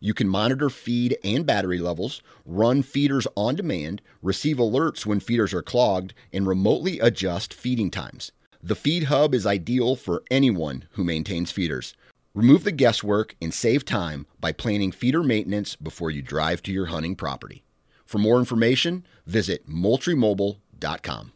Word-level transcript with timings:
you 0.00 0.14
can 0.14 0.28
monitor 0.28 0.70
feed 0.70 1.16
and 1.24 1.46
battery 1.46 1.78
levels, 1.78 2.22
run 2.44 2.82
feeders 2.82 3.26
on 3.36 3.56
demand, 3.56 4.02
receive 4.22 4.56
alerts 4.56 5.06
when 5.06 5.20
feeders 5.20 5.52
are 5.54 5.62
clogged, 5.62 6.14
and 6.32 6.46
remotely 6.46 7.00
adjust 7.00 7.54
feeding 7.54 7.90
times. 7.90 8.32
The 8.62 8.74
Feed 8.74 9.04
Hub 9.04 9.34
is 9.34 9.46
ideal 9.46 9.96
for 9.96 10.22
anyone 10.30 10.84
who 10.92 11.04
maintains 11.04 11.52
feeders. 11.52 11.94
Remove 12.34 12.64
the 12.64 12.72
guesswork 12.72 13.36
and 13.40 13.54
save 13.54 13.84
time 13.84 14.26
by 14.40 14.52
planning 14.52 14.92
feeder 14.92 15.22
maintenance 15.22 15.76
before 15.76 16.10
you 16.10 16.20
drive 16.20 16.62
to 16.62 16.72
your 16.72 16.86
hunting 16.86 17.16
property. 17.16 17.62
For 18.04 18.18
more 18.18 18.38
information, 18.38 19.06
visit 19.26 19.68
moultriemobile.com. 19.68 21.32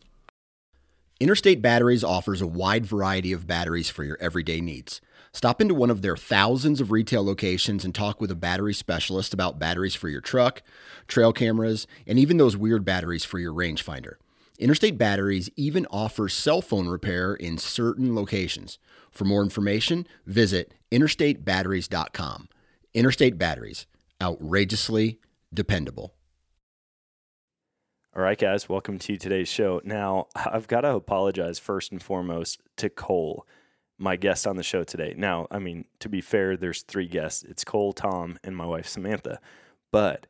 Interstate 1.20 1.60
Batteries 1.60 2.02
offers 2.02 2.40
a 2.40 2.46
wide 2.46 2.86
variety 2.86 3.32
of 3.32 3.46
batteries 3.46 3.90
for 3.90 4.04
your 4.04 4.16
everyday 4.20 4.60
needs. 4.60 5.00
Stop 5.32 5.60
into 5.60 5.74
one 5.74 5.90
of 5.90 6.02
their 6.02 6.16
thousands 6.16 6.80
of 6.80 6.90
retail 6.90 7.24
locations 7.24 7.84
and 7.84 7.94
talk 7.94 8.20
with 8.20 8.30
a 8.30 8.36
battery 8.36 8.74
specialist 8.74 9.32
about 9.32 9.58
batteries 9.58 9.94
for 9.94 10.08
your 10.08 10.20
truck, 10.20 10.62
trail 11.06 11.32
cameras, 11.32 11.86
and 12.06 12.18
even 12.18 12.36
those 12.36 12.56
weird 12.56 12.84
batteries 12.84 13.24
for 13.24 13.38
your 13.38 13.52
rangefinder. 13.52 14.14
Interstate 14.58 14.98
Batteries 14.98 15.48
even 15.56 15.86
offers 15.86 16.34
cell 16.34 16.60
phone 16.60 16.88
repair 16.88 17.34
in 17.34 17.56
certain 17.56 18.14
locations. 18.14 18.78
For 19.10 19.24
more 19.24 19.42
information, 19.42 20.06
visit 20.26 20.74
interstatebatteries.com. 20.92 22.48
Interstate 22.92 23.38
Batteries, 23.38 23.86
outrageously 24.20 25.18
dependable. 25.54 26.12
All 28.14 28.22
right, 28.22 28.36
guys, 28.36 28.68
welcome 28.68 28.98
to 28.98 29.16
today's 29.16 29.48
show. 29.48 29.80
Now, 29.84 30.26
I've 30.34 30.66
got 30.66 30.80
to 30.80 30.94
apologize 30.94 31.60
first 31.60 31.92
and 31.92 32.02
foremost 32.02 32.60
to 32.76 32.90
Cole 32.90 33.46
my 34.00 34.16
guest 34.16 34.46
on 34.46 34.56
the 34.56 34.62
show 34.62 34.82
today. 34.82 35.14
Now, 35.16 35.46
I 35.50 35.58
mean, 35.58 35.84
to 36.00 36.08
be 36.08 36.22
fair, 36.22 36.56
there's 36.56 36.82
three 36.82 37.06
guests. 37.06 37.42
It's 37.42 37.64
Cole, 37.64 37.92
Tom, 37.92 38.38
and 38.42 38.56
my 38.56 38.64
wife 38.64 38.88
Samantha. 38.88 39.40
But 39.92 40.26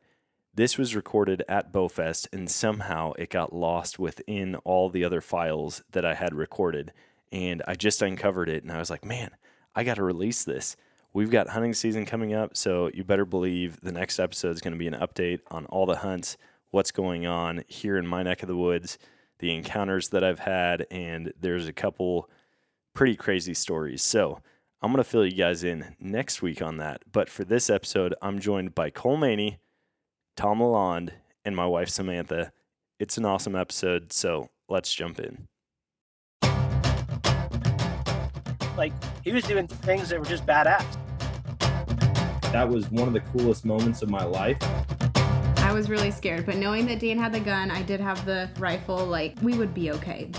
this 0.53 0.77
was 0.77 0.95
recorded 0.95 1.43
at 1.47 1.71
Bowfest, 1.71 2.27
and 2.33 2.51
somehow 2.51 3.13
it 3.13 3.29
got 3.29 3.53
lost 3.53 3.97
within 3.97 4.55
all 4.57 4.89
the 4.89 5.05
other 5.05 5.21
files 5.21 5.83
that 5.91 6.03
I 6.03 6.15
had 6.15 6.35
recorded. 6.35 6.91
And 7.31 7.63
I 7.65 7.75
just 7.75 8.01
uncovered 8.01 8.49
it, 8.49 8.63
and 8.63 8.73
I 8.73 8.79
was 8.79 8.89
like, 8.89 9.05
man, 9.05 9.31
I 9.73 9.85
got 9.85 9.95
to 9.95 10.03
release 10.03 10.43
this. 10.43 10.75
We've 11.13 11.31
got 11.31 11.49
hunting 11.49 11.73
season 11.73 12.05
coming 12.05 12.33
up, 12.33 12.57
so 12.57 12.89
you 12.93 13.05
better 13.05 13.25
believe 13.25 13.79
the 13.79 13.93
next 13.93 14.19
episode 14.19 14.51
is 14.51 14.61
going 14.61 14.73
to 14.73 14.79
be 14.79 14.87
an 14.87 14.95
update 14.95 15.39
on 15.49 15.65
all 15.67 15.85
the 15.85 15.97
hunts, 15.97 16.35
what's 16.71 16.91
going 16.91 17.25
on 17.25 17.63
here 17.67 17.97
in 17.97 18.05
my 18.05 18.21
neck 18.21 18.43
of 18.43 18.49
the 18.49 18.57
woods, 18.57 18.97
the 19.39 19.55
encounters 19.55 20.09
that 20.09 20.25
I've 20.25 20.39
had, 20.39 20.87
and 20.91 21.31
there's 21.39 21.67
a 21.67 21.73
couple 21.73 22.29
pretty 22.93 23.15
crazy 23.15 23.53
stories. 23.53 24.01
So 24.01 24.39
I'm 24.81 24.91
going 24.91 25.03
to 25.03 25.09
fill 25.09 25.25
you 25.25 25.35
guys 25.35 25.63
in 25.63 25.95
next 25.99 26.41
week 26.41 26.61
on 26.61 26.77
that. 26.77 27.03
But 27.11 27.29
for 27.29 27.43
this 27.43 27.69
episode, 27.69 28.15
I'm 28.21 28.39
joined 28.39 28.73
by 28.73 28.89
Cole 28.89 29.17
Mehney, 29.17 29.57
Tom 30.35 30.59
LaLond, 30.59 31.11
and 31.45 31.55
my 31.55 31.65
wife 31.65 31.89
Samantha. 31.89 32.51
It's 32.99 33.17
an 33.17 33.25
awesome 33.25 33.55
episode, 33.55 34.13
so 34.13 34.49
let's 34.69 34.93
jump 34.93 35.19
in. 35.19 35.47
Like 38.77 38.93
he 39.23 39.31
was 39.31 39.43
doing 39.43 39.67
things 39.67 40.09
that 40.09 40.19
were 40.19 40.25
just 40.25 40.45
badass. 40.45 40.85
That 42.51 42.67
was 42.67 42.89
one 42.91 43.07
of 43.07 43.13
the 43.13 43.21
coolest 43.21 43.65
moments 43.65 44.01
of 44.01 44.09
my 44.09 44.23
life. 44.23 44.57
I 45.57 45.71
was 45.73 45.89
really 45.89 46.11
scared, 46.11 46.45
but 46.45 46.57
knowing 46.57 46.85
that 46.87 46.99
Dan 46.99 47.17
had 47.17 47.31
the 47.31 47.39
gun, 47.39 47.71
I 47.71 47.81
did 47.81 47.99
have 48.01 48.25
the 48.25 48.49
rifle, 48.59 49.05
like 49.05 49.35
we 49.41 49.57
would 49.57 49.73
be 49.73 49.91
okay. 49.91 50.29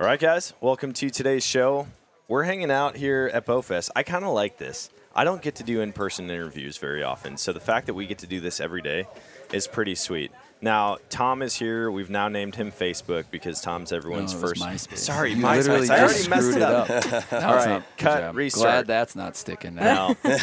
All 0.00 0.06
right, 0.06 0.18
guys, 0.18 0.54
welcome 0.62 0.94
to 0.94 1.10
today's 1.10 1.44
show. 1.44 1.86
We're 2.26 2.44
hanging 2.44 2.70
out 2.70 2.96
here 2.96 3.30
at 3.34 3.44
Bowfest. 3.44 3.90
I 3.94 4.02
kind 4.02 4.24
of 4.24 4.32
like 4.32 4.56
this. 4.56 4.88
I 5.14 5.24
don't 5.24 5.42
get 5.42 5.56
to 5.56 5.62
do 5.62 5.82
in 5.82 5.92
person 5.92 6.30
interviews 6.30 6.78
very 6.78 7.02
often, 7.02 7.36
so 7.36 7.52
the 7.52 7.60
fact 7.60 7.86
that 7.86 7.92
we 7.94 8.06
get 8.06 8.18
to 8.18 8.26
do 8.26 8.40
this 8.40 8.60
every 8.60 8.80
day 8.80 9.06
is 9.52 9.66
pretty 9.66 9.94
sweet. 9.94 10.30
Now, 10.62 10.96
Tom 11.10 11.42
is 11.42 11.54
here. 11.54 11.90
We've 11.90 12.08
now 12.08 12.28
named 12.28 12.54
him 12.54 12.72
Facebook 12.72 13.24
because 13.30 13.60
Tom's 13.60 13.92
everyone's 13.92 14.32
No, 14.32 14.40
first. 14.40 14.62
MySpace. 14.62 14.96
Sorry, 14.98 15.32
You 15.32 15.36
MySpace. 15.44 15.56
literally 15.68 15.90
I 15.90 16.02
already 16.04 16.28
messed 16.28 16.50
it 16.50 16.56
it 16.56 16.62
up. 16.62 16.88
up. 16.90 17.32
All 17.32 17.66
not- 17.66 17.96
cut, 17.98 18.24
I'm 18.24 18.36
restart. 18.36 18.62
Glad 18.62 18.86
that's 18.86 19.16
not 19.16 19.36
sticking 19.36 19.74
now. 19.74 20.16
No. 20.24 20.30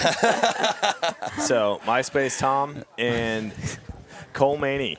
so, 1.40 1.82
MySpace 1.86 2.38
Tom 2.38 2.84
and 3.00 3.52
Cole 4.34 4.58
Mehney. 4.60 4.98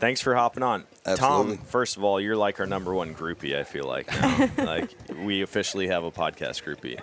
Thanks 0.00 0.20
for 0.20 0.34
hopping 0.34 0.62
on. 0.62 0.84
Absolutely. 1.06 1.56
Tom, 1.58 1.64
first 1.66 1.96
of 1.96 2.04
all, 2.04 2.20
you're 2.20 2.36
like 2.36 2.58
our 2.58 2.66
number 2.66 2.94
one 2.94 3.14
groupie, 3.14 3.56
I 3.56 3.64
feel 3.64 3.84
like 3.84 4.10
now. 4.10 4.50
like 4.58 4.90
we 5.22 5.42
officially 5.42 5.88
have 5.88 6.04
a 6.04 6.10
podcast 6.10 6.64
groupie. 6.64 6.98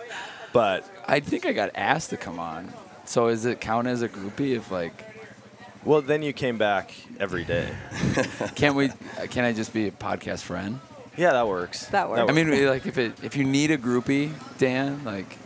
But 0.52 0.90
I 1.08 1.20
think 1.20 1.46
I 1.46 1.54
got 1.54 1.72
asked 1.76 2.10
to 2.10 2.18
come 2.18 2.40
on. 2.40 2.74
So 3.06 3.28
is 3.28 3.46
it 3.46 3.62
count 3.62 3.88
as 3.88 4.02
a 4.02 4.10
groupie 4.10 4.56
if 4.58 4.72
like 4.72 5.04
well 5.86 6.02
then 6.02 6.22
you 6.24 6.34
came 6.34 6.58
back 6.58 6.92
every 7.20 7.44
day. 7.46 7.70
can 8.56 8.76
we 8.76 8.90
uh, 8.90 9.28
can 9.30 9.46
I 9.46 9.54
just 9.54 9.74
be 9.74 9.88
a 9.88 9.92
podcast 9.92 10.42
friend? 10.42 10.80
Yeah, 11.16 11.32
that 11.34 11.48
works. 11.48 11.86
That 11.88 12.10
works. 12.10 12.30
I 12.30 12.34
mean 12.34 12.66
like 12.68 12.86
if 12.86 12.98
it 12.98 13.14
if 13.24 13.36
you 13.38 13.44
need 13.44 13.72
a 13.72 13.78
groupie, 13.78 14.32
Dan, 14.58 15.04
like 15.04 15.38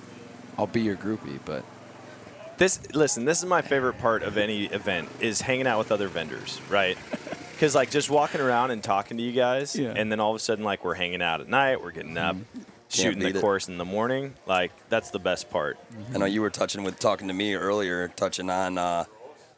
I'll 0.57 0.67
be 0.67 0.81
your 0.81 0.95
groupie, 0.95 1.39
but 1.45 1.63
This 2.57 2.79
listen, 2.93 3.25
this 3.25 3.39
is 3.39 3.45
my 3.45 3.61
favorite 3.61 3.99
part 3.99 4.23
of 4.23 4.37
any 4.37 4.65
event 4.65 5.09
is 5.19 5.41
hanging 5.41 5.67
out 5.67 5.79
with 5.79 5.91
other 5.91 6.07
vendors, 6.07 6.59
right? 6.69 6.97
Because 7.61 7.75
like 7.75 7.91
just 7.91 8.09
walking 8.09 8.41
around 8.41 8.71
and 8.71 8.83
talking 8.83 9.17
to 9.17 9.23
you 9.23 9.31
guys, 9.31 9.75
Yeah. 9.75 9.93
and 9.95 10.11
then 10.11 10.19
all 10.19 10.31
of 10.31 10.35
a 10.35 10.39
sudden 10.39 10.63
like 10.65 10.83
we're 10.83 10.95
hanging 10.95 11.21
out 11.21 11.41
at 11.41 11.47
night, 11.47 11.79
we're 11.79 11.91
getting 11.91 12.17
up, 12.17 12.35
shooting 12.89 13.19
the 13.19 13.25
beat 13.27 13.35
it. 13.35 13.39
course 13.39 13.67
in 13.67 13.77
the 13.77 13.85
morning. 13.85 14.33
Like 14.47 14.71
that's 14.89 15.11
the 15.11 15.19
best 15.19 15.51
part. 15.51 15.77
I 16.11 16.17
know 16.17 16.25
you 16.25 16.41
were 16.41 16.49
touching 16.49 16.81
with 16.81 16.97
talking 16.97 17.27
to 17.27 17.35
me 17.35 17.53
earlier, 17.53 18.07
touching 18.15 18.49
on 18.49 18.79
uh, 18.79 19.03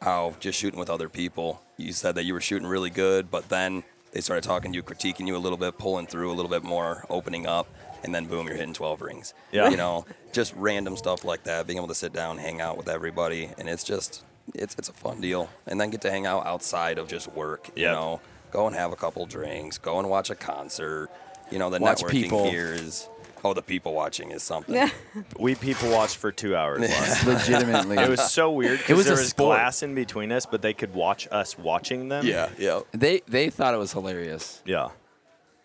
how 0.02 0.34
just 0.38 0.58
shooting 0.58 0.78
with 0.78 0.90
other 0.90 1.08
people. 1.08 1.62
You 1.78 1.94
said 1.94 2.16
that 2.16 2.24
you 2.24 2.34
were 2.34 2.42
shooting 2.42 2.68
really 2.68 2.90
good, 2.90 3.30
but 3.30 3.48
then 3.48 3.84
they 4.12 4.20
started 4.20 4.44
talking 4.44 4.72
to 4.72 4.76
you, 4.76 4.82
critiquing 4.82 5.26
you 5.26 5.34
a 5.34 5.38
little 5.38 5.56
bit, 5.56 5.78
pulling 5.78 6.06
through 6.06 6.30
a 6.30 6.34
little 6.34 6.50
bit 6.50 6.62
more, 6.62 7.06
opening 7.08 7.46
up, 7.46 7.68
and 8.02 8.14
then 8.14 8.26
boom, 8.26 8.46
you're 8.46 8.56
hitting 8.56 8.74
12 8.74 9.00
rings. 9.00 9.32
Yeah. 9.50 9.70
You 9.70 9.78
know, 9.78 10.04
just 10.30 10.52
random 10.56 10.98
stuff 10.98 11.24
like 11.24 11.44
that, 11.44 11.66
being 11.66 11.78
able 11.78 11.88
to 11.88 11.94
sit 11.94 12.12
down, 12.12 12.36
hang 12.36 12.60
out 12.60 12.76
with 12.76 12.90
everybody, 12.90 13.48
and 13.56 13.66
it's 13.66 13.82
just 13.82 14.22
it's 14.54 14.74
it's 14.78 14.88
a 14.88 14.92
fun 14.92 15.20
deal. 15.20 15.48
And 15.66 15.80
then 15.80 15.90
get 15.90 16.00
to 16.02 16.10
hang 16.10 16.26
out 16.26 16.46
outside 16.46 16.98
of 16.98 17.08
just 17.08 17.32
work. 17.32 17.68
You 17.76 17.82
Yep. 17.84 17.92
know, 17.92 18.20
go 18.50 18.66
and 18.66 18.76
have 18.76 18.92
a 18.92 18.96
couple 18.96 19.24
drinks, 19.26 19.78
go 19.78 19.98
and 19.98 20.08
watch 20.10 20.30
a 20.30 20.34
concert. 20.34 21.08
You 21.50 21.58
know, 21.58 21.70
the 21.70 21.78
Watch 21.78 22.02
networking 22.02 22.10
people. 22.10 22.50
here 22.50 22.72
is 22.72 23.08
oh, 23.44 23.52
the 23.52 23.60
people 23.62 23.92
watching 23.92 24.30
is 24.30 24.42
something. 24.42 24.90
We 25.38 25.54
people 25.54 25.90
watched 25.90 26.16
for 26.16 26.32
two 26.32 26.56
hours. 26.56 26.80
last 26.80 27.26
legitimately 27.26 27.98
It 27.98 28.08
was 28.08 28.30
so 28.32 28.50
weird 28.50 28.74
It 28.74 28.78
because 28.78 28.96
was 28.96 29.06
there 29.06 29.14
a 29.16 29.18
was 29.18 29.28
sport. 29.28 29.56
glass 29.58 29.82
in 29.82 29.94
between 29.94 30.32
us, 30.32 30.46
but 30.46 30.62
they 30.62 30.72
could 30.72 30.94
watch 30.94 31.28
us 31.30 31.58
watching 31.58 32.08
them. 32.08 32.26
yeah, 32.26 32.48
yeah. 32.58 32.80
they 32.92 33.20
they 33.28 33.50
thought 33.50 33.74
it 33.74 33.78
was 33.78 33.92
hilarious. 33.92 34.62
yeah. 34.64 34.88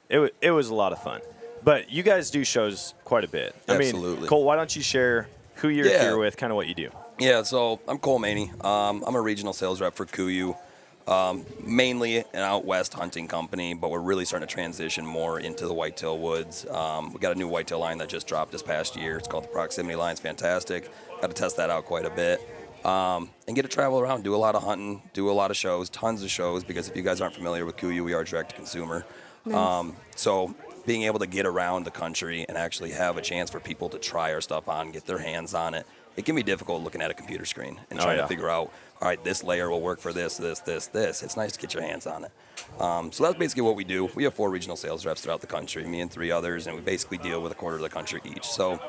It 0.10 0.20
wa- 0.20 0.30
it 0.42 0.52
was 0.52 0.70
a 0.70 0.76
lot 0.76 0.92
of 0.92 1.02
fun. 1.04 1.22
But 1.64 1.92
you 1.92 2.04
guys 2.04 2.30
do 2.32 2.44
shows 2.44 2.94
quite 3.04 3.24
a 3.24 3.28
bit. 3.28 3.54
I 3.68 3.74
mean, 3.78 3.90
Absolutely. 3.90 4.28
Cole, 4.28 4.44
why 4.44 4.56
don't 4.56 4.74
you 4.76 4.82
share 4.82 5.28
who 5.56 5.68
you're 5.70 5.86
Yeah. 5.88 6.02
here 6.02 6.18
with, 6.18 6.36
kind 6.38 6.52
of 6.52 6.56
what 6.56 6.68
you 6.68 6.74
do? 6.74 6.90
Yeah, 7.20 7.44
so 7.44 7.82
I'm 7.86 7.98
Cole 7.98 8.18
Mehney. 8.18 8.50
Um, 8.64 9.04
I'm 9.06 9.14
a 9.14 9.20
regional 9.20 9.52
sales 9.52 9.82
rep 9.82 9.94
for 9.94 10.06
Kuiu, 10.06 10.56
um, 11.06 11.46
mainly 11.62 12.20
an 12.20 12.26
out 12.36 12.64
west 12.64 12.94
hunting 12.94 13.28
company, 13.28 13.74
but 13.74 13.92
we're 13.92 14.00
really 14.00 14.24
starting 14.24 14.48
to 14.48 14.54
transition 14.54 15.06
more 15.06 15.38
into 15.38 15.68
the 15.68 15.74
whitetail 15.74 16.18
woods. 16.18 16.66
Um, 16.68 17.12
we 17.12 17.20
got 17.20 17.36
a 17.36 17.38
new 17.38 17.50
whitetail 17.50 17.80
line 17.80 17.98
that 17.98 18.08
just 18.08 18.26
dropped 18.26 18.54
this 18.54 18.64
past 18.64 18.96
year. 18.96 19.18
It's 19.18 19.28
called 19.28 19.44
the 19.44 19.50
Proximity 19.50 19.98
Line. 19.98 20.14
It's 20.14 20.22
fantastic. 20.22 20.90
Got 21.20 21.28
to 21.28 21.34
test 21.34 21.58
that 21.58 21.70
out 21.70 21.84
quite 21.84 22.06
a 22.06 22.10
bit. 22.10 22.40
Um, 22.86 23.30
and 23.48 23.56
get 23.58 23.64
to 23.64 23.68
travel 23.68 24.00
around, 24.00 24.24
do 24.24 24.34
a 24.34 24.38
lot 24.38 24.56
of 24.56 24.64
hunting, 24.64 25.02
do 25.12 25.30
a 25.30 25.34
lot 25.34 25.52
of 25.52 25.58
shows, 25.58 25.90
tons 25.90 26.24
of 26.24 26.32
shows, 26.32 26.64
because 26.64 26.88
if 26.88 26.96
you 26.96 27.04
guys 27.04 27.20
aren't 27.20 27.36
familiar 27.36 27.66
with 27.66 27.76
Kuiu, 27.76 28.06
we 28.06 28.14
are 28.14 28.24
direct 28.24 28.52
to 28.52 28.56
consumer. 28.56 29.06
Um, 29.54 29.98
so 30.16 30.56
being 30.86 31.04
able 31.04 31.20
to 31.20 31.28
get 31.28 31.46
around 31.46 31.84
the 31.84 31.92
country 31.92 32.46
and 32.48 32.58
actually 32.58 32.92
have 32.92 33.18
a 33.18 33.22
chance 33.22 33.50
for 33.50 33.60
people 33.60 33.90
to 33.90 33.98
try 33.98 34.34
our 34.34 34.42
stuff 34.42 34.70
on, 34.70 34.92
get 34.92 35.06
their 35.06 35.18
hands 35.18 35.54
on 35.54 35.74
it, 35.74 35.86
it 36.16 36.26
can 36.26 36.36
be 36.36 36.44
difficult 36.44 36.84
looking 36.84 37.02
at 37.02 37.12
a 37.12 37.14
computer 37.14 37.46
screen 37.46 37.80
and 37.90 38.00
Oh, 38.00 38.04
trying 38.04 38.18
yeah. 38.18 38.24
to 38.24 38.28
figure 38.28 38.50
out, 38.50 38.72
all 39.02 39.08
right, 39.08 39.24
this 39.24 39.44
layer 39.44 39.70
will 39.70 39.82
work 39.82 40.00
for 40.00 40.12
this, 40.12 40.38
this, 40.38 40.60
this, 40.60 40.88
this. 40.88 41.24
It's 41.24 41.38
nice 41.38 41.54
to 41.54 41.60
get 41.60 41.74
your 41.74 41.84
hands 41.84 42.06
on 42.08 42.26
it. 42.26 42.32
Um, 42.82 43.12
so 43.12 43.24
that's 43.24 43.38
basically 43.38 43.62
what 43.64 43.76
we 43.76 43.84
do. 43.86 44.10
We 44.16 44.24
have 44.26 44.34
four 44.34 44.50
regional 44.50 44.76
sales 44.76 45.06
reps 45.06 45.22
throughout 45.22 45.40
the 45.42 45.48
country, 45.48 45.86
me 45.86 46.02
and 46.02 46.12
three 46.12 46.32
others, 46.32 46.68
and 46.68 46.76
we 46.76 46.82
basically 46.82 47.18
deal 47.20 47.42
with 47.42 47.52
a 47.52 47.56
quarter 47.56 47.78
of 47.78 47.82
the 47.82 47.90
country 47.90 48.22
each. 48.26 48.46
So 48.48 48.80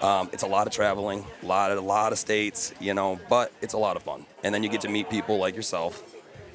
Um, 0.00 0.28
it's 0.32 0.42
a 0.42 0.48
lot 0.48 0.66
of 0.66 0.72
traveling, 0.72 1.24
a 1.44 1.46
lot 1.46 1.70
of 1.70 1.78
a 1.78 1.80
lot 1.80 2.10
of 2.12 2.18
states, 2.18 2.74
you 2.80 2.94
know, 2.94 3.18
but 3.28 3.52
it's 3.62 3.74
a 3.74 3.78
lot 3.78 3.94
of 3.96 4.02
fun. 4.02 4.26
And 4.42 4.52
then 4.52 4.64
you 4.64 4.68
get 4.68 4.80
to 4.80 4.88
meet 4.88 5.08
people 5.08 5.38
like 5.38 5.54
yourself. 5.54 6.02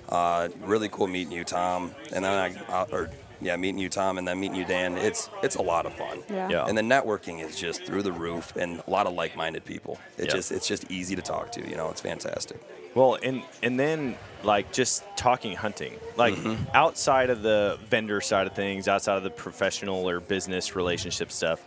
Uh, 0.09 0.50
really 0.65 0.89
cool 0.89 1.07
meeting 1.07 1.31
you, 1.31 1.45
Tom. 1.45 1.94
And 2.11 2.25
then 2.25 2.33
I, 2.69 2.83
or 2.91 3.09
yeah, 3.41 3.56
meeting 3.56 3.80
you, 3.80 3.89
Tom, 3.89 4.18
and 4.18 4.27
then 4.27 4.39
meeting 4.39 4.56
you, 4.57 4.65
Dan. 4.65 4.97
It's 4.97 5.30
it's 5.44 5.56
a 5.56 5.62
lot 5.62 5.86
of 5.86 5.94
fun. 5.94 6.24
Yeah. 6.30 6.50
Yeah. 6.50 6.65
And 6.65 6.77
the 6.77 6.81
networking 6.81 7.44
is 7.44 7.57
just 7.59 7.83
through 7.86 8.03
the 8.03 8.12
roof, 8.12 8.53
and 8.56 8.81
a 8.86 8.89
lot 8.89 9.07
of 9.07 9.13
like-minded 9.13 9.65
people. 9.65 10.00
It 10.18 10.25
Yeah. 10.25 10.31
just 10.33 10.51
it's 10.51 10.68
just 10.68 10.89
easy 10.91 11.15
to 11.15 11.21
talk 11.21 11.51
to. 11.53 11.68
You 11.69 11.75
know, 11.75 11.89
it's 11.89 12.01
fantastic. 12.01 12.59
Well, 12.95 13.18
and 13.21 13.44
and 13.63 13.80
then 13.80 14.18
like 14.44 14.71
just 14.71 15.03
talking 15.15 15.56
hunting, 15.56 15.94
like 16.18 16.33
Mm-hmm. 16.36 16.63
outside 16.74 17.30
of 17.30 17.41
the 17.41 17.77
vendor 17.88 18.21
side 18.21 18.47
of 18.47 18.53
things, 18.53 18.88
outside 18.88 19.18
of 19.18 19.24
the 19.24 19.30
professional 19.30 20.09
or 20.09 20.19
business 20.19 20.75
relationship 20.75 21.31
stuff, 21.31 21.62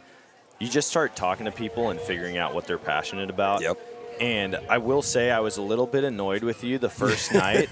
you 0.59 0.69
just 0.69 0.89
start 0.89 1.15
talking 1.17 1.47
to 1.47 1.53
people 1.53 1.91
and 1.91 2.01
figuring 2.01 2.39
out 2.39 2.55
what 2.55 2.67
they're 2.67 2.79
passionate 2.79 3.31
about. 3.31 3.63
Yep. 3.63 3.79
And 4.21 4.57
I 4.69 4.79
will 4.79 5.03
say 5.03 5.31
I 5.31 5.41
was 5.41 5.57
a 5.57 5.63
little 5.63 5.87
bit 5.87 6.05
annoyed 6.05 6.43
with 6.45 6.63
you 6.63 6.79
the 6.79 6.89
first 6.91 7.33
night, 7.35 7.69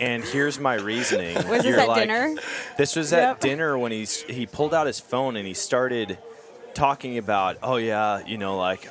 and 0.00 0.24
here's 0.24 0.58
my 0.58 0.74
reasoning. 0.76 1.34
Was 1.34 1.62
this 1.62 1.64
You're 1.66 1.80
at 1.80 1.88
like- 1.88 2.02
dinner? 2.08 2.34
This 2.78 2.96
was 2.96 3.12
Yep. 3.12 3.22
at 3.36 3.40
dinner 3.40 3.76
when 3.76 3.92
he's 3.92 4.22
he 4.22 4.46
pulled 4.46 4.72
out 4.74 4.86
his 4.86 5.00
phone 5.00 5.36
and 5.36 5.46
he 5.46 5.54
started 5.54 6.18
talking 6.74 7.18
about, 7.18 7.58
oh 7.62 7.76
yeah, 7.76 8.24
you 8.26 8.38
know, 8.38 8.56
like 8.56 8.88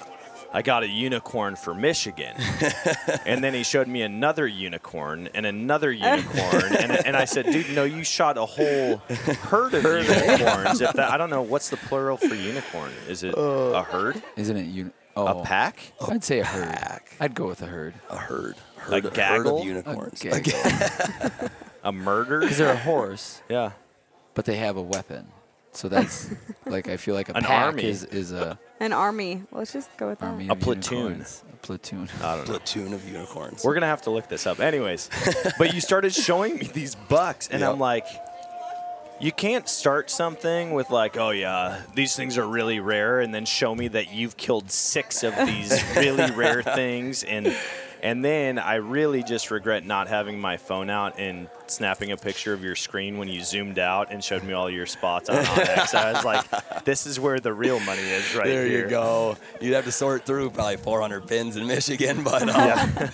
I 0.54 0.62
got 0.62 0.84
a 0.84 0.88
unicorn 0.88 1.56
for 1.56 1.74
Michigan, 1.74 2.36
and 3.26 3.42
then 3.44 3.54
he 3.54 3.64
showed 3.64 3.88
me 3.88 4.02
another 4.02 4.46
unicorn 4.46 5.30
and 5.34 5.46
another 5.46 5.92
unicorn, 5.94 6.76
and, 6.78 6.92
and 6.92 7.16
I 7.18 7.24
said, 7.26 7.46
dude, 7.46 7.74
no, 7.74 7.86
you 7.86 8.04
shot 8.04 8.38
a 8.38 8.46
whole 8.46 8.98
herd 8.98 9.74
of 9.74 9.84
unicorns. 9.86 10.82
If 10.82 10.94
that, 10.94 11.10
I 11.10 11.18
don't 11.18 11.30
know 11.30 11.42
what's 11.42 11.70
the 11.70 11.78
plural 11.78 12.18
for 12.18 12.36
unicorn. 12.36 12.92
Is 13.08 13.24
it 13.24 13.36
uh, 13.38 13.42
a 13.42 13.82
herd, 13.82 14.22
Isn't 14.36 14.58
it 14.58 14.66
you? 14.66 14.92
Oh, 15.16 15.42
a 15.42 15.44
pack? 15.44 15.78
I'd 16.08 16.24
say 16.24 16.40
a 16.40 16.46
herd. 16.46 16.68
pack. 16.74 17.12
I'd 17.20 17.34
go 17.36 17.48
with 17.48 17.62
a 17.62 17.66
herd. 17.68 17.94
A 18.10 18.18
herd, 18.18 18.56
herd, 18.78 19.06
A 19.06 19.22
herd 19.24 19.48
of 19.48 19.66
unicorns. 19.66 20.24
A 21.84 21.92
murder? 21.92 22.40
Because 22.42 22.58
they're 22.60 22.72
a 22.74 22.78
horse, 22.78 23.42
Yeah. 23.50 23.72
but 24.36 24.46
they 24.46 24.58
have 24.58 24.78
a 24.78 24.82
weapon. 24.82 25.28
So 25.74 25.88
that's 25.90 26.30
like 26.66 26.90
I 26.90 26.98
feel 26.98 27.16
like 27.16 27.30
a 27.30 27.34
An 27.34 27.44
pack 27.44 27.66
army. 27.68 27.86
is 27.86 28.04
is 28.04 28.32
a 28.34 28.60
An 28.82 28.92
army. 28.94 29.44
Let's 29.52 29.72
just 29.74 29.90
go 29.98 30.10
with 30.10 30.20
that. 30.20 30.26
army. 30.28 30.48
A 30.50 30.52
of 30.52 30.60
platoon. 30.60 30.98
unicorns. 30.98 31.44
A 31.52 31.56
platoon. 31.66 32.10
I 32.22 32.36
don't 32.36 32.48
know. 32.48 32.54
Platoon 32.58 32.94
of 32.94 33.08
unicorns. 33.10 33.64
We're 33.64 33.74
gonna 33.74 33.86
have 33.88 34.02
to 34.04 34.12
look 34.12 34.28
this 34.28 34.46
up, 34.46 34.60
anyways. 34.60 35.10
but 35.58 35.74
you 35.74 35.80
started 35.82 36.14
showing 36.14 36.56
me 36.58 36.70
these 36.74 36.94
bucks, 36.96 37.48
and 37.50 37.64
I'm 37.64 37.80
like, 37.80 38.06
you 39.22 39.32
can't 39.32 39.70
start 39.70 40.10
something 40.10 40.72
with 40.74 40.90
like, 40.90 41.16
oh 41.16 41.30
yeah, 41.30 41.82
these 41.94 42.16
things 42.16 42.38
are 42.38 42.48
really 42.48 42.80
rare, 42.80 43.20
and 43.20 43.34
then 43.34 43.46
show 43.46 43.76
me 43.76 43.88
that 43.90 44.12
you've 44.12 44.36
killed 44.36 44.72
six 44.72 45.24
of 45.24 45.36
these 45.46 45.82
really 45.96 46.32
rare 46.32 46.64
things, 46.64 47.24
and 47.24 47.56
and 48.02 48.26
then 48.26 48.58
I 48.58 48.76
really 48.76 49.22
just 49.22 49.52
regret 49.52 49.86
not 49.86 50.08
having 50.08 50.40
my 50.40 50.58
phone 50.58 50.90
out 50.90 51.20
and 51.20 51.48
snapping 51.68 52.12
a 52.12 52.18
picture 52.18 52.52
of 52.52 52.64
your 52.64 52.76
screen 52.76 53.20
when 53.20 53.28
you 53.28 53.44
zoomed 53.44 53.78
out 53.78 54.12
and 54.12 54.24
showed 54.24 54.44
me 54.44 54.54
all 54.54 54.72
your 54.72 54.88
spots 54.88 55.30
on 55.30 55.38
onX. 55.38 55.94
I 55.94 56.14
was 56.14 56.26
like, 56.26 56.84
this 56.84 57.06
is 57.06 57.20
where 57.20 57.40
the 57.40 57.54
real 57.54 57.80
money 57.80 58.02
is, 58.02 58.36
right 58.36 58.48
there 58.48 58.66
here. 58.66 58.86
you 58.86 58.90
go. 58.90 59.38
You'd 59.62 59.76
have 59.76 59.86
to 59.86 59.92
sort 59.92 60.26
through 60.26 60.50
probably 60.50 60.78
400 60.78 61.28
pins 61.28 61.58
in 61.58 61.68
Michigan, 61.68 62.24
but 62.24 62.50
um, 62.50 63.10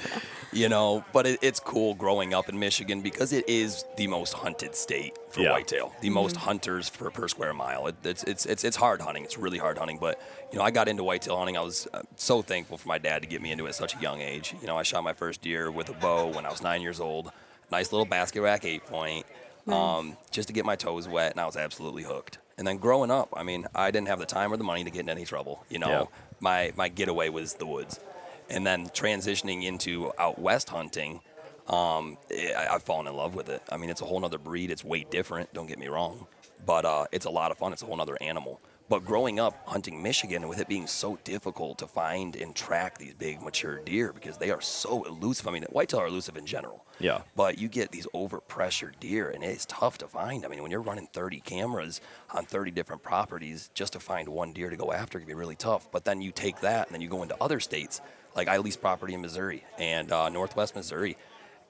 you 0.54 0.70
know, 0.70 1.04
but 1.14 1.28
it, 1.28 1.40
it's 1.42 1.60
cool 1.60 1.94
growing 1.94 2.34
up 2.34 2.50
in 2.50 2.58
Michigan 2.60 3.02
because 3.02 3.34
it 3.34 3.48
is 3.50 3.84
the 3.98 4.08
most 4.08 4.34
hunted 4.34 4.76
state 4.76 5.18
for 5.30 5.42
Yeah. 5.42 5.52
whitetail. 5.52 5.92
The 6.02 6.10
most 6.10 6.36
hunters 6.38 6.90
per, 6.90 7.10
per 7.10 7.28
square 7.28 7.54
mile. 7.54 7.88
It, 7.88 7.96
it's, 8.04 8.24
it's 8.24 8.46
it's 8.46 8.64
it's 8.64 8.78
hard 8.78 9.02
hunting. 9.02 9.24
It's 9.24 9.38
really 9.38 9.58
hard 9.58 9.78
hunting. 9.78 9.98
But 10.00 10.20
you 10.52 10.58
know, 10.58 10.64
I 10.64 10.72
got 10.72 10.88
into 10.88 11.04
whitetail 11.04 11.38
hunting. 11.38 11.58
I 11.58 11.62
was 11.62 11.88
uh, 11.94 12.02
so 12.16 12.42
thankful 12.42 12.78
for 12.78 12.88
my 12.88 12.98
dad 12.98 13.22
to 13.24 13.28
get 13.28 13.42
me 13.42 13.52
into 13.52 13.66
it 13.66 13.70
at 13.70 13.76
such 13.76 13.96
a 13.96 14.00
young 14.00 14.22
age. 14.22 14.56
You 14.62 14.68
know, 14.68 14.78
I 14.78 14.84
shot 14.84 15.04
my 15.04 15.14
first 15.14 15.42
deer 15.42 15.70
with 15.72 15.90
a 15.90 15.94
bow 15.94 16.28
when 16.28 16.46
I 16.46 16.50
was 16.50 16.62
nine 16.62 16.82
years 16.82 17.00
old. 17.00 17.32
Nice 17.72 17.92
little 17.92 18.06
basket 18.06 18.42
rack 18.42 18.64
eight 18.66 18.86
point. 18.86 19.26
Um, 19.68 20.16
just 20.32 20.48
to 20.48 20.54
get 20.54 20.64
my 20.64 20.78
toes 20.78 21.10
wet, 21.10 21.32
and 21.32 21.42
I 21.42 21.46
was 21.46 21.58
absolutely 21.58 22.04
hooked. 22.04 22.38
And 22.58 22.66
then 22.66 22.78
growing 22.78 23.12
up, 23.12 23.28
I 23.36 23.44
mean, 23.44 23.68
I 23.76 23.92
didn't 23.92 24.08
have 24.08 24.18
the 24.18 24.26
time 24.26 24.54
or 24.54 24.58
the 24.58 24.64
money 24.64 24.86
to 24.86 24.90
get 24.90 25.02
in 25.02 25.10
any 25.10 25.26
trouble. 25.26 25.66
You 25.70 25.80
know, 25.80 25.90
Yeah. 25.90 26.06
my 26.40 26.72
my 26.78 26.88
getaway 26.88 27.28
was 27.28 27.56
the 27.56 27.66
woods, 27.66 28.00
and 28.50 28.66
then 28.66 28.88
transitioning 28.88 29.64
into 29.64 30.12
out 30.18 30.40
west 30.40 30.70
hunting, 30.70 31.22
um, 31.68 32.18
I, 32.32 32.68
I've 32.72 32.84
fallen 32.84 33.08
in 33.08 33.16
love 33.16 33.36
with 33.36 33.50
it. 33.50 33.62
I 33.70 33.78
mean, 33.78 33.90
it's 33.90 34.02
a 34.02 34.06
whole 34.06 34.24
other 34.24 34.38
breed. 34.38 34.72
It's 34.72 34.84
way 34.84 35.06
different. 35.10 35.54
Don't 35.54 35.68
get 35.68 35.80
me 35.80 35.88
wrong, 35.88 36.28
but 36.66 36.86
uh, 36.86 37.06
it's 37.12 37.26
a 37.26 37.30
lot 37.30 37.52
of 37.52 37.58
fun. 37.58 37.74
It's 37.74 37.82
a 37.82 37.86
whole 37.86 38.00
other 38.00 38.18
animal. 38.22 38.62
But 38.90 39.04
growing 39.04 39.38
up 39.38 39.68
hunting 39.68 40.02
Michigan, 40.02 40.48
with 40.48 40.60
it 40.60 40.70
being 40.70 40.88
so 40.88 41.20
difficult 41.26 41.78
to 41.80 41.88
find 41.88 42.38
and 42.38 42.56
track 42.56 42.98
these 42.98 43.14
big 43.14 43.42
mature 43.42 43.82
deer 43.84 44.14
because 44.14 44.38
they 44.38 44.50
are 44.50 44.62
so 44.62 45.04
elusive. 45.04 45.46
I 45.46 45.52
mean, 45.52 45.64
whitetail 45.64 46.00
are 46.00 46.08
elusive 46.08 46.38
in 46.38 46.46
general. 46.46 46.86
Yeah. 47.00 47.22
But 47.36 47.58
you 47.58 47.68
get 47.68 47.92
these 47.92 48.08
overpressured 48.14 48.94
deer, 49.02 49.30
and 49.30 49.44
it's 49.44 49.66
tough 49.66 49.98
to 49.98 50.08
find. 50.08 50.46
I 50.46 50.48
mean, 50.48 50.62
when 50.62 50.72
you're 50.72 50.82
running 50.82 51.10
30 51.12 51.42
cameras 51.42 52.00
on 52.34 52.46
30 52.46 52.72
different 52.72 53.04
properties, 53.04 53.70
just 53.74 53.92
to 53.94 54.00
find 54.00 54.30
one 54.30 54.54
deer 54.54 54.70
to 54.70 54.78
go 54.78 54.94
after 54.94 55.18
it 55.18 55.22
can 55.22 55.28
be 55.28 55.34
really 55.34 55.58
tough. 55.58 55.92
But 55.92 56.06
then 56.06 56.22
you 56.22 56.32
take 56.32 56.62
that, 56.62 56.88
and 56.88 56.94
then 56.94 57.02
you 57.02 57.10
go 57.10 57.24
into 57.24 57.36
other 57.42 57.60
states. 57.60 58.00
Like 58.38 58.48
I 58.48 58.58
lease 58.58 58.78
property 58.78 59.14
in 59.16 59.22
Missouri 59.22 59.64
and 59.80 60.12
uh, 60.12 60.30
Northwest 60.30 60.76
Missouri. 60.76 61.18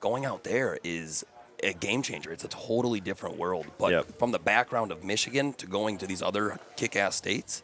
Going 0.01 0.25
out 0.25 0.43
there 0.43 0.77
is 0.83 1.25
a 1.63 1.73
game 1.73 2.03
changer. 2.03 2.31
It's 2.31 2.43
a 2.43 2.49
totally 2.49 2.99
different 2.99 3.37
world. 3.37 3.65
But 3.79 3.91
Yep. 3.91 4.19
from 4.19 4.31
the 4.31 4.37
background 4.39 4.91
of 4.91 5.03
Michigan 5.03 5.53
to 5.53 5.65
going 5.65 5.97
to 5.99 6.05
these 6.05 6.21
other 6.21 6.59
kick-ass 6.75 7.15
states, 7.15 7.63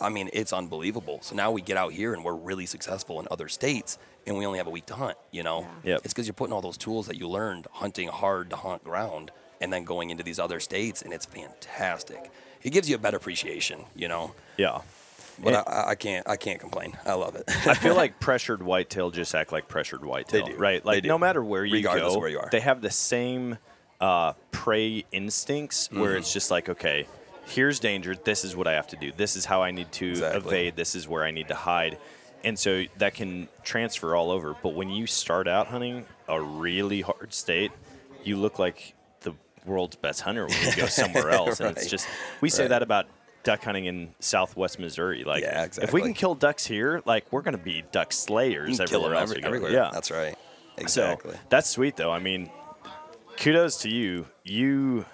I 0.00 0.08
mean, 0.10 0.28
it's 0.32 0.52
unbelievable. 0.52 1.18
So 1.22 1.34
now 1.34 1.50
we 1.50 1.62
get 1.62 1.76
out 1.76 1.92
here 1.92 2.14
and 2.14 2.22
we're 2.22 2.34
really 2.34 2.66
successful 2.66 3.18
in 3.20 3.26
other 3.30 3.48
states, 3.48 3.96
and 4.26 4.36
we 4.36 4.44
only 4.46 4.58
have 4.58 4.66
a 4.66 4.70
week 4.70 4.86
to 4.86 4.94
hunt. 4.94 5.16
You 5.32 5.42
know, 5.42 5.66
Yep. 5.84 6.00
it's 6.04 6.12
because 6.12 6.26
you're 6.26 6.34
putting 6.34 6.52
all 6.52 6.60
those 6.60 6.76
tools 6.76 7.06
that 7.06 7.16
you 7.16 7.28
learned 7.28 7.66
hunting 7.72 8.08
hard 8.08 8.50
to 8.50 8.56
hunt 8.56 8.84
ground, 8.84 9.30
and 9.60 9.72
then 9.72 9.84
going 9.84 10.10
into 10.10 10.22
these 10.22 10.38
other 10.38 10.60
states, 10.60 11.00
and 11.02 11.12
it's 11.12 11.26
fantastic. 11.26 12.30
It 12.62 12.70
gives 12.70 12.88
you 12.88 12.96
a 12.96 12.98
better 12.98 13.16
appreciation. 13.16 13.84
You 13.96 14.08
know, 14.08 14.34
Yeah. 14.58 14.80
But 15.42 15.54
I, 15.68 15.90
I 15.90 15.94
can't, 15.94 16.28
I 16.28 16.36
can't 16.36 16.60
complain. 16.60 16.96
I 17.04 17.14
love 17.14 17.34
it. 17.36 17.44
I 17.66 17.74
feel 17.74 17.94
like 17.94 18.20
pressured 18.20 18.62
whitetail 18.62 19.10
just 19.10 19.34
act 19.34 19.52
like 19.52 19.68
pressured 19.68 20.04
whitetail, 20.04 20.46
do. 20.46 20.56
right? 20.56 20.82
They 20.82 20.88
Like 20.88 21.02
do. 21.02 21.08
no 21.08 21.18
matter 21.18 21.42
where 21.42 21.64
you 21.64 21.74
Regardless 21.74 22.14
go, 22.14 22.20
where 22.20 22.28
you 22.28 22.38
are. 22.38 22.48
they 22.50 22.60
have 22.60 22.80
the 22.80 22.90
same 22.90 23.58
uh, 24.00 24.34
prey 24.50 25.04
instincts 25.12 25.90
where 25.90 26.10
Mm-hmm. 26.10 26.18
it's 26.18 26.32
just 26.32 26.50
like, 26.50 26.68
okay, 26.68 27.06
here's 27.46 27.78
danger. 27.80 28.14
This 28.14 28.44
is 28.44 28.54
what 28.56 28.66
I 28.66 28.72
have 28.72 28.86
to 28.88 28.96
do. 28.96 29.12
This 29.16 29.36
is 29.36 29.44
how 29.44 29.62
I 29.62 29.70
need 29.70 29.90
to 29.92 30.10
Exactly. 30.10 30.38
evade. 30.48 30.76
This 30.76 30.94
is 30.94 31.08
where 31.08 31.24
I 31.24 31.30
need 31.30 31.48
to 31.48 31.54
hide. 31.54 31.98
And 32.42 32.58
so 32.58 32.84
that 32.98 33.14
can 33.14 33.48
transfer 33.62 34.14
all 34.14 34.30
over. 34.30 34.54
But 34.62 34.70
when 34.74 34.90
you 34.90 35.06
start 35.06 35.48
out 35.48 35.66
hunting 35.68 36.04
a 36.28 36.40
really 36.40 37.00
hard 37.00 37.32
state, 37.32 37.72
you 38.22 38.36
look 38.36 38.58
like 38.58 38.94
the 39.20 39.32
world's 39.64 39.96
best 39.96 40.20
hunter 40.20 40.46
when 40.46 40.56
you 40.66 40.76
go 40.76 40.86
somewhere 41.02 41.30
else. 41.30 41.60
And 41.60 41.74
it's 41.76 41.88
just 41.88 42.06
we 42.42 42.50
say 42.50 42.64
Right. 42.64 42.68
that 42.70 42.82
about 42.82 43.06
duck 43.44 43.62
hunting 43.62 43.84
in 43.84 44.14
Southwest 44.18 44.78
Missouri. 44.78 45.22
Like, 45.24 45.42
Yeah, 45.42 45.68
if 45.80 45.92
we 45.92 46.02
can 46.02 46.14
kill 46.14 46.34
ducks 46.34 46.66
here, 46.66 47.02
like 47.04 47.30
we're 47.30 47.42
gonna 47.42 47.58
be 47.58 47.84
duck 47.92 48.12
slayers 48.12 48.70
You 48.70 48.76
can 48.78 48.86
kill 48.88 49.00
everywhere 49.04 49.20
else 49.20 49.30
every, 49.30 49.44
everywhere. 49.44 49.70
Yeah, 49.72 49.90
that's 49.92 50.10
right. 50.10 50.34
So 50.78 50.82
Exactly. 50.82 51.36
that's 51.50 51.70
sweet 51.70 51.96
though. 51.96 52.10
I 52.10 52.18
mean, 52.18 52.50
kudos 53.36 53.82
to 53.82 53.88
you. 53.88 54.26
You, 54.42 55.04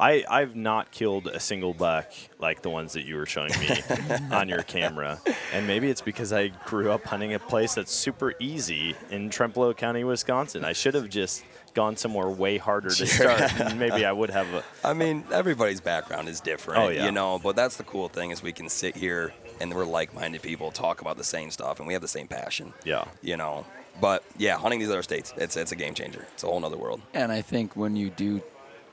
I, 0.00 0.24
I've 0.28 0.56
not 0.56 0.90
killed 0.90 1.26
a 1.28 1.40
single 1.40 1.74
buck 1.74 2.10
like 2.38 2.62
the 2.62 2.70
ones 2.70 2.92
that 2.94 3.04
you 3.04 3.16
were 3.16 3.26
showing 3.26 3.50
me 3.60 3.80
on 4.32 4.48
your 4.48 4.62
camera, 4.62 5.20
and 5.52 5.66
maybe 5.66 5.88
it's 5.88 6.00
because 6.00 6.32
I 6.32 6.48
grew 6.66 6.90
up 6.90 7.04
hunting 7.04 7.34
a 7.34 7.38
place 7.38 7.74
that's 7.74 7.92
super 7.92 8.34
easy 8.40 8.94
in 9.10 9.30
Trempealeau 9.30 9.76
County, 9.76 10.04
Wisconsin. 10.04 10.64
I 10.64 10.72
should 10.72 10.94
have 10.94 11.08
just 11.08 11.44
gone 11.74 11.96
somewhere 11.96 12.28
way 12.28 12.58
harder 12.58 12.90
to 12.90 13.06
start, 13.06 13.40
and 13.60 13.78
maybe 13.78 14.04
I 14.04 14.12
would 14.12 14.30
have. 14.30 14.52
A, 14.54 14.64
I 14.84 14.92
mean, 14.94 15.24
everybody's 15.32 15.80
background 15.80 16.28
is 16.28 16.40
different, 16.40 16.80
Oh, 16.80 16.88
yeah. 16.88 17.04
you 17.04 17.12
know. 17.12 17.38
But 17.38 17.56
that's 17.56 17.76
the 17.76 17.84
cool 17.84 18.08
thing 18.08 18.30
is 18.30 18.42
we 18.42 18.52
can 18.52 18.68
sit 18.68 18.96
here 18.96 19.32
and 19.60 19.74
we're 19.74 19.84
like-minded 19.84 20.42
people, 20.42 20.70
talk 20.70 21.00
about 21.00 21.16
the 21.16 21.24
same 21.24 21.50
stuff, 21.50 21.78
and 21.78 21.86
we 21.86 21.92
have 21.94 22.02
the 22.02 22.08
same 22.08 22.28
passion. 22.28 22.72
Yeah. 22.84 23.04
You 23.22 23.36
know. 23.36 23.66
But 24.00 24.22
yeah, 24.36 24.56
hunting 24.56 24.78
these 24.78 24.90
other 24.90 25.02
states, 25.02 25.34
it's 25.36 25.56
it's 25.56 25.72
a 25.72 25.76
game 25.76 25.94
changer. 25.94 26.24
It's 26.34 26.44
a 26.44 26.46
whole 26.46 26.60
nother 26.60 26.76
world. 26.76 27.00
And 27.14 27.32
I 27.32 27.42
think 27.42 27.74
when 27.76 27.96
you 27.96 28.10
do, 28.10 28.40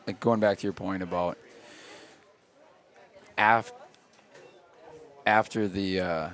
like 0.08 0.20
going 0.20 0.40
back 0.40 0.58
to 0.60 0.64
your 0.64 0.74
point 0.74 1.04
about 1.04 1.38
af- 3.38 3.72
after 5.28 5.68
the, 5.68 6.00
uh, 6.00 6.30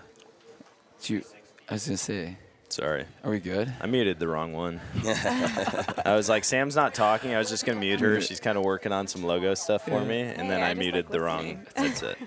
you, 1.03 1.23
I 1.69 1.73
was 1.73 1.85
gonna 1.85 1.97
say, 1.97 2.37
sorry. 2.71 3.05
are 3.23 3.29
we 3.31 3.39
good? 3.39 3.71
I 3.79 3.85
muted 3.87 4.19
the 4.19 4.27
wrong 4.27 4.53
one. 4.53 4.79
I 5.05 6.13
was 6.15 6.29
like, 6.29 6.43
Sam's 6.43 6.75
not 6.75 6.93
talking. 6.93 7.33
I 7.33 7.37
was 7.39 7.49
just 7.49 7.65
gonna 7.65 7.79
mute 7.79 7.99
her. 7.99 8.19
She's 8.27 8.39
kind 8.39 8.57
of 8.57 8.63
working 8.63 8.91
on 8.91 9.07
some 9.07 9.23
logo 9.23 9.53
stuff 9.53 9.85
for 9.85 10.01
me, 10.03 10.21
and 10.21 10.41
Hey, 10.43 10.47
then 10.47 10.61
I 10.61 10.67
I, 10.67 10.69
just 10.69 10.79
muted 10.79 11.05
like 11.05 11.11
the 11.11 11.21
wrong. 11.21 11.43
listening. 11.43 11.65
That's 11.75 12.01
it. 12.03 12.17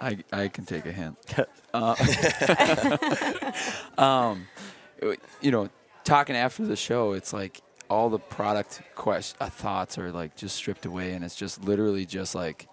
I 0.00 0.18
I 0.32 0.48
can 0.48 0.64
take 0.64 0.86
a 0.86 0.92
hint. 0.92 1.16
uh, 1.74 1.94
um, 3.98 4.46
you 5.40 5.50
know, 5.50 5.68
talking 6.04 6.36
after 6.36 6.64
the 6.64 6.76
show, 6.76 7.12
it's 7.12 7.32
like 7.32 7.60
all 7.90 8.08
the 8.08 8.18
product 8.18 8.82
quest 8.94 9.36
uh, 9.40 9.48
thoughts 9.48 9.98
are 9.98 10.10
like 10.10 10.36
just 10.36 10.56
stripped 10.56 10.86
away, 10.86 11.12
and 11.12 11.24
it's 11.24 11.36
just 11.36 11.62
literally 11.64 12.06
just 12.06 12.34
like 12.34 12.68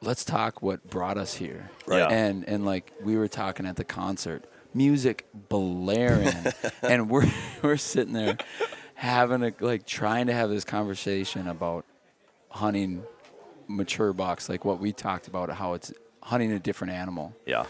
let's 0.00 0.24
talk 0.24 0.62
what 0.62 0.88
brought 0.88 1.18
us 1.18 1.34
here. 1.34 1.70
Right. 1.86 1.98
Yeah. 1.98 2.08
And 2.08 2.44
and 2.48 2.64
like 2.64 2.92
we 3.02 3.16
were 3.16 3.28
talking 3.28 3.66
at 3.66 3.76
the 3.76 3.84
concert, 3.84 4.44
music 4.76 5.26
blaring, 5.34 6.34
and 6.82 7.08
we're 7.10 7.26
we're 7.62 7.76
sitting 7.76 8.12
there 8.12 8.36
having 8.94 9.42
a 9.42 9.52
like 9.60 9.86
trying 9.86 10.26
to 10.26 10.32
have 10.32 10.50
this 10.50 10.64
conversation 10.64 11.48
about 11.48 11.84
hunting 12.50 13.02
mature 13.68 14.12
bucks, 14.12 14.48
like 14.48 14.64
what 14.64 14.78
we 14.78 14.92
talked 14.92 15.26
about, 15.28 15.50
how 15.50 15.74
it's 15.74 15.92
hunting 16.22 16.52
a 16.52 16.58
different 16.58 16.92
animal. 16.92 17.34
Yeah. 17.46 17.64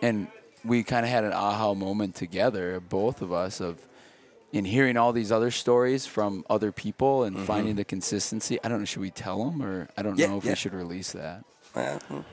And 0.00 0.28
we 0.64 0.82
kind 0.82 1.04
of 1.04 1.10
had 1.10 1.24
an 1.24 1.32
aha 1.32 1.74
moment 1.74 2.14
together, 2.14 2.80
both 2.80 3.20
of 3.22 3.32
us, 3.32 3.60
of 3.60 3.78
in 4.52 4.64
hearing 4.64 4.96
all 4.96 5.12
these 5.12 5.32
other 5.32 5.50
stories 5.50 6.04
from 6.06 6.44
other 6.50 6.72
people 6.72 7.24
and 7.24 7.38
finding 7.40 7.74
the 7.76 7.84
consistency. 7.84 8.58
I 8.62 8.68
don't 8.68 8.80
know, 8.80 8.84
should 8.84 9.00
we 9.00 9.10
tell 9.10 9.44
them 9.50 9.62
or 9.62 9.88
I 9.96 10.02
don't 10.02 10.12
Mm-hmm. 10.12 10.20
Yeah, 10.20 10.26
know 10.28 10.38
if 10.38 10.44
yeah. 10.44 10.50
we 10.52 10.56
should 10.56 10.74
release 10.74 11.12
that. 11.12 11.44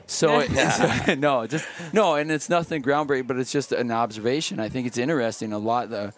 So, 0.06 0.40
it, 0.42 1.18
no, 1.18 1.46
just 1.46 1.66
no, 1.92 2.14
and 2.16 2.30
it's 2.30 2.48
nothing 2.48 2.82
groundbreaking, 2.82 3.26
but 3.26 3.38
it's 3.38 3.52
just 3.52 3.72
an 3.72 3.90
observation. 3.90 4.60
I 4.60 4.68
think 4.68 4.86
it's 4.86 4.98
interesting. 4.98 5.52
A 5.52 5.58
lot 5.58 5.90
the 5.90 6.12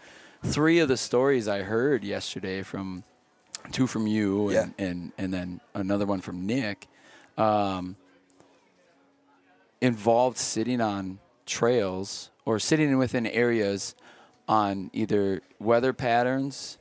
three 0.45 0.81
of 0.81 0.89
the 0.89 0.97
stories 0.97 1.47
I 1.47 1.63
heard 1.63 2.03
yesterday 2.05 2.63
from 2.63 3.05
two 3.71 3.87
from 3.87 4.07
you 4.09 4.49
and 4.49 4.75
Yeah. 4.79 4.87
and, 4.87 5.13
and 5.19 5.33
then 5.33 5.61
another 5.75 6.05
one 6.05 6.21
from 6.21 6.47
Nick 6.47 6.89
um, 7.39 7.95
involved 9.81 10.39
sitting 10.39 10.81
on 10.81 11.19
trails 11.47 12.31
or 12.45 12.59
sitting 12.59 12.99
within 12.99 13.27
areas 13.27 13.95
on 14.49 14.91
either 14.93 15.41
weather 15.61 15.93
patterns 15.93 16.79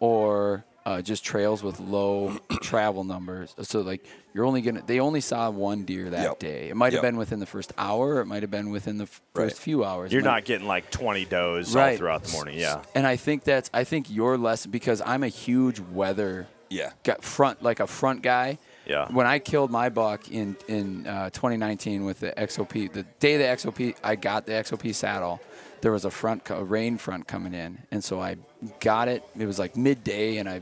or 0.00 0.64
uh, 0.88 1.02
just 1.02 1.22
trails 1.24 1.62
with 1.62 1.78
low 1.80 2.34
travel 2.62 3.04
numbers. 3.04 3.54
So 3.62 3.80
like 3.82 4.06
you're 4.32 4.46
only 4.46 4.62
gonna 4.62 4.82
they 4.86 5.00
only 5.00 5.20
saw 5.20 5.50
one 5.50 5.84
deer 5.84 6.08
that 6.10 6.22
Yep. 6.22 6.38
day. 6.38 6.68
It 6.70 6.76
might 6.76 6.92
have 6.94 7.02
Yep. 7.04 7.12
been 7.12 7.16
within 7.18 7.40
the 7.40 7.46
first 7.46 7.72
hour. 7.76 8.20
It 8.20 8.26
might 8.26 8.42
have 8.42 8.50
been 8.50 8.70
within 8.70 8.96
the 8.98 9.04
f- 9.04 9.20
Right. 9.34 9.44
first 9.50 9.60
few 9.60 9.84
hours. 9.84 10.12
You're 10.12 10.22
Might- 10.22 10.30
not 10.30 10.44
getting 10.46 10.66
like 10.66 10.90
20 10.90 11.24
does 11.26 11.76
all 11.76 11.82
Right. 11.82 11.98
throughout 11.98 12.24
the 12.24 12.32
morning. 12.32 12.58
Yeah. 12.58 12.80
And 12.94 13.06
I 13.06 13.16
think 13.16 13.44
that's 13.44 13.68
I 13.74 13.84
think 13.84 14.10
your 14.10 14.38
lesson 14.38 14.70
because 14.70 15.02
I'm 15.04 15.22
a 15.22 15.28
huge 15.28 15.78
weather 15.80 16.46
Yeah. 16.70 16.90
got 17.04 17.22
front 17.22 17.62
like 17.62 17.80
a 17.80 17.86
front 17.86 18.22
guy. 18.22 18.58
Yeah. 18.86 19.08
When 19.10 19.26
I 19.26 19.38
killed 19.40 19.70
my 19.70 19.90
buck 19.90 20.30
in 20.30 20.56
in 20.68 21.06
uh, 21.06 21.28
2019 21.30 22.06
with 22.06 22.20
the 22.20 22.32
XOP, 22.38 22.88
the 22.90 23.02
day 23.20 23.36
the 23.36 23.44
XOP 23.44 23.94
I 24.02 24.16
got 24.16 24.46
the 24.46 24.52
XOP 24.52 24.94
saddle, 24.94 25.40
there 25.82 25.92
was 25.92 26.06
a 26.06 26.10
front 26.10 26.48
a 26.50 26.64
rain 26.64 26.96
front 26.96 27.26
coming 27.28 27.52
in, 27.52 27.78
and 27.90 28.02
so 28.02 28.18
I 28.20 28.36
got 28.80 29.08
it. 29.08 29.22
It 29.38 29.44
was 29.46 29.58
like 29.58 29.76
midday, 29.76 30.38
and 30.38 30.48
I 30.48 30.60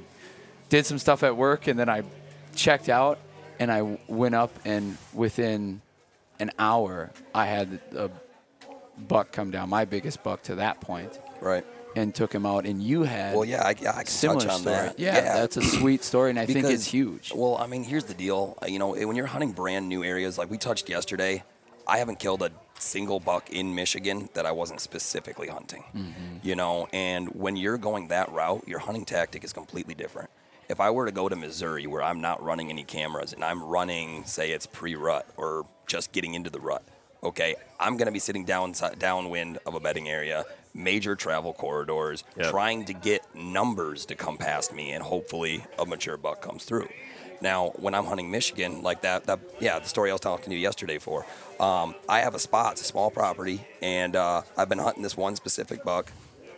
did 0.69 0.87
some 0.87 0.99
stuff 0.99 1.23
at 1.23 1.37
work, 1.37 1.67
and 1.67 1.79
then 1.79 1.89
I 1.89 2.03
checked 2.55 2.89
out, 2.89 3.19
and 3.59 3.71
I 3.71 3.99
went 4.09 4.35
up, 4.35 4.51
and 4.65 4.97
within 5.13 5.81
an 6.41 6.51
hour, 6.59 7.11
I 7.35 7.47
had 7.47 7.81
a 7.97 8.11
buck 9.09 9.33
come 9.33 9.51
down, 9.51 9.69
my 9.71 9.85
biggest 9.85 10.23
buck 10.23 10.43
to 10.45 10.57
that 10.57 10.81
point, 10.81 11.19
Right. 11.41 11.65
and 11.95 12.15
took 12.15 12.35
him 12.35 12.45
out. 12.47 12.67
And 12.67 12.83
you 12.83 13.03
had 13.05 13.35
Well, 13.35 13.45
yeah, 13.45 13.63
I, 13.65 13.75
yeah, 13.81 13.91
I 13.91 14.03
can 14.03 14.07
similar 14.07 14.41
touch 14.41 14.51
on 14.51 14.61
story. 14.61 14.77
that. 14.77 14.99
Yeah, 14.99 15.21
that's 15.35 15.57
a 15.57 15.63
sweet 15.63 16.03
story, 16.05 16.31
and 16.31 16.39
I 16.39 16.47
think 16.47 16.65
it's 16.67 16.87
huge. 16.87 17.33
Well, 17.35 17.57
I 17.59 17.67
mean, 17.67 17.85
here's 17.85 18.05
the 18.05 18.15
deal. 18.15 18.57
Uh, 18.63 18.67
You 18.67 18.79
know, 18.79 18.89
when 18.95 19.17
you're 19.17 19.27
hunting 19.27 19.53
brand 19.53 19.89
new 19.89 20.03
areas, 20.05 20.37
like 20.39 20.51
we 20.51 20.59
touched 20.59 20.89
yesterday, 20.89 21.43
I 21.87 21.99
haven't 21.99 22.19
killed 22.19 22.43
a 22.43 22.51
single 22.79 23.21
buck 23.21 23.49
in 23.51 23.75
Michigan 23.75 24.29
that 24.35 24.45
I 24.45 24.53
wasn't 24.53 24.81
specifically 24.81 25.49
hunting. 25.49 25.85
Mm-hmm. 25.95 26.37
You 26.43 26.57
know, 26.57 26.89
and 26.93 27.29
when 27.29 27.57
you're 27.57 27.79
going 27.79 28.09
that 28.09 28.31
route, 28.33 28.65
your 28.67 28.81
hunting 28.81 29.05
tactic 29.05 29.45
is 29.45 29.53
completely 29.53 29.95
different. 29.95 30.29
If 30.69 30.81
I 30.81 30.91
were 30.91 31.07
to 31.07 31.13
go 31.13 31.29
to 31.29 31.37
Missouri 31.37 31.87
where 31.87 32.03
I'm 32.03 32.21
not 32.21 32.43
running 32.43 32.71
any 32.71 32.83
cameras 32.85 33.33
and 33.33 33.45
I'm 33.45 33.63
running, 33.63 34.25
say 34.25 34.51
it's 34.51 34.67
pre-rut 34.67 35.27
or 35.37 35.67
just 35.87 36.13
getting 36.13 36.35
into 36.35 36.51
the 36.51 36.59
rut, 36.61 36.83
okay, 37.23 37.55
I'm 37.79 37.97
going 37.97 38.07
to 38.07 38.13
be 38.13 38.19
sitting 38.19 38.45
down 38.45 38.75
downwind 38.99 39.59
of 39.65 39.75
a 39.75 39.81
bedding 39.81 40.09
area, 40.09 40.45
major 40.75 41.15
travel 41.15 41.53
corridors, 41.53 42.25
Yep. 42.37 42.51
trying 42.51 42.85
to 42.87 42.93
get 42.95 43.23
numbers 43.35 44.07
to 44.07 44.15
come 44.17 44.37
past 44.39 44.75
me, 44.75 44.91
and 44.93 45.03
hopefully 45.05 45.65
a 45.79 45.87
mature 45.87 46.17
buck 46.17 46.43
comes 46.43 46.65
through. 46.65 46.89
Now, 47.41 47.69
when 47.77 47.95
I'm 47.95 48.07
hunting 48.07 48.31
Michigan, 48.31 48.83
like 48.83 49.03
that, 49.03 49.25
that 49.27 49.39
yeah, 49.61 49.79
the 49.79 49.87
story 49.89 50.11
I 50.11 50.15
was 50.15 50.21
talking 50.21 50.51
to 50.51 50.57
you 50.57 50.61
yesterday 50.61 50.99
for, 50.99 51.27
um, 51.61 51.95
I 52.09 52.21
have 52.21 52.35
a 52.35 52.39
spot, 52.39 52.73
it's 52.73 52.81
a 52.81 52.85
small 52.85 53.11
property, 53.11 53.61
and 53.83 54.17
uh, 54.17 54.43
I've 54.57 54.69
been 54.69 54.79
hunting 54.79 55.03
this 55.03 55.17
one 55.17 55.37
specific 55.37 55.85
buck. 55.85 56.11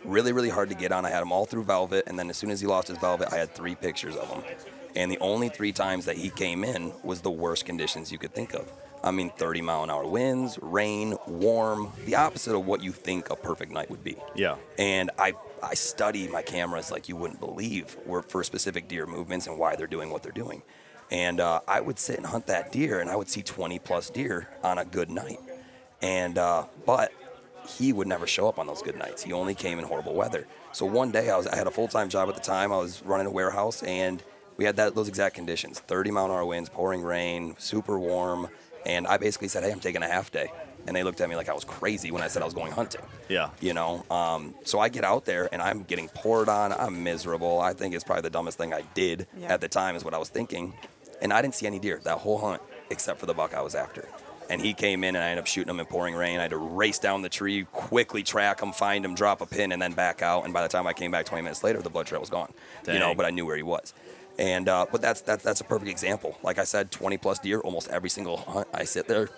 Really, 0.05 0.31
really 0.31 0.49
hard 0.49 0.69
to 0.69 0.75
get 0.75 0.91
on. 0.91 1.05
I 1.05 1.09
had 1.09 1.21
him 1.21 1.31
all 1.31 1.45
through 1.45 1.63
velvet, 1.63 2.05
and 2.07 2.17
then 2.17 2.29
as 2.29 2.37
soon 2.37 2.51
as 2.51 2.61
he 2.61 2.67
lost 2.67 2.87
his 2.87 2.97
velvet, 2.97 3.31
I 3.31 3.37
had 3.37 3.53
three 3.53 3.75
pictures 3.75 4.15
of 4.15 4.29
him. 4.29 4.43
And 4.95 5.11
the 5.11 5.19
only 5.19 5.49
three 5.49 5.71
times 5.71 6.05
that 6.05 6.17
he 6.17 6.29
came 6.29 6.63
in 6.63 6.91
was 7.03 7.21
the 7.21 7.31
worst 7.31 7.65
conditions 7.65 8.11
you 8.11 8.17
could 8.17 8.33
think 8.33 8.53
of. 8.53 8.71
I 9.03 9.11
mean, 9.11 9.29
30 9.29 9.61
mile 9.61 9.83
an 9.83 9.89
hour 9.89 10.05
winds, 10.05 10.59
rain, 10.61 11.15
warm, 11.27 11.91
the 12.05 12.15
opposite 12.15 12.55
of 12.55 12.65
what 12.65 12.83
you 12.83 12.91
think 12.91 13.29
a 13.29 13.35
perfect 13.35 13.71
night 13.71 13.89
would 13.89 14.03
be. 14.03 14.17
Yeah. 14.35 14.55
And 14.77 15.11
I, 15.17 15.33
I 15.63 15.73
study 15.75 16.27
my 16.27 16.41
cameras 16.41 16.91
like 16.91 17.07
you 17.07 17.15
wouldn't 17.15 17.39
believe 17.39 17.95
were 18.05 18.21
for 18.21 18.43
specific 18.43 18.87
deer 18.87 19.05
movements 19.05 19.47
and 19.47 19.57
why 19.57 19.75
they're 19.75 19.87
doing 19.87 20.09
what 20.09 20.23
they're 20.23 20.31
doing. 20.31 20.63
And 21.11 21.39
uh, 21.39 21.61
I 21.67 21.81
would 21.81 21.97
sit 21.97 22.17
and 22.17 22.25
hunt 22.25 22.47
that 22.47 22.71
deer, 22.71 22.99
and 22.99 23.09
I 23.09 23.15
would 23.15 23.29
see 23.29 23.41
20 23.41 23.79
plus 23.79 24.09
deer 24.09 24.47
on 24.63 24.77
a 24.77 24.85
good 24.85 25.09
night. 25.09 25.39
And 26.01 26.37
uh, 26.37 26.65
but 26.85 27.11
he 27.77 27.93
would 27.93 28.07
never 28.07 28.25
show 28.27 28.47
up 28.49 28.57
on 28.59 28.67
those 28.67 28.81
good 28.81 28.97
nights. 28.97 29.23
He 29.23 29.31
only 29.33 29.55
came 29.55 29.79
in 29.79 29.85
horrible 29.85 30.13
weather. 30.15 30.47
So 30.71 30.85
one 30.85 31.11
day 31.11 31.29
I 31.29 31.37
was 31.37 31.47
I 31.47 31.55
had 31.55 31.67
a 31.67 31.71
full 31.71 31.87
time 31.87 32.09
job 32.09 32.27
at 32.29 32.35
the 32.35 32.41
time. 32.41 32.71
I 32.71 32.77
was 32.77 33.01
running 33.03 33.27
a 33.27 33.31
warehouse, 33.31 33.83
and 33.83 34.21
we 34.57 34.65
had 34.65 34.75
that 34.77 34.95
those 34.95 35.07
exact 35.07 35.35
conditions: 35.35 35.79
30 35.79 36.11
mile 36.11 36.25
an 36.25 36.31
hour 36.31 36.45
winds, 36.45 36.69
pouring 36.69 37.01
rain, 37.01 37.55
super 37.59 37.97
warm. 37.99 38.47
And 38.85 39.07
I 39.07 39.17
basically 39.17 39.47
said, 39.49 39.63
"Hey, 39.63 39.71
I'm 39.71 39.79
taking 39.79 40.03
a 40.03 40.07
half 40.07 40.31
day." 40.31 40.51
And 40.87 40.95
they 40.95 41.03
looked 41.03 41.19
at 41.21 41.29
me 41.29 41.35
like 41.35 41.49
I 41.49 41.53
was 41.53 41.65
crazy 41.65 42.09
when 42.09 42.23
I 42.23 42.29
said 42.29 42.41
I 42.41 42.45
was 42.45 42.53
going 42.53 42.71
hunting 42.71 43.01
Yeah. 43.27 43.49
you 43.59 43.73
know 43.73 44.05
um, 44.09 44.55
so 44.63 44.79
i 44.79 44.87
get 44.87 45.03
out 45.03 45.25
there 45.25 45.49
and 45.51 45.61
i'm 45.61 45.83
getting 45.83 46.07
poured 46.07 46.47
on 46.47 46.71
i'm 46.71 47.03
miserable 47.03 47.59
i 47.59 47.73
think 47.73 47.93
it's 47.93 48.03
probably 48.05 48.21
the 48.21 48.29
dumbest 48.29 48.57
thing 48.57 48.73
i 48.73 48.81
did 48.93 49.27
Yeah. 49.37 49.53
at 49.53 49.59
the 49.61 49.67
time 49.67 49.97
is 49.97 50.05
what 50.05 50.13
i 50.13 50.17
was 50.17 50.29
thinking 50.29 50.73
and 51.21 51.33
i 51.33 51.41
didn't 51.41 51.55
see 51.55 51.67
any 51.67 51.79
deer 51.79 51.99
that 52.05 52.19
whole 52.19 52.37
hunt 52.39 52.61
except 52.89 53.19
for 53.19 53.25
the 53.25 53.33
buck 53.33 53.53
i 53.53 53.61
was 53.61 53.75
after 53.75 54.07
and 54.49 54.61
he 54.61 54.73
came 54.73 55.03
in 55.03 55.15
and 55.15 55.23
i 55.23 55.29
ended 55.29 55.43
up 55.43 55.47
shooting 55.47 55.69
him 55.69 55.79
in 55.79 55.85
pouring 55.85 56.15
rain. 56.15 56.39
I 56.39 56.43
had 56.43 56.51
to 56.51 56.57
race 56.57 56.99
down 56.99 57.21
the 57.21 57.29
tree 57.29 57.65
quickly 57.71 58.23
track 58.23 58.61
him 58.61 58.71
find 58.71 59.03
him 59.05 59.15
drop 59.15 59.41
a 59.41 59.45
pin 59.45 59.71
and 59.71 59.81
then 59.81 59.93
back 59.93 60.21
out. 60.21 60.45
And 60.45 60.53
by 60.53 60.61
the 60.61 60.67
time 60.69 60.87
i 60.87 60.93
came 60.93 61.11
back 61.11 61.25
20 61.25 61.43
minutes 61.43 61.63
later 61.63 61.81
the 61.81 61.89
blood 61.89 62.07
trail 62.07 62.19
was 62.21 62.29
gone 62.29 62.51
you 62.93 62.99
know 62.99 63.13
but 63.15 63.25
i 63.25 63.29
knew 63.29 63.45
where 63.45 63.57
he 63.57 63.63
was. 63.63 63.93
And 64.37 64.69
uh, 64.69 64.85
but 64.91 65.01
that's 65.01 65.21
that's 65.21 65.43
that's 65.43 65.59
a 65.61 65.65
perfect 65.65 65.89
example. 65.91 66.37
Like 66.43 66.59
i 66.59 66.63
said 66.63 66.91
20 66.91 67.17
plus 67.17 67.39
deer 67.39 67.59
almost 67.59 67.89
every 67.89 68.09
single 68.09 68.37
hunt 68.37 68.67
i 68.73 68.83
sit 68.85 69.07
there. 69.07 69.29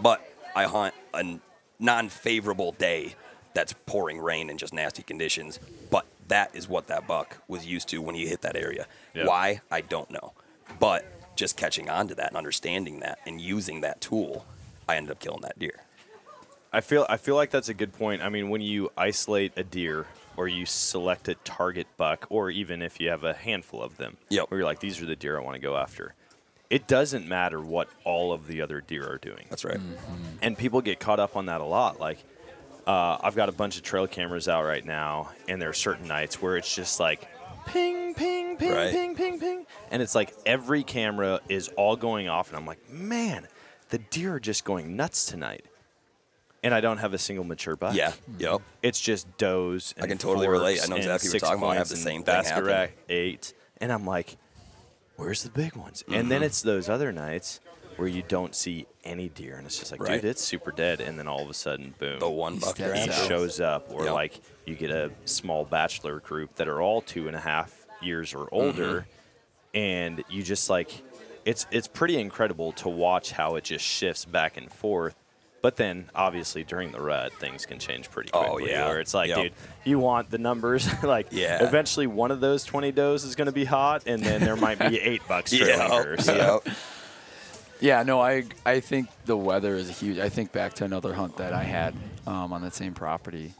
But 0.00 0.20
i 0.54 0.64
hunt 0.64 0.94
a 1.14 1.38
non-favorable 1.78 2.72
day 2.72 3.14
that's 3.54 3.74
pouring 3.86 4.18
rain 4.18 4.48
and 4.50 4.58
just 4.58 4.72
nasty 4.72 5.02
conditions. 5.02 5.58
But 5.90 6.06
that 6.28 6.54
is 6.54 6.68
what 6.68 6.86
that 6.86 7.06
buck 7.06 7.38
was 7.48 7.66
used 7.66 7.88
to 7.88 8.00
when 8.00 8.14
he 8.14 8.26
hit 8.26 8.42
that 8.42 8.56
area. 8.56 8.86
Yeah. 9.14 9.26
why? 9.26 9.60
I 9.70 9.80
don't 9.82 10.10
know. 10.10 10.32
But 10.80 11.04
just 11.36 11.56
catching 11.56 11.88
on 11.88 12.08
to 12.08 12.14
that 12.14 12.28
and 12.28 12.36
understanding 12.36 13.00
that 13.00 13.18
and 13.26 13.40
using 13.40 13.80
that 13.82 14.00
tool 14.00 14.44
i 14.88 14.96
ended 14.96 15.10
up 15.12 15.20
killing 15.20 15.42
that 15.42 15.58
deer 15.58 15.80
I 16.74 16.80
feel 16.80 17.04
I 17.06 17.18
feel 17.18 17.34
like 17.34 17.50
that's 17.50 17.68
a 17.68 17.74
good 17.74 17.92
point. 17.92 18.22
I 18.22 18.30
mean, 18.30 18.48
when 18.48 18.62
you 18.62 18.90
isolate 18.96 19.52
a 19.58 19.62
deer 19.62 20.06
or 20.38 20.48
you 20.48 20.64
select 20.64 21.28
a 21.28 21.34
target 21.34 21.86
buck, 21.98 22.24
or 22.30 22.48
even 22.50 22.80
if 22.80 22.98
you 22.98 23.10
have 23.10 23.24
a 23.24 23.34
handful 23.34 23.82
of 23.82 23.98
them, 23.98 24.16
Yep. 24.30 24.50
where 24.50 24.60
you're 24.60 24.66
like, 24.66 24.80
these 24.80 24.98
are 25.02 25.04
the 25.04 25.14
deer 25.14 25.38
I 25.38 25.42
want 25.42 25.54
to 25.56 25.60
go 25.60 25.76
after. 25.76 26.14
It 26.70 26.86
doesn't 26.86 27.28
matter 27.28 27.60
what 27.60 27.90
all 28.04 28.32
of 28.32 28.46
the 28.46 28.62
other 28.62 28.80
deer 28.80 29.06
are 29.06 29.18
doing. 29.18 29.44
that's 29.50 29.66
right 29.66 29.80
and 30.40 30.56
people 30.56 30.80
get 30.80 30.98
caught 30.98 31.20
up 31.20 31.36
on 31.36 31.44
that 31.44 31.60
a 31.60 31.64
lot. 31.66 32.00
Like, 32.00 32.24
uh, 32.86 33.18
I've 33.22 33.36
got 33.36 33.50
a 33.50 33.52
bunch 33.52 33.76
of 33.76 33.82
trail 33.82 34.06
cameras 34.06 34.48
out 34.48 34.64
right 34.64 34.82
now, 34.84 35.32
and 35.48 35.60
there 35.60 35.68
are 35.68 35.74
certain 35.74 36.08
nights 36.08 36.40
where 36.40 36.56
it's 36.56 36.74
just 36.74 36.98
like 36.98 37.28
ping, 37.66 38.14
ping, 38.14 38.56
ping, 38.56 38.72
Right. 38.72 38.90
ping, 38.92 39.14
ping, 39.14 39.40
ping, 39.40 39.66
and 39.90 40.02
it's 40.02 40.14
like 40.14 40.34
every 40.46 40.82
camera 40.82 41.40
is 41.48 41.68
all 41.76 41.96
going 41.96 42.28
off, 42.28 42.48
and 42.48 42.56
I'm 42.56 42.66
like, 42.66 42.90
man, 42.90 43.48
the 43.90 43.98
deer 43.98 44.34
are 44.34 44.40
just 44.40 44.64
going 44.64 44.96
nuts 44.96 45.26
tonight. 45.26 45.64
And 46.64 46.72
I 46.72 46.80
don't 46.80 46.98
have 46.98 47.12
a 47.12 47.18
single 47.18 47.44
mature 47.44 47.74
buck. 47.74 47.94
yeah 47.96 48.12
yep 48.38 48.62
It's 48.82 49.00
just 49.00 49.36
does. 49.36 49.94
I 50.00 50.06
can 50.06 50.16
totally 50.16 50.46
relate. 50.46 50.80
I 50.82 50.86
know 50.86 50.96
exactly 50.96 51.28
what 51.28 51.32
you're 51.32 51.40
talking 51.40 51.58
about. 51.58 51.70
I 51.70 51.76
have 51.76 51.88
the 51.88 51.96
same 51.96 52.22
thing 52.22 52.44
happen. 52.44 52.90
Eight, 53.08 53.52
and 53.78 53.92
I'm 53.92 54.06
like, 54.06 54.36
"Where's 55.16 55.42
the 55.42 55.50
big 55.50 55.74
ones?" 55.74 56.04
And 56.06 56.30
then 56.30 56.38
mm-hmm. 56.38 56.44
it's 56.44 56.62
those 56.62 56.88
other 56.88 57.10
nights 57.10 57.60
where 57.96 58.08
you 58.08 58.22
don't 58.28 58.54
see 58.54 58.86
any 59.04 59.28
deer, 59.28 59.56
and 59.56 59.66
it's 59.66 59.78
just 59.78 59.90
like, 59.92 60.02
Right. 60.02 60.20
dude, 60.20 60.30
it's 60.30 60.42
super 60.42 60.70
dead. 60.72 61.00
And 61.00 61.18
then 61.18 61.28
all 61.28 61.42
of 61.42 61.50
a 61.50 61.54
sudden, 61.54 61.94
boom, 61.98 62.18
the 62.20 62.28
one 62.30 62.58
buck 62.58 62.78
he 62.78 62.84
out. 62.84 63.12
shows 63.12 63.60
up, 63.60 63.88
or 63.92 64.04
Yep. 64.04 64.14
like 64.14 64.40
you 64.66 64.74
get 64.74 64.90
a 64.90 65.10
small 65.24 65.64
bachelor 65.64 66.20
group 66.20 66.54
that 66.56 66.68
are 66.68 66.80
all 66.80 67.00
two 67.00 67.26
and 67.26 67.36
a 67.36 67.40
half 67.40 67.86
years 68.00 68.34
or 68.34 68.48
older, 68.52 69.00
Mm-hmm. 69.00 69.76
and 69.78 70.24
you 70.30 70.42
just 70.42 70.68
like, 70.70 70.90
it's 71.44 71.66
it's 71.70 71.88
pretty 71.88 72.18
incredible 72.18 72.72
to 72.72 72.88
watch 72.88 73.32
how 73.32 73.56
it 73.56 73.64
just 73.64 73.84
shifts 73.84 74.24
back 74.24 74.56
and 74.56 74.72
forth. 74.72 75.16
But 75.60 75.76
then, 75.76 76.10
obviously, 76.12 76.64
during 76.64 76.90
the 76.90 77.00
rut, 77.00 77.32
things 77.34 77.66
can 77.66 77.78
change 77.78 78.10
pretty 78.10 78.30
quickly. 78.30 78.48
Oh, 78.48 78.52
quickly. 78.54 78.70
yeah. 78.72 78.88
Where 78.88 78.98
it's 78.98 79.14
like, 79.14 79.28
Yep. 79.28 79.38
dude, 79.38 79.52
you 79.84 80.00
want 80.00 80.28
the 80.28 80.38
numbers. 80.38 80.88
like, 81.04 81.28
Yeah. 81.30 81.64
eventually, 81.64 82.08
one 82.08 82.32
of 82.32 82.40
those 82.40 82.64
20 82.64 82.90
does 82.90 83.22
is 83.22 83.36
going 83.36 83.46
to 83.46 83.52
be 83.52 83.64
hot, 83.64 84.02
and 84.06 84.20
then 84.24 84.40
there 84.40 84.56
might 84.56 84.80
be 84.80 84.98
eight 85.00 85.22
bucks 85.28 85.52
trailing 85.56 85.78
Yeah, 85.78 86.02
her. 86.02 86.60
Yeah, 87.82 88.04
no, 88.04 88.20
I 88.20 88.44
I 88.64 88.78
think 88.78 89.08
the 89.24 89.36
weather 89.36 89.74
is 89.74 89.98
huge. 89.98 90.18
I 90.18 90.28
think 90.28 90.52
back 90.52 90.74
to 90.74 90.84
another 90.84 91.12
hunt 91.12 91.36
that 91.38 91.52
I 91.52 91.64
had 91.64 91.94
um, 92.28 92.52
on 92.52 92.62
that 92.62 92.74
same 92.74 92.94
property 92.94 93.52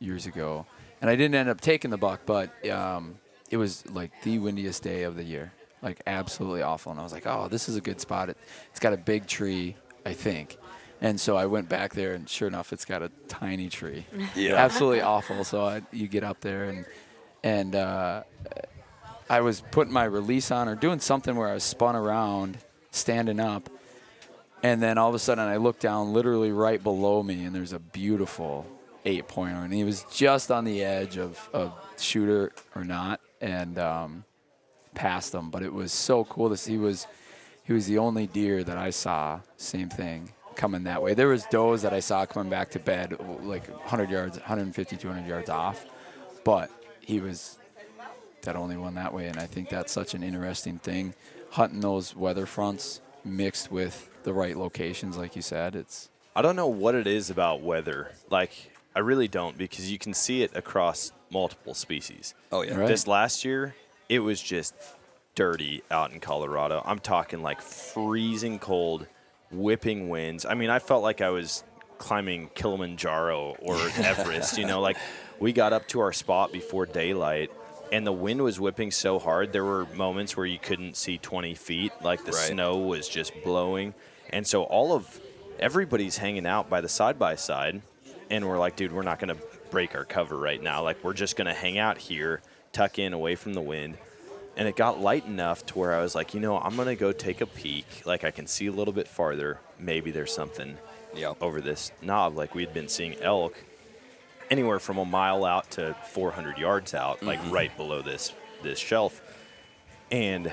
years 0.00 0.26
ago, 0.26 0.66
and 1.00 1.08
I 1.08 1.14
didn't 1.14 1.36
end 1.36 1.48
up 1.48 1.60
taking 1.60 1.92
the 1.92 1.96
buck, 1.96 2.22
but 2.26 2.50
um, 2.68 3.14
it 3.50 3.56
was 3.56 3.88
like 3.90 4.10
the 4.24 4.40
windiest 4.40 4.82
day 4.82 5.04
of 5.04 5.14
the 5.14 5.22
year, 5.22 5.52
like 5.80 6.02
absolutely 6.08 6.62
awful. 6.62 6.90
And 6.90 7.00
I 7.00 7.04
was 7.04 7.12
like, 7.12 7.26
oh, 7.26 7.46
this 7.46 7.68
is 7.68 7.76
a 7.76 7.80
good 7.80 8.00
spot. 8.00 8.30
It, 8.30 8.36
it's 8.70 8.80
got 8.80 8.92
a 8.92 8.96
big 8.96 9.28
tree, 9.28 9.76
I 10.04 10.12
think. 10.12 10.56
And 11.00 11.20
so 11.20 11.36
I 11.36 11.46
went 11.46 11.68
back 11.68 11.94
there, 11.94 12.14
and 12.14 12.28
sure 12.28 12.48
enough, 12.48 12.72
it's 12.72 12.84
got 12.84 13.02
a 13.02 13.12
tiny 13.28 13.68
tree. 13.68 14.04
Yeah. 14.34 14.56
absolutely 14.56 15.02
awful. 15.02 15.44
So 15.44 15.64
I, 15.64 15.82
you 15.92 16.08
get 16.08 16.24
up 16.24 16.40
there, 16.40 16.64
and 16.64 16.84
and 17.44 17.76
uh, 17.76 18.24
I 19.30 19.40
was 19.40 19.62
putting 19.70 19.92
my 19.92 20.04
release 20.04 20.50
on 20.50 20.68
or 20.68 20.74
doing 20.74 20.98
something 20.98 21.36
where 21.36 21.48
I 21.48 21.54
was 21.54 21.62
spun 21.62 21.94
around, 21.94 22.58
standing 22.98 23.40
up, 23.40 23.70
and 24.62 24.82
then 24.82 24.98
all 24.98 25.08
of 25.08 25.14
a 25.14 25.18
sudden 25.18 25.44
I 25.44 25.56
look 25.56 25.78
down, 25.78 26.12
literally 26.12 26.52
right 26.52 26.82
below 26.82 27.22
me, 27.22 27.44
and 27.44 27.54
there's 27.54 27.72
a 27.72 27.78
beautiful 27.78 28.66
eight 29.04 29.28
pointer, 29.28 29.60
and 29.60 29.72
he 29.72 29.84
was 29.84 30.04
just 30.12 30.50
on 30.50 30.64
the 30.64 30.84
edge 30.84 31.16
of 31.16 31.48
of 31.52 31.72
shooter 31.98 32.52
or 32.74 32.84
not, 32.84 33.20
and 33.40 33.78
um, 33.78 34.24
passed 34.94 35.34
him. 35.34 35.50
But 35.50 35.62
it 35.62 35.72
was 35.72 35.92
so 35.92 36.24
cool 36.24 36.50
to 36.50 36.56
see. 36.56 36.72
He 36.72 36.78
was 36.78 37.06
he 37.64 37.72
was 37.72 37.86
the 37.86 37.98
only 37.98 38.26
deer 38.26 38.64
that 38.64 38.76
I 38.76 38.90
saw. 38.90 39.40
Same 39.56 39.88
thing 39.88 40.32
coming 40.58 40.84
that 40.84 41.00
way. 41.00 41.14
There 41.14 41.28
was 41.28 41.44
does 41.46 41.82
that 41.82 41.94
I 41.94 42.00
saw 42.00 42.26
coming 42.26 42.50
back 42.50 42.70
to 42.72 42.80
bed 42.80 43.16
like 43.42 43.68
100 43.68 44.10
yards, 44.10 44.36
150, 44.36 44.96
200 44.96 45.26
yards 45.26 45.48
off, 45.48 45.86
but 46.44 46.70
he 47.00 47.20
was 47.20 47.58
that 48.42 48.56
only 48.56 48.76
one 48.76 48.94
that 48.94 49.14
way. 49.14 49.28
And 49.28 49.38
I 49.38 49.46
think 49.46 49.68
that's 49.68 49.92
such 49.92 50.14
an 50.14 50.22
interesting 50.22 50.78
thing, 50.78 51.14
hunting 51.50 51.80
those 51.80 52.14
weather 52.14 52.46
fronts 52.46 53.00
mixed 53.24 53.70
with 53.70 54.08
the 54.22 54.32
right 54.32 54.56
locations, 54.56 55.16
like 55.16 55.36
you 55.36 55.42
said. 55.42 55.74
It's 55.74 56.10
I 56.34 56.42
don't 56.42 56.56
know 56.56 56.68
what 56.68 56.94
it 56.94 57.06
is 57.06 57.30
about 57.30 57.62
weather. 57.62 58.12
Like, 58.30 58.52
I 58.94 59.00
really 59.00 59.28
don't 59.28 59.56
because 59.56 59.90
you 59.90 59.98
can 59.98 60.14
see 60.14 60.42
it 60.42 60.54
across 60.54 61.12
multiple 61.30 61.74
species. 61.74 62.34
Oh 62.52 62.62
yeah. 62.62 62.76
Right. 62.76 62.88
This 62.88 63.06
last 63.06 63.44
year, 63.44 63.74
it 64.08 64.20
was 64.20 64.40
just 64.40 64.74
dirty 65.34 65.82
out 65.90 66.12
in 66.12 66.20
Colorado. 66.20 66.82
I'm 66.84 66.98
talking 66.98 67.42
like 67.42 67.60
freezing 67.60 68.58
cold, 68.58 69.06
whipping 69.50 70.08
winds. 70.08 70.44
I 70.44 70.54
mean, 70.54 70.70
I 70.70 70.78
felt 70.78 71.02
like 71.02 71.20
I 71.20 71.30
was 71.30 71.64
climbing 71.98 72.50
Kilimanjaro 72.54 73.56
or 73.60 73.76
Everest, 73.98 74.58
you 74.58 74.66
know, 74.66 74.80
like 74.80 74.96
we 75.38 75.52
got 75.52 75.72
up 75.72 75.86
to 75.88 76.00
our 76.00 76.12
spot 76.12 76.52
before 76.52 76.86
daylight 76.86 77.50
and 77.92 78.06
the 78.06 78.12
wind 78.12 78.42
was 78.42 78.58
whipping 78.60 78.90
so 78.90 79.18
hard. 79.18 79.52
There 79.52 79.64
were 79.64 79.86
moments 79.94 80.36
where 80.36 80.46
you 80.46 80.58
couldn't 80.58 80.96
see 80.96 81.18
20 81.18 81.54
feet, 81.54 81.92
like 82.02 82.24
the 82.24 82.32
Right. 82.32 82.50
snow 82.52 82.76
was 82.78 83.08
just 83.08 83.32
blowing. 83.42 83.94
And 84.30 84.46
so 84.46 84.64
all 84.64 84.92
of 84.92 85.20
everybody's 85.58 86.18
hanging 86.18 86.46
out 86.46 86.68
by 86.68 86.80
the 86.80 86.88
side 86.88 87.18
by 87.18 87.34
side 87.34 87.82
and 88.30 88.46
we're 88.46 88.58
like, 88.58 88.76
dude, 88.76 88.92
we're 88.92 89.02
not 89.02 89.18
going 89.18 89.34
to 89.34 89.42
break 89.70 89.94
our 89.94 90.04
cover 90.04 90.36
right 90.36 90.62
now. 90.62 90.82
Like, 90.82 91.02
we're 91.02 91.14
just 91.14 91.34
going 91.36 91.46
to 91.46 91.54
hang 91.54 91.78
out 91.78 91.96
here, 91.98 92.42
tuck 92.72 92.98
in 92.98 93.12
away 93.14 93.34
from 93.36 93.54
the 93.54 93.60
wind. 93.62 93.96
And 94.56 94.66
it 94.68 94.76
got 94.76 95.00
light 95.00 95.24
enough 95.26 95.64
to 95.66 95.78
where 95.78 95.94
I 95.94 96.02
was 96.02 96.14
like, 96.14 96.34
you 96.34 96.40
know, 96.40 96.58
I'm 96.58 96.74
going 96.76 96.88
to 96.88 96.96
go 96.96 97.12
take 97.12 97.40
a 97.40 97.46
peek. 97.46 97.86
Like, 98.04 98.24
I 98.24 98.30
can 98.30 98.46
see 98.46 98.66
a 98.66 98.72
little 98.72 98.92
bit 98.92 99.08
farther. 99.08 99.60
Maybe 99.78 100.10
there's 100.10 100.32
something 100.32 100.76
Yep. 101.14 101.36
over 101.40 101.60
this 101.62 101.90
knob. 102.02 102.36
Like, 102.36 102.54
we'd 102.54 102.74
been 102.74 102.88
seeing 102.88 103.14
elk 103.22 103.54
anywhere 104.50 104.78
from 104.78 104.98
a 104.98 105.04
mile 105.04 105.44
out 105.44 105.70
to 105.72 105.94
400 106.10 106.58
yards 106.58 106.94
out, 106.94 107.22
like 107.22 107.40
mm-hmm. 107.40 107.50
right 107.52 107.76
below 107.76 108.02
this 108.02 108.32
this 108.62 108.78
shelf. 108.78 109.20
And 110.10 110.52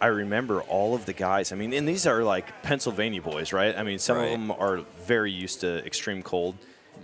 I 0.00 0.06
remember 0.06 0.62
all 0.62 0.94
of 0.94 1.06
the 1.06 1.12
guys. 1.12 1.52
I 1.52 1.56
mean, 1.56 1.72
and 1.72 1.86
these 1.88 2.06
are 2.06 2.22
like 2.22 2.62
Pennsylvania 2.62 3.22
boys, 3.22 3.52
right? 3.52 3.76
I 3.76 3.82
mean, 3.82 3.98
some 3.98 4.16
Right. 4.16 4.24
of 4.26 4.30
them 4.32 4.50
are 4.52 4.80
very 5.06 5.30
used 5.32 5.60
to 5.60 5.84
extreme 5.84 6.22
cold, 6.22 6.56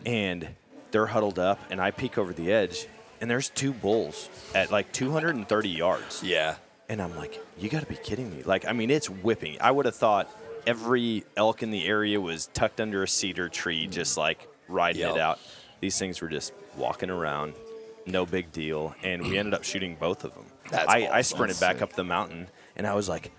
and 0.06 0.48
they're 0.90 1.06
huddled 1.06 1.38
up. 1.38 1.60
And 1.70 1.80
I 1.80 1.90
peek 1.90 2.18
over 2.18 2.32
the 2.32 2.52
edge, 2.52 2.86
and 3.20 3.30
there's 3.30 3.48
two 3.48 3.72
bulls 3.72 4.28
at 4.54 4.70
like 4.70 4.92
230 4.92 5.68
yards. 5.68 6.22
Yeah. 6.22 6.56
And 6.88 7.00
I'm 7.00 7.16
like, 7.16 7.40
you 7.58 7.68
got 7.68 7.80
to 7.80 7.86
be 7.88 7.96
kidding 7.96 8.30
me. 8.34 8.42
Like, 8.42 8.66
I 8.66 8.72
mean, 8.72 8.90
it's 8.90 9.08
whipping. 9.08 9.56
I 9.60 9.70
would 9.70 9.86
have 9.86 9.96
thought 9.96 10.28
every 10.66 11.24
elk 11.36 11.62
in 11.62 11.70
the 11.70 11.84
area 11.86 12.20
was 12.20 12.46
tucked 12.54 12.80
under 12.80 13.02
a 13.02 13.08
cedar 13.08 13.48
tree, 13.48 13.86
just 13.86 14.16
like 14.16 14.46
riding 14.68 15.00
Yep. 15.02 15.14
it 15.16 15.20
out. 15.20 15.38
These 15.84 15.98
things 15.98 16.22
were 16.22 16.30
just 16.30 16.54
walking 16.78 17.10
around, 17.10 17.52
no 18.06 18.24
big 18.24 18.50
deal. 18.52 18.94
And 19.02 19.20
we 19.20 19.36
ended 19.36 19.52
up 19.52 19.64
shooting 19.64 19.98
both 20.00 20.24
of 20.24 20.32
them. 20.32 20.46
That's 20.70 20.88
I, 20.88 21.00
I 21.00 21.18
awesome. 21.18 21.36
sprinted 21.36 21.60
back 21.60 21.82
up 21.82 21.92
the 21.92 22.02
mountain, 22.02 22.48
and 22.74 22.86
I 22.86 22.94
was 22.94 23.06
like, 23.06 23.30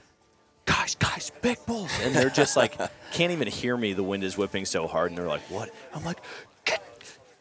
guys, 0.66 0.94
guys, 0.94 1.32
big 1.42 1.58
bulls. 1.66 1.90
And 2.04 2.14
they're 2.14 2.30
just 2.30 2.56
like, 2.56 2.78
can't 3.14 3.32
even 3.32 3.48
hear 3.48 3.76
me. 3.76 3.94
The 3.94 4.04
wind 4.04 4.24
is 4.24 4.38
whipping 4.38 4.66
so 4.66 4.86
hard. 4.86 5.10
And 5.10 5.18
they're 5.18 5.26
like, 5.26 5.42
what? 5.50 5.72
I'm 5.92 6.04
like, 6.04 6.20
get, 6.66 6.84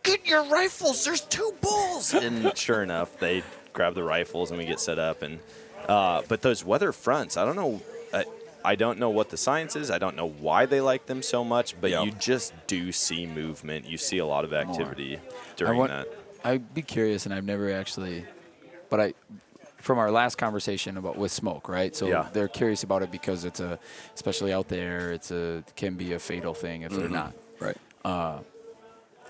get 0.05 0.27
your 0.27 0.43
rifles. 0.45 1.05
There's 1.05 1.21
two 1.21 1.53
bulls. 1.61 2.15
And 2.15 2.57
sure 2.57 2.83
enough, 2.83 3.19
they 3.19 3.43
grab 3.75 3.95
the 3.95 4.05
rifles 4.05 4.53
and 4.53 4.59
we 4.59 4.65
get 4.65 4.81
set 4.81 4.99
up. 4.99 5.21
And 5.21 5.39
uh, 5.87 6.23
but 6.29 6.41
those 6.41 6.65
weather 6.65 6.93
fronts, 6.93 7.37
I 7.37 7.45
don't 7.45 7.57
know. 7.57 7.83
I, 8.15 8.25
I 8.65 8.77
don't 8.77 8.99
know 8.99 9.11
what 9.11 9.29
the 9.29 9.37
science 9.37 9.77
is. 9.77 9.91
I 9.91 9.99
don't 9.99 10.17
know 10.17 10.29
why 10.29 10.65
they 10.65 10.81
like 10.81 11.05
them 11.07 11.23
so 11.23 11.45
much, 11.45 11.79
but 11.81 11.91
Yep. 11.91 12.05
you 12.05 12.13
just 12.13 12.55
do 12.67 12.93
see 12.93 13.27
movement. 13.27 13.85
You 13.85 13.99
see 13.99 14.19
a 14.19 14.27
lot 14.27 14.45
of 14.45 14.55
activity 14.55 15.19
during 15.57 15.75
I 15.75 15.77
want, 15.77 15.91
that. 15.91 16.09
I'd 16.43 16.73
be 16.73 16.83
curious, 16.83 17.27
and 17.27 17.35
I've 17.35 17.45
never 17.45 17.71
actually, 17.71 18.25
but 18.89 19.01
I, 19.01 19.15
from 19.77 19.99
our 19.99 20.11
last 20.11 20.37
conversation 20.37 20.97
about 20.97 21.19
with 21.19 21.31
smoke, 21.31 21.69
right? 21.69 21.95
So 21.95 22.07
Yeah. 22.07 22.29
they're 22.33 22.49
curious 22.49 22.83
about 22.85 23.03
it 23.03 23.11
because 23.11 23.45
it's 23.45 23.61
a, 23.61 23.79
especially 24.15 24.53
out 24.53 24.69
there, 24.69 25.13
it's 25.13 25.31
a 25.31 25.63
can 25.77 25.95
be 25.95 26.15
a 26.15 26.19
fatal 26.19 26.55
thing 26.55 26.83
if 26.83 26.93
they're 26.93 27.05
mm-hmm. 27.05 27.15
not. 27.15 27.35
Right. 27.61 27.77
Uh, 28.03 28.39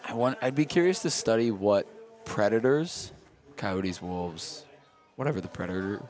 I 0.07 0.15
want. 0.15 0.39
I'd 0.43 0.55
be 0.55 0.65
curious 0.65 1.03
to 1.03 1.11
study 1.11 1.51
what 1.51 1.87
predators, 2.25 3.11
coyotes, 3.57 4.01
wolves, 4.01 4.65
whatever 5.17 5.41
the 5.41 5.49
predator 5.49 6.03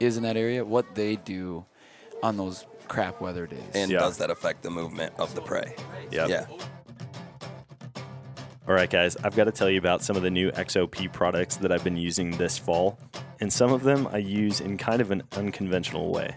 is 0.00 0.16
in 0.16 0.24
that 0.24 0.36
area, 0.36 0.64
what 0.64 0.94
they 0.94 1.16
do 1.16 1.64
on 2.22 2.36
those 2.36 2.66
crap 2.88 3.20
weather 3.20 3.46
days. 3.46 3.60
And 3.74 3.90
Yeah. 3.90 3.98
does 4.00 4.18
that 4.18 4.30
affect 4.30 4.62
the 4.62 4.70
movement 4.70 5.12
of 5.18 5.34
the 5.34 5.40
prey? 5.40 5.74
Yep. 6.10 6.28
Yeah. 6.28 6.46
All 8.68 8.74
right, 8.74 8.90
guys, 8.90 9.16
I've 9.22 9.36
got 9.36 9.44
to 9.44 9.52
tell 9.52 9.70
you 9.70 9.78
about 9.78 10.02
some 10.02 10.16
of 10.16 10.22
the 10.22 10.30
new 10.30 10.50
XOP 10.50 11.12
products 11.12 11.56
that 11.58 11.70
I've 11.70 11.84
been 11.84 11.96
using 11.96 12.32
this 12.32 12.58
fall, 12.58 12.98
and 13.40 13.52
some 13.52 13.72
of 13.72 13.84
them 13.84 14.08
I 14.12 14.18
use 14.18 14.60
in 14.60 14.76
kind 14.76 15.00
of 15.00 15.12
an 15.12 15.22
unconventional 15.36 16.10
way. 16.10 16.36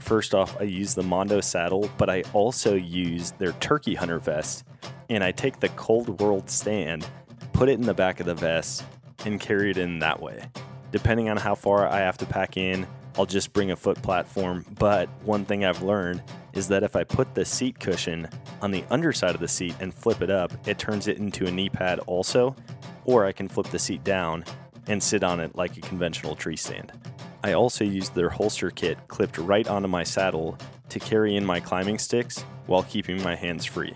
First 0.00 0.34
off, 0.34 0.56
I 0.60 0.64
use 0.64 0.94
the 0.94 1.04
Mondo 1.04 1.40
saddle, 1.40 1.88
but 1.98 2.10
I 2.10 2.24
also 2.32 2.74
use 2.74 3.30
their 3.32 3.52
turkey 3.52 3.94
hunter 3.94 4.18
vest, 4.18 4.64
and 5.08 5.22
I 5.22 5.30
take 5.30 5.60
the 5.60 5.68
Cold 5.70 6.20
World 6.20 6.50
stand, 6.50 7.06
put 7.52 7.68
it 7.68 7.74
in 7.78 7.82
the 7.86 7.94
back 7.94 8.18
of 8.18 8.26
the 8.26 8.34
vest, 8.34 8.84
and 9.24 9.40
carry 9.40 9.70
it 9.70 9.78
in 9.78 10.00
that 10.00 10.20
way. 10.20 10.42
Depending 10.90 11.28
on 11.28 11.36
how 11.36 11.54
far 11.54 11.86
I 11.86 11.98
have 12.00 12.18
to 12.18 12.26
pack 12.26 12.56
in, 12.56 12.88
I'll 13.16 13.26
just 13.26 13.52
bring 13.52 13.70
a 13.70 13.76
foot 13.76 14.00
platform. 14.02 14.64
But 14.78 15.08
one 15.24 15.44
thing 15.44 15.64
I've 15.64 15.82
learned 15.82 16.22
is 16.54 16.68
that 16.68 16.82
if 16.82 16.96
I 16.96 17.04
put 17.04 17.34
the 17.34 17.44
seat 17.44 17.78
cushion 17.78 18.28
on 18.60 18.70
the 18.70 18.84
underside 18.90 19.34
of 19.34 19.40
the 19.40 19.48
seat 19.48 19.74
and 19.80 19.92
flip 19.92 20.22
it 20.22 20.30
up, 20.30 20.52
it 20.66 20.78
turns 20.78 21.08
it 21.08 21.18
into 21.18 21.46
a 21.46 21.50
knee 21.50 21.68
pad 21.68 21.98
also, 22.00 22.54
or 23.04 23.24
I 23.26 23.32
can 23.32 23.48
flip 23.48 23.66
the 23.68 23.78
seat 23.78 24.04
down 24.04 24.44
and 24.86 25.02
sit 25.02 25.22
on 25.22 25.40
it 25.40 25.54
like 25.54 25.76
a 25.76 25.80
conventional 25.80 26.34
tree 26.34 26.56
stand. 26.56 26.92
I 27.44 27.54
also 27.54 27.84
use 27.84 28.08
their 28.08 28.28
holster 28.28 28.70
kit 28.70 28.98
clipped 29.08 29.38
right 29.38 29.66
onto 29.66 29.88
my 29.88 30.04
saddle 30.04 30.56
to 30.88 31.00
carry 31.00 31.36
in 31.36 31.44
my 31.44 31.60
climbing 31.60 31.98
sticks 31.98 32.42
while 32.66 32.82
keeping 32.84 33.22
my 33.22 33.34
hands 33.34 33.64
free. 33.64 33.94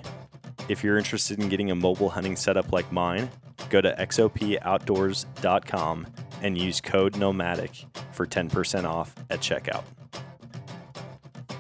If 0.69 0.83
you're 0.83 0.99
interested 0.99 1.39
in 1.39 1.49
getting 1.49 1.71
a 1.71 1.77
mobile 1.77 2.09
hunting 2.09 2.35
setup 2.35 2.73
like 2.73 2.91
mine, 2.91 3.31
go 3.71 3.81
to 3.81 3.95
xopoutdoors.com 3.95 6.07
and 6.43 6.59
use 6.59 6.81
code 6.81 7.17
nomadic 7.17 7.85
for 8.13 8.27
10% 8.27 8.85
off 8.85 9.15
at 9.31 9.39
checkout. 9.41 9.85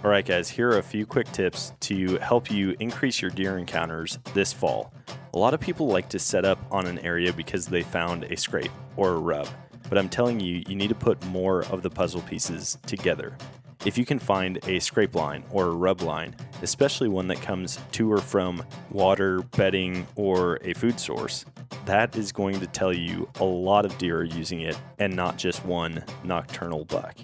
All 0.04 0.10
right, 0.10 0.26
guys, 0.26 0.50
here 0.50 0.70
are 0.70 0.78
a 0.78 0.82
few 0.82 1.06
quick 1.06 1.30
tips 1.32 1.72
to 1.80 2.18
help 2.18 2.50
you 2.50 2.76
increase 2.80 3.22
your 3.22 3.30
deer 3.30 3.58
encounters 3.58 4.18
this 4.34 4.52
fall. 4.52 4.92
A 5.34 5.38
lot 5.38 5.54
of 5.54 5.60
people 5.60 5.86
like 5.86 6.08
to 6.10 6.18
set 6.18 6.44
up 6.44 6.58
on 6.70 6.86
an 6.86 6.98
area 7.00 7.32
because 7.32 7.66
they 7.66 7.82
found 7.82 8.24
a 8.24 8.36
scrape 8.36 8.70
or 8.96 9.14
a 9.14 9.18
rub, 9.18 9.48
but 9.88 9.98
I'm 9.98 10.08
telling 10.08 10.40
you, 10.40 10.62
you 10.66 10.74
need 10.74 10.88
to 10.88 10.94
put 10.94 11.24
more 11.26 11.64
of 11.66 11.82
the 11.82 11.90
puzzle 11.90 12.22
pieces 12.22 12.78
together. 12.86 13.36
If 13.84 13.96
you 13.96 14.04
can 14.04 14.18
find 14.18 14.58
a 14.66 14.80
scrape 14.80 15.14
line 15.14 15.44
or 15.50 15.66
a 15.66 15.74
rub 15.74 16.00
line, 16.02 16.34
especially 16.62 17.08
one 17.08 17.28
that 17.28 17.40
comes 17.40 17.78
to 17.92 18.10
or 18.10 18.18
from 18.18 18.64
water, 18.90 19.42
bedding, 19.56 20.06
or 20.16 20.58
a 20.62 20.72
food 20.74 20.98
source, 20.98 21.44
that 21.84 22.16
is 22.16 22.32
going 22.32 22.58
to 22.58 22.66
tell 22.66 22.92
you 22.92 23.28
a 23.38 23.44
lot 23.44 23.84
of 23.84 23.96
deer 23.98 24.20
are 24.20 24.24
using 24.24 24.62
it 24.62 24.78
and 24.98 25.14
not 25.14 25.36
just 25.36 25.64
one 25.64 26.02
nocturnal 26.24 26.84
buck. 26.86 27.16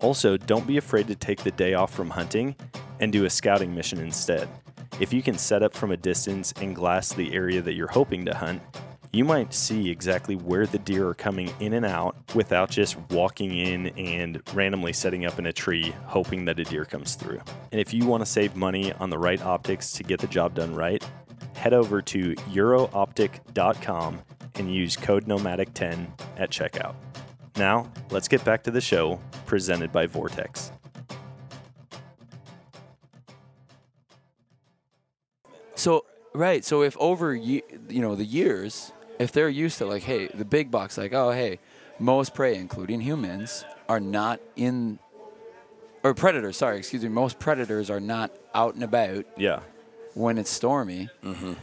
Also, 0.00 0.36
don't 0.36 0.66
be 0.66 0.76
afraid 0.76 1.06
to 1.08 1.14
take 1.14 1.42
the 1.42 1.50
day 1.50 1.74
off 1.74 1.92
from 1.92 2.08
hunting 2.08 2.54
and 3.00 3.12
do 3.12 3.24
a 3.24 3.30
scouting 3.30 3.74
mission 3.74 3.98
instead. 3.98 4.48
If 4.98 5.12
you 5.12 5.22
can 5.22 5.36
set 5.36 5.62
up 5.62 5.74
from 5.74 5.90
a 5.90 5.96
distance 5.96 6.54
and 6.60 6.74
glass 6.74 7.12
the 7.12 7.34
area 7.34 7.60
that 7.60 7.74
you're 7.74 7.88
hoping 7.88 8.24
to 8.24 8.34
hunt, 8.34 8.62
you 9.16 9.24
might 9.24 9.54
see 9.54 9.88
exactly 9.88 10.36
where 10.36 10.66
the 10.66 10.78
deer 10.78 11.08
are 11.08 11.14
coming 11.14 11.50
in 11.58 11.72
and 11.72 11.86
out 11.86 12.14
without 12.34 12.68
just 12.68 12.98
walking 13.08 13.56
in 13.56 13.86
and 13.96 14.42
randomly 14.52 14.92
setting 14.92 15.24
up 15.24 15.38
in 15.38 15.46
a 15.46 15.52
tree 15.52 15.94
hoping 16.04 16.44
that 16.44 16.60
a 16.60 16.64
deer 16.64 16.84
comes 16.84 17.14
through. 17.14 17.40
And 17.72 17.80
if 17.80 17.94
you 17.94 18.04
want 18.04 18.20
to 18.20 18.26
save 18.26 18.54
money 18.56 18.92
on 18.92 19.08
the 19.08 19.16
right 19.16 19.40
optics 19.40 19.90
to 19.92 20.02
get 20.02 20.20
the 20.20 20.26
job 20.26 20.54
done 20.54 20.74
right, 20.74 21.02
head 21.54 21.72
over 21.72 22.02
to 22.02 22.34
eurooptic.com 22.34 24.20
and 24.56 24.74
use 24.74 24.96
code 24.96 25.24
nomadic10 25.24 26.08
at 26.36 26.50
checkout. 26.50 26.94
Now, 27.56 27.90
let's 28.10 28.28
get 28.28 28.44
back 28.44 28.62
to 28.64 28.70
the 28.70 28.82
show 28.82 29.18
presented 29.46 29.92
by 29.92 30.06
Vortex. 30.06 30.72
So 35.74 36.04
right, 36.34 36.62
so 36.62 36.82
if 36.82 36.98
over 36.98 37.34
you 37.34 37.62
know 37.88 38.14
the 38.14 38.24
years, 38.24 38.92
if 39.18 39.32
they're 39.32 39.48
used 39.48 39.78
to 39.78 39.86
like, 39.86 40.02
hey, 40.02 40.28
the 40.28 40.44
big 40.44 40.70
box, 40.70 40.98
like, 40.98 41.12
oh, 41.12 41.30
hey, 41.30 41.58
most 41.98 42.34
prey, 42.34 42.56
including 42.56 43.00
humans, 43.00 43.64
are 43.88 44.00
not 44.00 44.40
in, 44.56 44.98
or 46.02 46.14
predators. 46.14 46.56
Sorry, 46.56 46.78
excuse 46.78 47.02
me. 47.02 47.08
Most 47.08 47.38
predators 47.38 47.90
are 47.90 48.00
not 48.00 48.30
out 48.54 48.74
and 48.74 48.84
about 48.84 49.24
Yeah. 49.36 49.60
when 50.14 50.38
it's 50.38 50.50
stormy. 50.50 51.08
Mm-hmm. 51.24 51.54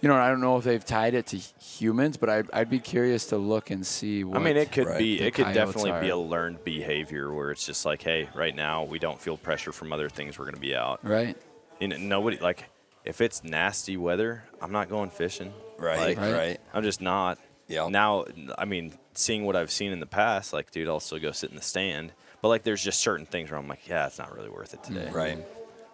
You 0.00 0.08
know, 0.08 0.16
I 0.16 0.30
don't 0.30 0.40
know 0.40 0.56
if 0.56 0.64
they've 0.64 0.84
tied 0.84 1.14
it 1.14 1.26
to 1.26 1.36
humans, 1.36 2.16
but 2.16 2.28
I'd, 2.28 2.50
I'd 2.52 2.68
be 2.70 2.80
curious 2.80 3.26
to 3.26 3.36
look 3.36 3.70
and 3.70 3.86
see. 3.86 4.24
What 4.24 4.40
I 4.40 4.42
mean, 4.42 4.56
it 4.56 4.72
could 4.72 4.86
Right. 4.88 4.98
be, 4.98 5.20
it 5.20 5.32
could 5.34 5.52
definitely 5.54 5.92
be 6.00 6.08
a 6.08 6.16
learned 6.16 6.64
behavior 6.64 7.32
where 7.32 7.52
it's 7.52 7.64
just 7.64 7.84
like, 7.84 8.02
hey, 8.02 8.28
right 8.34 8.54
now 8.56 8.82
we 8.82 8.98
don't 8.98 9.20
feel 9.20 9.36
pressure 9.36 9.70
from 9.70 9.92
other 9.92 10.08
things. 10.08 10.38
We're 10.38 10.46
going 10.46 10.56
to 10.56 10.60
be 10.60 10.74
out. 10.74 10.98
right. 11.04 11.36
And 11.80 12.08
nobody, 12.08 12.38
like, 12.38 12.64
if 13.04 13.20
it's 13.20 13.42
nasty 13.44 13.96
weather, 13.96 14.44
I'm 14.60 14.72
not 14.72 14.88
going 14.88 15.10
fishing. 15.10 15.52
Right, 15.78 15.98
Like, 15.98 16.18
Right. 16.18 16.32
right. 16.32 16.60
I'm 16.72 16.82
just 16.84 17.00
not. 17.00 17.38
Yeah. 17.68 17.88
Now, 17.88 18.24
I 18.58 18.64
mean, 18.64 18.92
seeing 19.14 19.44
what 19.44 19.56
I've 19.56 19.70
seen 19.70 19.92
in 19.92 20.00
the 20.00 20.06
past, 20.06 20.52
like, 20.52 20.70
dude, 20.70 20.88
I'll 20.88 21.00
still 21.00 21.18
go 21.18 21.32
sit 21.32 21.50
in 21.50 21.56
the 21.56 21.62
stand. 21.62 22.12
But 22.40 22.48
like, 22.48 22.62
there's 22.64 22.82
just 22.82 23.00
certain 23.00 23.26
things 23.26 23.50
where 23.50 23.58
I'm 23.58 23.68
like, 23.68 23.88
yeah, 23.88 24.06
it's 24.06 24.18
not 24.18 24.34
really 24.34 24.50
worth 24.50 24.74
it 24.74 24.82
today. 24.84 25.08
Right. 25.10 25.38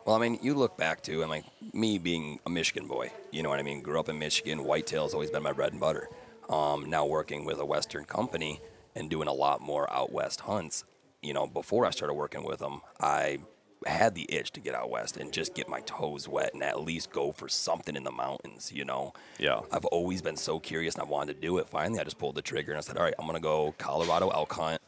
Well, 0.05 0.17
I 0.17 0.19
mean, 0.19 0.39
you 0.43 0.55
look 0.55 0.77
back 0.79 1.03
to, 1.05 1.21
and 1.21 1.31
like 1.31 1.45
me 1.75 1.99
being 1.99 2.41
a 2.47 2.51
Michigan 2.51 2.87
boy, 2.89 3.11
you 3.31 3.43
know 3.43 3.51
what 3.51 3.59
I 3.59 3.63
mean? 3.63 3.83
Grew 3.83 4.01
up 4.01 4.09
in 4.09 4.19
Michigan. 4.19 4.61
Whitetail's 4.61 5.13
always 5.15 5.31
been 5.31 5.43
my 5.43 5.53
bread 5.53 5.73
and 5.73 5.81
butter. 5.81 6.09
Um, 6.49 6.89
now 6.89 7.05
working 7.05 7.45
with 7.45 7.59
a 7.59 7.65
Western 7.67 8.05
company 8.07 8.61
and 8.95 9.11
doing 9.11 9.29
a 9.29 9.33
lot 9.33 9.61
more 9.61 9.91
out 9.93 10.11
west 10.11 10.41
hunts. 10.41 10.85
You 11.23 11.35
know, 11.35 11.47
before 11.47 11.85
I 11.85 11.91
started 11.91 12.15
working 12.15 12.43
with 12.45 12.61
them, 12.61 12.81
I 13.01 13.39
had 13.87 14.15
the 14.15 14.27
itch 14.29 14.51
to 14.53 14.61
get 14.61 14.75
out 14.75 14.91
west 14.91 15.17
and 15.17 15.33
just 15.33 15.55
get 15.55 15.69
my 15.69 15.81
toes 15.83 16.29
wet 16.29 16.53
and 16.55 16.63
at 16.63 16.81
least 16.81 17.11
go 17.13 17.33
for 17.33 17.49
something 17.49 17.95
in 17.97 18.05
the 18.05 18.11
mountains. 18.13 18.73
You 18.73 18.85
know. 18.85 19.13
Yeah. 19.39 19.61
I've 19.73 19.85
always 19.87 20.21
been 20.23 20.37
so 20.37 20.59
curious 20.59 20.95
and 20.95 21.03
I 21.03 21.07
wanted 21.07 21.35
to 21.35 21.41
do 21.41 21.59
it. 21.59 21.69
Finally, 21.69 22.01
I 22.01 22.05
just 22.05 22.19
pulled 22.19 22.35
the 22.35 22.43
trigger 22.43 22.73
and 22.73 22.79
I 22.79 22.81
said, 22.83 22.97
all 22.97 23.05
right, 23.05 23.15
I'm 23.19 23.27
going 23.27 23.37
to 23.37 23.43
go 23.43 23.75
Colorado 23.79 24.31
elk 24.31 24.53
hunt 24.53 24.81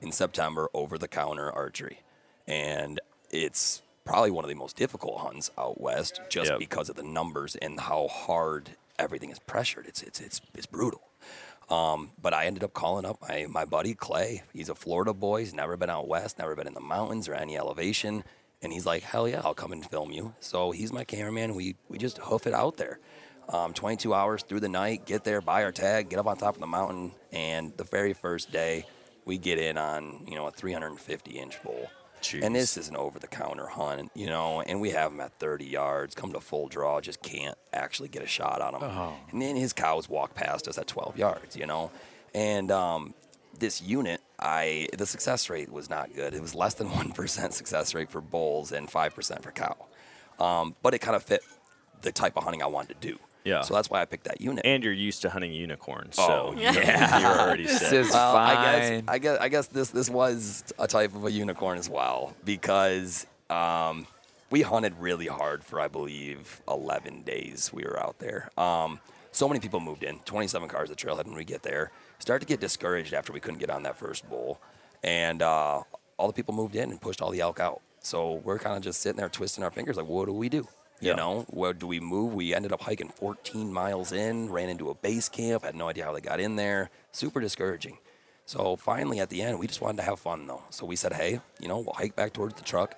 in 0.00 0.12
September 0.12 0.68
over 0.74 0.96
the 0.98 1.08
counter 1.08 1.50
archery. 1.52 2.00
And 2.46 3.00
it's 3.30 3.82
probably 4.04 4.30
one 4.30 4.44
of 4.44 4.48
the 4.48 4.54
most 4.54 4.76
difficult 4.76 5.18
hunts 5.18 5.50
out 5.58 5.80
west 5.80 6.20
just 6.30 6.50
Yep. 6.50 6.58
because 6.58 6.88
of 6.88 6.96
the 6.96 7.02
numbers 7.02 7.56
and 7.56 7.78
how 7.78 8.08
hard 8.08 8.70
everything 8.98 9.30
is 9.30 9.38
pressured. 9.38 9.86
It's, 9.86 10.02
it's, 10.02 10.20
it's, 10.20 10.40
it's 10.54 10.66
brutal. 10.66 11.02
Um, 11.70 12.12
but 12.20 12.32
I 12.32 12.46
ended 12.46 12.64
up 12.64 12.72
calling 12.72 13.04
up 13.04 13.18
my, 13.20 13.46
my 13.48 13.64
buddy 13.64 13.94
Clay. 13.94 14.42
He's 14.52 14.68
a 14.68 14.74
Florida 14.74 15.12
boy. 15.12 15.40
He's 15.40 15.54
never 15.54 15.76
been 15.76 15.90
out 15.90 16.08
west, 16.08 16.38
never 16.38 16.56
been 16.56 16.66
in 16.66 16.74
the 16.74 16.80
mountains 16.80 17.28
or 17.28 17.34
any 17.34 17.56
elevation. 17.58 18.24
And 18.62 18.72
he's 18.72 18.86
like, 18.86 19.02
hell 19.02 19.28
yeah, 19.28 19.42
I'll 19.44 19.54
come 19.54 19.72
and 19.72 19.84
film 19.84 20.10
you. 20.10 20.34
So 20.40 20.70
he's 20.70 20.92
my 20.92 21.04
cameraman. 21.04 21.54
We, 21.54 21.76
we 21.88 21.98
just 21.98 22.18
hoof 22.18 22.46
it 22.46 22.54
out 22.54 22.76
there. 22.76 22.98
Um, 23.50 23.72
22 23.72 24.12
hours 24.12 24.42
through 24.42 24.60
the 24.60 24.68
night, 24.68 25.06
get 25.06 25.24
there, 25.24 25.40
buy 25.40 25.64
our 25.64 25.72
tag, 25.72 26.10
get 26.10 26.18
up 26.18 26.26
on 26.26 26.36
top 26.36 26.54
of 26.54 26.60
the 26.60 26.66
mountain. 26.66 27.12
And 27.32 27.74
the 27.76 27.84
very 27.84 28.12
first 28.12 28.50
day, 28.50 28.84
we 29.24 29.38
get 29.38 29.58
in 29.58 29.78
on, 29.78 30.24
you 30.26 30.34
know, 30.34 30.46
a 30.46 30.50
350 30.50 31.30
inch 31.32 31.62
bull. 31.62 31.90
Jeez. 32.22 32.42
And 32.42 32.54
this 32.54 32.76
is 32.76 32.88
an 32.88 32.96
over 32.96 33.18
the 33.18 33.26
counter 33.26 33.66
hunt, 33.66 34.10
you 34.14 34.26
know, 34.26 34.60
and 34.60 34.80
we 34.80 34.90
have 34.90 35.12
him 35.12 35.20
at 35.20 35.38
30 35.38 35.64
yards, 35.64 36.14
come 36.14 36.32
to 36.32 36.40
full 36.40 36.68
draw, 36.68 37.00
just 37.00 37.22
can't 37.22 37.56
actually 37.72 38.08
get 38.08 38.22
a 38.22 38.26
shot 38.26 38.60
on 38.60 38.74
him. 38.74 38.82
And 39.30 39.42
then 39.42 39.56
his 39.56 39.72
cows 39.72 40.08
walk 40.08 40.34
past 40.34 40.68
us 40.68 40.78
at 40.78 40.86
12 40.86 41.18
yards, 41.18 41.56
you 41.56 41.66
know. 41.66 41.90
And 42.34 42.70
um, 42.70 43.14
this 43.58 43.80
unit, 43.82 44.20
I 44.38 44.88
the 44.96 45.06
success 45.06 45.50
rate 45.50 45.70
was 45.70 45.88
not 45.90 46.14
good. 46.14 46.34
It 46.34 46.42
was 46.42 46.54
less 46.54 46.74
than 46.74 46.88
1% 46.90 47.52
success 47.52 47.94
rate 47.94 48.10
for 48.10 48.20
bulls 48.20 48.72
and 48.72 48.88
5% 48.88 49.42
for 49.42 49.50
cow. 49.50 49.76
Um, 50.38 50.76
but 50.82 50.94
it 50.94 51.00
kind 51.00 51.16
of 51.16 51.22
fit 51.22 51.42
the 52.02 52.12
type 52.12 52.36
of 52.36 52.44
hunting 52.44 52.62
I 52.62 52.66
wanted 52.66 53.00
to 53.00 53.08
do. 53.08 53.18
Yeah. 53.44 53.62
So 53.62 53.74
that's 53.74 53.88
why 53.88 54.02
I 54.02 54.04
picked 54.04 54.24
that 54.24 54.40
unit. 54.40 54.64
And 54.66 54.82
you're 54.84 54.92
used 54.92 55.22
to 55.22 55.30
hunting 55.30 55.52
unicorns, 55.52 56.16
Oh, 56.18 56.52
so 56.54 56.60
you're, 56.60 56.72
you're 56.72 57.40
already 57.40 57.64
This 57.64 57.80
set. 57.80 57.92
is 57.92 58.10
Well, 58.10 58.36
I 58.36 58.54
guess 58.54 58.88
fine. 58.90 59.04
I 59.08 59.18
guess 59.18 59.38
I 59.40 59.48
guess 59.48 59.66
this 59.68 59.90
this 59.90 60.10
was 60.10 60.64
a 60.78 60.86
type 60.86 61.14
of 61.14 61.24
a 61.24 61.30
unicorn 61.30 61.78
as 61.78 61.88
well 61.88 62.34
because 62.44 63.26
um, 63.48 64.06
we 64.50 64.62
hunted 64.62 64.94
really 64.98 65.26
hard 65.26 65.64
for 65.64 65.80
I 65.80 65.88
believe 65.88 66.60
11 66.68 67.22
days. 67.22 67.70
We 67.72 67.84
were 67.84 67.98
out 67.98 68.18
there. 68.18 68.50
Um, 68.58 69.00
so 69.32 69.46
many 69.48 69.60
people 69.60 69.78
moved 69.80 70.02
in. 70.02 70.18
27 70.20 70.68
cars 70.68 70.90
at 70.90 70.96
trailhead 70.96 71.26
when 71.26 71.36
we 71.36 71.44
get 71.44 71.62
there. 71.62 71.90
Started 72.18 72.46
to 72.46 72.52
get 72.52 72.60
discouraged 72.60 73.14
after 73.14 73.32
we 73.32 73.40
couldn't 73.40 73.60
get 73.60 73.70
on 73.70 73.84
that 73.84 73.96
first 73.96 74.28
bull, 74.28 74.60
and 75.04 75.40
uh, 75.42 75.82
all 76.16 76.26
the 76.26 76.32
people 76.32 76.52
moved 76.54 76.74
in 76.74 76.90
and 76.90 77.00
pushed 77.00 77.22
all 77.22 77.30
the 77.30 77.40
elk 77.40 77.60
out. 77.60 77.80
So 78.00 78.34
we're 78.44 78.58
kind 78.58 78.76
of 78.76 78.82
just 78.82 79.00
sitting 79.00 79.16
there 79.18 79.28
twisting 79.28 79.62
our 79.62 79.70
fingers 79.70 79.96
like, 79.96 80.06
what 80.06 80.26
do 80.26 80.32
we 80.32 80.48
do? 80.48 80.66
You 81.00 81.10
Yeah. 81.10 81.16
know, 81.16 81.42
where 81.48 81.72
do 81.72 81.86
we 81.86 82.00
move? 82.00 82.34
We 82.34 82.54
ended 82.54 82.72
up 82.72 82.82
hiking 82.82 83.08
14 83.08 83.72
miles 83.72 84.10
in, 84.12 84.50
ran 84.50 84.68
into 84.68 84.90
a 84.90 84.94
base 84.94 85.28
camp, 85.28 85.64
had 85.64 85.74
no 85.76 85.88
idea 85.88 86.04
how 86.04 86.12
they 86.12 86.20
got 86.20 86.40
in 86.40 86.56
there. 86.56 86.90
Super 87.12 87.40
discouraging. 87.40 87.98
So 88.46 88.76
finally, 88.76 89.20
at 89.20 89.28
the 89.28 89.42
end, 89.42 89.58
we 89.58 89.66
just 89.66 89.80
wanted 89.80 89.98
to 89.98 90.02
have 90.04 90.18
fun 90.18 90.46
though. 90.46 90.62
So 90.70 90.86
we 90.86 90.96
said, 90.96 91.12
hey, 91.12 91.40
you 91.60 91.68
know, 91.68 91.78
we'll 91.78 91.94
hike 91.94 92.16
back 92.16 92.32
towards 92.32 92.54
the 92.54 92.62
truck, 92.62 92.96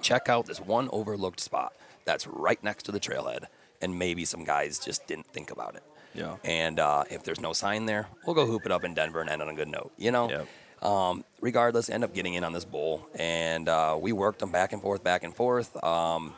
check 0.00 0.28
out 0.28 0.46
this 0.46 0.60
one 0.60 0.88
overlooked 0.92 1.40
spot 1.40 1.72
that's 2.04 2.26
right 2.26 2.62
next 2.62 2.84
to 2.84 2.92
the 2.92 3.00
trailhead, 3.00 3.44
and 3.82 3.98
maybe 3.98 4.24
some 4.24 4.44
guys 4.44 4.78
just 4.78 5.06
didn't 5.06 5.26
think 5.26 5.50
about 5.50 5.74
it. 5.74 5.82
Yeah. 6.14 6.36
And 6.44 6.78
uh, 6.80 7.04
if 7.10 7.22
there's 7.22 7.40
no 7.40 7.52
sign 7.52 7.86
there, 7.86 8.06
we'll 8.26 8.34
go 8.34 8.46
hoop 8.46 8.64
it 8.64 8.72
up 8.72 8.84
in 8.84 8.94
Denver 8.94 9.20
and 9.20 9.28
end 9.28 9.42
on 9.42 9.48
a 9.48 9.54
good 9.54 9.68
note. 9.68 9.92
You 9.98 10.10
know. 10.12 10.30
Yep. 10.30 10.46
Um, 10.80 11.24
regardless, 11.40 11.90
end 11.90 12.04
up 12.04 12.14
getting 12.14 12.34
in 12.34 12.44
on 12.44 12.52
this 12.52 12.64
bull, 12.64 13.06
and 13.14 13.68
uh, 13.68 13.98
we 14.00 14.12
worked 14.12 14.38
them 14.38 14.52
back 14.52 14.72
and 14.72 14.80
forth, 14.80 15.02
back 15.02 15.24
and 15.24 15.34
forth. 15.34 15.82
Um, 15.82 16.34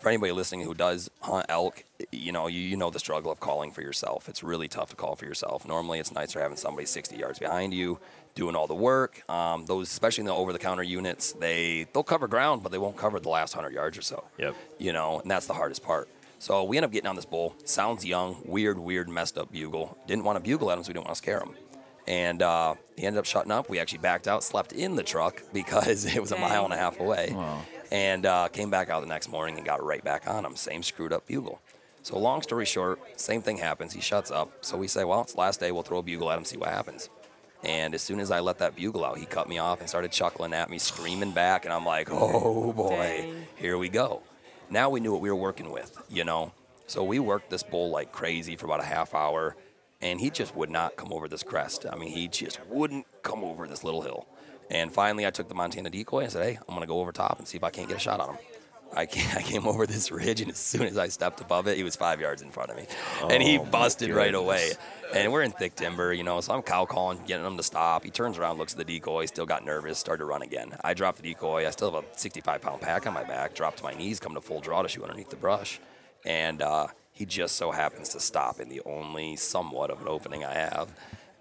for 0.00 0.08
anybody 0.08 0.32
listening 0.32 0.62
who 0.62 0.74
does 0.74 1.10
hunt 1.20 1.46
elk, 1.48 1.84
you 2.10 2.32
know, 2.32 2.46
you, 2.46 2.60
you 2.60 2.76
know 2.76 2.90
the 2.90 2.98
struggle 2.98 3.30
of 3.30 3.38
calling 3.38 3.70
for 3.70 3.82
yourself. 3.82 4.28
It's 4.28 4.42
really 4.42 4.66
tough 4.66 4.90
to 4.90 4.96
call 4.96 5.14
for 5.14 5.26
yourself. 5.26 5.66
Normally, 5.66 5.98
it's 5.98 6.12
nicer 6.12 6.40
having 6.40 6.56
somebody 6.56 6.86
60 6.86 7.16
yards 7.16 7.38
behind 7.38 7.74
you 7.74 8.00
doing 8.34 8.56
all 8.56 8.66
the 8.66 8.74
work. 8.74 9.28
Um, 9.30 9.66
those, 9.66 9.90
especially 9.90 10.22
in 10.22 10.26
the 10.26 10.34
over-the-counter 10.34 10.82
units, 10.82 11.32
they 11.32 11.86
they'll 11.92 12.02
cover 12.02 12.26
ground, 12.28 12.62
but 12.62 12.72
they 12.72 12.78
won't 12.78 12.96
cover 12.96 13.20
the 13.20 13.28
last 13.28 13.54
100 13.54 13.74
yards 13.74 13.98
or 13.98 14.02
so. 14.02 14.24
Yep. 14.38 14.56
You 14.78 14.92
know, 14.92 15.20
and 15.20 15.30
that's 15.30 15.46
the 15.46 15.54
hardest 15.54 15.82
part. 15.82 16.08
So 16.38 16.64
we 16.64 16.78
end 16.78 16.86
up 16.86 16.92
getting 16.92 17.08
on 17.08 17.16
this 17.16 17.26
bull. 17.26 17.54
Sounds 17.64 18.04
young, 18.04 18.40
weird, 18.46 18.78
weird, 18.78 19.10
messed 19.10 19.36
up 19.36 19.52
bugle. 19.52 19.98
Didn't 20.06 20.24
want 20.24 20.36
to 20.36 20.42
bugle 20.42 20.70
at 20.70 20.78
him, 20.78 20.84
so 20.84 20.88
we 20.88 20.94
didn't 20.94 21.04
want 21.04 21.16
to 21.16 21.22
scare 21.22 21.40
him. 21.40 21.54
And 22.06 22.40
uh, 22.40 22.76
he 22.96 23.04
ended 23.04 23.18
up 23.18 23.26
shutting 23.26 23.52
up. 23.52 23.68
We 23.68 23.78
actually 23.78 23.98
backed 23.98 24.26
out, 24.26 24.42
slept 24.42 24.72
in 24.72 24.96
the 24.96 25.02
truck 25.02 25.42
because 25.52 26.06
it 26.16 26.18
was 26.18 26.32
a 26.32 26.38
mile 26.38 26.64
and 26.64 26.72
a 26.72 26.78
half 26.78 26.98
away. 26.98 27.36
And 27.90 28.24
uh, 28.24 28.48
came 28.48 28.70
back 28.70 28.88
out 28.88 29.00
the 29.00 29.08
next 29.08 29.28
morning 29.28 29.56
and 29.56 29.66
got 29.66 29.82
right 29.82 30.02
back 30.04 30.28
on 30.28 30.44
him. 30.44 30.54
Same 30.56 30.82
screwed 30.82 31.12
up 31.12 31.26
bugle. 31.26 31.60
So 32.02 32.18
long 32.18 32.40
story 32.42 32.64
short, 32.64 33.00
same 33.20 33.42
thing 33.42 33.58
happens. 33.58 33.92
He 33.92 34.00
shuts 34.00 34.30
up. 34.30 34.52
So 34.64 34.76
we 34.76 34.86
say, 34.88 35.04
well, 35.04 35.20
it's 35.22 35.36
last 35.36 35.60
day. 35.60 35.70
We'll 35.72 35.82
throw 35.82 35.98
a 35.98 36.02
bugle 36.02 36.30
at 36.30 36.38
him, 36.38 36.44
see 36.44 36.56
what 36.56 36.70
happens. 36.70 37.10
And 37.62 37.94
as 37.94 38.00
soon 38.00 38.20
as 38.20 38.30
I 38.30 38.40
let 38.40 38.58
that 38.58 38.74
bugle 38.74 39.04
out, 39.04 39.18
he 39.18 39.26
cut 39.26 39.48
me 39.48 39.58
off 39.58 39.80
and 39.80 39.88
started 39.88 40.12
chuckling 40.12 40.54
at 40.54 40.70
me, 40.70 40.78
screaming 40.78 41.32
back. 41.32 41.64
And 41.64 41.74
I'm 41.74 41.84
like, 41.84 42.08
oh 42.10 42.72
boy, 42.72 43.22
Dang. 43.22 43.46
here 43.56 43.76
we 43.76 43.88
go. 43.88 44.22
Now 44.70 44.88
we 44.88 45.00
knew 45.00 45.12
what 45.12 45.20
we 45.20 45.28
were 45.30 45.36
working 45.36 45.70
with, 45.70 46.00
you 46.08 46.24
know. 46.24 46.52
So 46.86 47.04
we 47.04 47.18
worked 47.18 47.50
this 47.50 47.62
bull 47.62 47.90
like 47.90 48.12
crazy 48.12 48.56
for 48.56 48.66
about 48.66 48.80
a 48.80 48.84
half 48.84 49.14
hour, 49.14 49.56
and 50.00 50.20
he 50.20 50.30
just 50.30 50.56
would 50.56 50.70
not 50.70 50.96
come 50.96 51.12
over 51.12 51.28
this 51.28 51.42
crest. 51.42 51.84
I 51.90 51.96
mean, 51.96 52.10
he 52.10 52.28
just 52.28 52.58
wouldn't 52.66 53.06
come 53.22 53.44
over 53.44 53.66
this 53.66 53.84
little 53.84 54.02
hill. 54.02 54.26
And 54.70 54.92
finally, 54.92 55.26
I 55.26 55.30
took 55.30 55.48
the 55.48 55.54
Montana 55.54 55.90
decoy 55.90 56.20
and 56.20 56.32
said, 56.32 56.44
"Hey, 56.44 56.58
I'm 56.68 56.74
gonna 56.74 56.86
go 56.86 57.00
over 57.00 57.12
top 57.12 57.38
and 57.38 57.46
see 57.48 57.56
if 57.58 57.64
I 57.64 57.70
can't 57.70 57.88
get 57.88 57.96
a 57.96 58.00
shot 58.00 58.20
on 58.20 58.30
him." 58.30 58.38
I 58.96 59.06
came 59.06 59.68
over 59.68 59.86
this 59.86 60.10
ridge, 60.10 60.40
and 60.40 60.50
as 60.50 60.58
soon 60.58 60.82
as 60.82 60.98
I 60.98 61.06
stepped 61.08 61.40
above 61.40 61.68
it, 61.68 61.76
he 61.76 61.84
was 61.84 61.94
five 61.94 62.20
yards 62.20 62.42
in 62.42 62.50
front 62.50 62.70
of 62.70 62.76
me, 62.76 62.86
and 63.28 63.40
he 63.40 63.58
Oh, 63.58 63.64
busted 63.64 64.10
right 64.10 64.34
away. 64.34 64.72
And 65.14 65.32
we're 65.32 65.42
in 65.42 65.52
thick 65.52 65.76
timber, 65.76 66.12
you 66.12 66.24
know, 66.24 66.40
so 66.40 66.52
I'm 66.54 66.62
cow 66.62 66.86
calling, 66.86 67.20
getting 67.26 67.46
him 67.46 67.56
to 67.56 67.62
stop. 67.62 68.02
He 68.04 68.10
turns 68.10 68.36
around, 68.36 68.58
looks 68.58 68.72
at 68.72 68.78
the 68.78 68.84
decoy, 68.84 69.26
still 69.26 69.46
got 69.46 69.64
nervous, 69.64 69.98
started 69.98 70.20
to 70.20 70.24
run 70.24 70.42
again. 70.42 70.72
I 70.82 70.94
dropped 70.94 71.20
the 71.20 71.22
decoy. 71.22 71.66
I 71.66 71.70
still 71.70 71.92
have 71.92 72.04
a 72.04 72.18
65 72.18 72.60
pound 72.62 72.80
pack 72.80 73.06
on 73.06 73.14
my 73.14 73.22
back, 73.24 73.54
dropped 73.54 73.78
to 73.78 73.84
my 73.84 73.94
knees, 73.94 74.18
come 74.18 74.34
to 74.34 74.40
full 74.40 74.60
draw 74.60 74.82
to 74.82 74.88
shoot 74.88 75.04
underneath 75.04 75.30
the 75.30 75.36
brush. 75.36 75.80
And 76.24 76.60
uh, 76.62 76.88
he 77.12 77.26
just 77.26 77.54
so 77.56 77.70
happens 77.70 78.08
to 78.10 78.20
stop 78.20 78.58
in 78.60 78.68
the 78.68 78.82
only 78.86 79.36
somewhat 79.36 79.90
of 79.90 80.00
an 80.02 80.08
opening 80.08 80.44
I 80.44 80.54
have. 80.54 80.88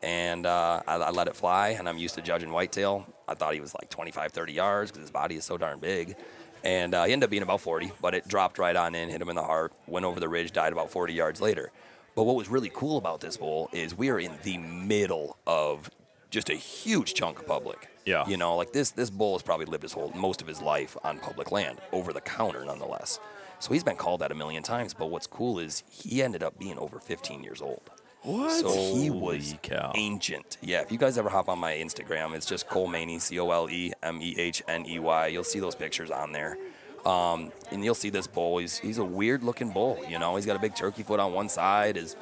And 0.01 0.45
uh, 0.45 0.81
I, 0.87 0.95
I 0.95 1.09
let 1.11 1.27
it 1.27 1.35
fly, 1.35 1.69
and 1.69 1.89
I'm 1.89 1.97
used 1.97 2.15
to 2.15 2.21
judging 2.21 2.51
whitetail. 2.51 3.05
I 3.27 3.33
thought 3.33 3.53
he 3.53 3.61
was 3.61 3.73
like 3.75 3.89
25, 3.89 4.31
30 4.31 4.53
yards 4.53 4.91
because 4.91 5.01
his 5.01 5.11
body 5.11 5.35
is 5.35 5.45
so 5.45 5.57
darn 5.57 5.79
big. 5.79 6.15
And 6.63 6.93
uh, 6.93 7.05
he 7.05 7.13
ended 7.13 7.27
up 7.27 7.31
being 7.31 7.43
about 7.43 7.61
40, 7.61 7.91
but 8.01 8.13
it 8.13 8.27
dropped 8.27 8.57
right 8.57 8.75
on 8.75 8.95
in, 8.95 9.09
hit 9.09 9.21
him 9.21 9.29
in 9.29 9.35
the 9.35 9.43
heart, 9.43 9.73
went 9.87 10.05
over 10.05 10.19
the 10.19 10.27
ridge, 10.27 10.51
died 10.51 10.73
about 10.73 10.91
40 10.91 11.13
yards 11.13 11.41
later. 11.41 11.71
But 12.15 12.23
what 12.23 12.35
was 12.35 12.49
really 12.49 12.71
cool 12.73 12.97
about 12.97 13.21
this 13.21 13.37
bull 13.37 13.69
is 13.71 13.95
we 13.95 14.09
are 14.09 14.19
in 14.19 14.33
the 14.43 14.57
middle 14.57 15.37
of 15.47 15.89
just 16.29 16.49
a 16.49 16.55
huge 16.55 17.13
chunk 17.13 17.39
of 17.39 17.47
public. 17.47 17.87
Yeah. 18.05 18.27
You 18.27 18.37
know, 18.37 18.55
like 18.55 18.73
this 18.73 18.91
this 18.91 19.09
bull 19.09 19.33
has 19.33 19.41
probably 19.41 19.65
lived 19.65 19.83
his 19.83 19.93
whole 19.93 20.11
most 20.15 20.41
of 20.41 20.47
his 20.47 20.61
life 20.61 20.97
on 21.03 21.19
public 21.19 21.51
land, 21.51 21.79
over 21.91 22.11
the 22.11 22.21
counter 22.21 22.65
nonetheless. 22.65 23.19
So 23.59 23.73
he's 23.73 23.83
been 23.83 23.97
called 23.97 24.21
that 24.21 24.31
a 24.31 24.35
million 24.35 24.63
times. 24.63 24.93
But 24.93 25.07
what's 25.07 25.27
cool 25.27 25.59
is 25.59 25.83
he 25.89 26.21
ended 26.21 26.43
up 26.43 26.57
being 26.57 26.77
over 26.77 26.99
15 26.99 27.43
years 27.43 27.61
old. 27.61 27.89
What? 28.23 28.51
So 28.51 28.71
he 28.95 29.09
was 29.09 29.55
cow. 29.61 29.93
ancient. 29.95 30.57
Yeah, 30.61 30.81
if 30.81 30.91
you 30.91 30.97
guys 30.97 31.17
ever 31.17 31.29
hop 31.29 31.47
on 31.47 31.57
my 31.57 31.73
Instagram, 31.73 32.35
it's 32.35 32.45
just 32.45 32.67
Cole 32.67 32.87
Mehney, 32.89 33.19
C 33.21 33.39
O 33.39 33.49
L 33.49 33.69
E 33.69 33.93
M 34.03 34.21
E 34.21 34.35
H 34.37 34.61
N 34.67 34.85
E 34.85 34.99
Y. 34.99 35.27
You'll 35.27 35.43
see 35.43 35.59
those 35.59 35.75
pictures 35.75 36.11
on 36.11 36.31
there. 36.31 36.57
Um, 37.05 37.53
and 37.71 37.83
you'll 37.83 37.95
see 37.95 38.09
this 38.09 38.27
bull. 38.27 38.57
He's, 38.57 38.77
he's 38.77 38.97
a 38.97 39.05
weird 39.05 39.41
looking 39.41 39.71
bull. 39.71 40.03
You 40.09 40.19
know, 40.19 40.35
he's 40.35 40.45
got 40.45 40.57
a 40.57 40.59
big 40.59 40.75
turkey 40.75 41.03
foot 41.03 41.19
on 41.21 41.31
one 41.33 41.47
side. 41.47 41.95
His 41.95 42.17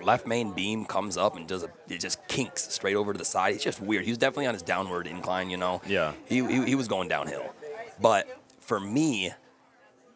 left 0.00 0.26
main 0.26 0.52
beam 0.52 0.84
comes 0.84 1.16
up 1.16 1.36
and 1.36 1.48
does 1.48 1.64
a, 1.64 1.68
it 1.88 1.98
just 1.98 2.26
kinks 2.28 2.72
straight 2.72 2.94
over 2.94 3.12
to 3.12 3.18
the 3.18 3.24
side. 3.24 3.54
It's 3.54 3.64
just 3.64 3.80
weird. 3.80 4.04
He 4.04 4.12
was 4.12 4.18
definitely 4.18 4.46
on 4.46 4.54
his 4.54 4.62
downward 4.62 5.08
incline, 5.08 5.50
you 5.50 5.56
know. 5.56 5.82
Yeah. 5.84 6.12
He, 6.26 6.44
he, 6.46 6.64
he 6.64 6.74
was 6.76 6.86
going 6.86 7.08
downhill. 7.08 7.52
But 8.00 8.28
for 8.60 8.78
me, 8.78 9.32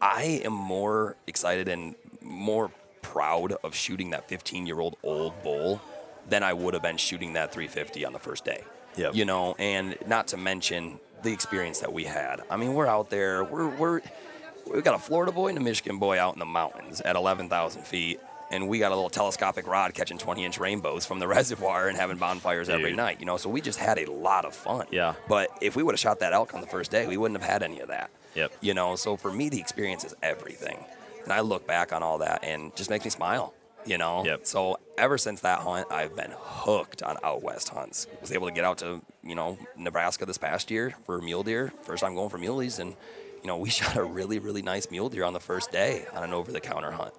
I 0.00 0.42
am 0.44 0.52
more 0.52 1.16
excited 1.26 1.66
and 1.66 1.96
more 2.22 2.70
proud 3.12 3.53
of 3.64 3.75
shooting 3.75 4.11
that 4.11 4.29
15 4.29 4.66
year 4.66 4.81
old 4.81 4.97
old 5.03 5.42
bull 5.42 5.81
than 6.29 6.42
I 6.42 6.53
would 6.53 6.75
have 6.75 6.83
been 6.83 6.99
shooting 6.99 7.33
that 7.35 7.53
350 7.53 8.05
on 8.05 8.12
the 8.12 8.18
first 8.18 8.44
day. 8.44 8.62
Yep. 8.97 9.14
You 9.14 9.25
know, 9.25 9.55
and 9.59 9.97
not 10.07 10.29
to 10.29 10.37
mention 10.37 10.99
the 11.23 11.33
experience 11.33 11.81
that 11.81 11.92
we 11.92 12.05
had. 12.05 12.42
I 12.51 12.57
mean, 12.57 12.75
we're 12.75 12.87
out 12.87 13.11
there, 13.11 13.44
we're, 13.44 13.68
we're, 13.68 14.01
we've 14.73 14.85
got 14.85 14.94
a 14.94 14.99
Florida 14.99 15.33
boy 15.33 15.49
and 15.49 15.59
a 15.59 15.61
Michigan 15.61 15.99
boy 15.99 16.18
out 16.18 16.35
in 16.35 16.38
the 16.38 16.47
mountains 16.47 17.01
at 17.01 17.16
11,000 17.16 17.83
feet. 17.83 18.21
And 18.51 18.66
we 18.66 18.79
got 18.79 18.92
a 18.92 18.94
little 18.94 19.11
telescopic 19.11 19.66
rod 19.66 19.92
catching 19.92 20.16
20 20.16 20.44
inch 20.44 20.59
rainbows 20.59 21.05
from 21.05 21.18
the 21.18 21.29
reservoir 21.37 21.88
and 21.88 21.97
having 21.99 22.16
bonfires 22.16 22.68
every 22.68 22.94
night, 22.94 23.21
you 23.21 23.27
know. 23.27 23.37
So 23.37 23.51
we 23.51 23.61
just 23.61 23.79
had 23.79 23.99
a 23.99 24.11
lot 24.11 24.47
of 24.47 24.55
fun. 24.55 24.87
Yeah. 24.90 25.14
But 25.29 25.51
if 25.61 25.77
we 25.77 25.83
would 25.83 25.92
have 25.92 26.01
shot 26.01 26.21
that 26.21 26.33
elk 26.33 26.55
on 26.55 26.62
the 26.62 26.66
first 26.66 26.90
day, 26.90 27.07
we 27.07 27.18
wouldn't 27.18 27.40
have 27.40 27.49
had 27.49 27.62
any 27.62 27.81
of 27.81 27.88
that. 27.88 28.11
Yep. 28.35 28.53
You 28.62 28.73
know, 28.73 28.97
so 28.97 29.16
for 29.16 29.31
me, 29.31 29.51
the 29.51 29.61
experience 29.61 30.03
is 30.05 30.14
everything. 30.23 30.83
And 31.29 31.33
I 31.35 31.41
look 31.41 31.67
back 31.67 31.93
on 31.93 32.03
all 32.03 32.19
that 32.19 32.43
and 32.43 32.75
just 32.75 32.88
makes 32.88 33.05
me 33.05 33.11
smile, 33.11 33.53
you 33.85 33.99
know? 33.99 34.25
Yep. 34.25 34.47
So 34.47 34.79
ever 34.97 35.19
since 35.19 35.43
that 35.43 35.59
hunt, 35.59 35.87
I've 35.93 36.17
been 36.17 36.33
hooked 36.35 37.03
on 37.03 37.19
out 37.23 37.43
west 37.43 37.69
hunts. 37.69 38.07
Was 38.23 38.33
able 38.33 38.47
to 38.49 38.55
get 38.55 38.64
out 38.64 38.79
to, 38.79 39.03
you 39.23 39.35
know, 39.35 39.59
Nebraska 39.77 40.25
this 40.25 40.38
past 40.38 40.71
year 40.71 40.95
for 41.05 41.21
mule 41.21 41.43
deer. 41.43 41.71
First 41.83 42.03
time 42.03 42.14
going 42.14 42.31
for 42.31 42.38
muleys. 42.38 42.79
And, 42.79 42.97
you 43.43 43.47
know, 43.47 43.59
we 43.67 43.69
shot 43.69 43.95
a 43.99 44.03
really, 44.03 44.38
really 44.38 44.62
nice 44.62 44.91
mule 44.91 45.11
deer 45.11 45.25
on 45.25 45.35
the 45.35 45.38
first 45.41 45.71
day 45.71 46.07
on 46.14 46.25
an 46.25 46.33
over 46.33 46.51
the 46.51 46.61
counter 46.61 46.93
hunt. 46.93 47.12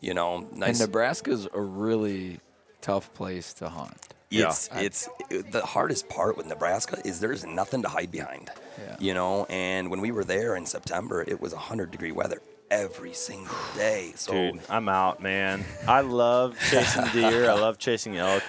You 0.00 0.14
know, 0.14 0.38
And 0.38 0.58
nice. 0.58 0.80
Nebraska's 0.80 1.46
a 1.54 1.60
really 1.60 2.40
tough 2.80 3.14
place 3.14 3.52
to 3.54 3.68
hunt. 3.68 3.96
It's 4.32 4.68
Yeah. 4.72 4.80
it's 4.80 5.08
the 5.28 5.62
hardest 5.64 6.08
part 6.08 6.36
with 6.36 6.46
Nebraska 6.46 7.00
is 7.04 7.20
there's 7.20 7.46
nothing 7.46 7.82
to 7.82 7.88
hide 7.88 8.10
behind. 8.10 8.50
Yeah. 8.84 8.96
You 8.98 9.14
know, 9.14 9.44
and 9.48 9.92
when 9.92 10.00
we 10.00 10.10
were 10.10 10.24
there 10.24 10.56
in 10.56 10.66
September, 10.66 11.22
it 11.22 11.40
was 11.40 11.52
100 11.52 11.92
degree 11.92 12.10
weather 12.10 12.42
every 12.70 13.12
single 13.12 13.54
day. 13.76 14.12
So 14.16 14.32
Dude, 14.32 14.60
I'm 14.68 14.88
out, 14.88 15.22
man. 15.22 15.64
I 15.86 16.00
love 16.00 16.58
chasing 16.70 17.04
deer. 17.12 17.50
I 17.50 17.54
love 17.54 17.78
chasing 17.78 18.16
elk. 18.16 18.42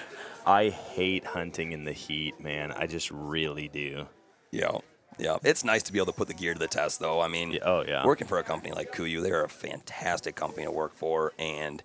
I 0.45 0.69
hate 0.69 1.25
hunting 1.25 1.71
in 1.71 1.83
the 1.85 1.91
heat, 1.91 2.39
man. 2.39 2.71
I 2.71 2.85
just 2.87 3.09
really 3.11 3.67
do. 3.67 4.05
Yeah, 4.51 4.77
yeah. 5.17 5.37
It's 5.43 5.63
nice 5.63 5.81
to 5.83 5.93
be 5.93 5.97
able 5.99 6.07
to 6.07 6.17
put 6.17 6.27
the 6.27 6.33
gear 6.35 6.53
to 6.53 6.59
the 6.59 6.67
test, 6.67 6.99
though. 6.99 7.19
I 7.19 7.27
mean, 7.27 7.51
Yeah, 7.53 7.59
oh, 7.63 7.83
yeah. 7.87 8.05
working 8.05 8.27
for 8.27 8.37
a 8.37 8.43
company 8.43 8.71
like 8.73 8.91
Kuiu, 8.93 9.23
they're 9.23 9.43
a 9.43 9.49
fantastic 9.49 10.35
company 10.35 10.65
to 10.65 10.71
work 10.71 10.95
for, 10.95 11.33
and 11.39 11.81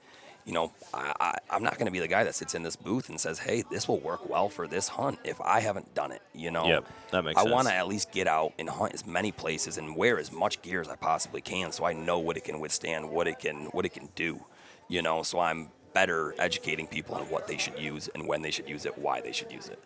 you 0.50 0.54
know, 0.54 0.72
I, 0.92 1.12
I, 1.20 1.38
I'm 1.48 1.62
not 1.62 1.74
going 1.78 1.86
to 1.86 1.92
be 1.92 2.00
the 2.00 2.08
guy 2.08 2.24
that 2.24 2.34
sits 2.34 2.56
in 2.56 2.64
this 2.64 2.74
booth 2.74 3.08
and 3.08 3.20
says, 3.20 3.38
"Hey, 3.38 3.62
this 3.70 3.86
will 3.86 4.00
work 4.00 4.28
well 4.28 4.48
for 4.48 4.66
this 4.66 4.88
hunt." 4.88 5.20
If 5.22 5.40
I 5.40 5.60
haven't 5.60 5.94
done 5.94 6.10
it, 6.10 6.22
you 6.34 6.50
know, 6.50 6.66
Yep, 6.66 6.86
that 7.12 7.24
makes 7.24 7.40
I 7.40 7.44
want 7.44 7.68
to 7.68 7.74
at 7.74 7.86
least 7.86 8.10
get 8.10 8.26
out 8.26 8.52
and 8.58 8.68
hunt 8.68 8.92
as 8.92 9.06
many 9.06 9.30
places 9.30 9.78
and 9.78 9.94
wear 9.94 10.18
as 10.18 10.32
much 10.32 10.60
gear 10.60 10.80
as 10.80 10.88
I 10.88 10.96
possibly 10.96 11.40
can, 11.40 11.70
so 11.70 11.84
I 11.84 11.92
know 11.92 12.18
what 12.18 12.36
it 12.36 12.42
can 12.42 12.58
withstand, 12.58 13.08
what 13.08 13.28
it 13.28 13.38
can, 13.38 13.66
what 13.66 13.84
it 13.84 13.90
can 13.90 14.08
do. 14.16 14.44
You 14.88 15.02
know, 15.02 15.22
so 15.22 15.38
I'm 15.38 15.68
better 15.94 16.34
educating 16.36 16.88
people 16.88 17.14
on 17.14 17.22
what 17.30 17.46
they 17.46 17.56
should 17.56 17.78
use 17.78 18.08
and 18.08 18.26
when 18.26 18.42
they 18.42 18.50
should 18.50 18.68
use 18.68 18.86
it, 18.86 18.98
why 18.98 19.20
they 19.20 19.30
should 19.30 19.52
use 19.52 19.68
it. 19.68 19.78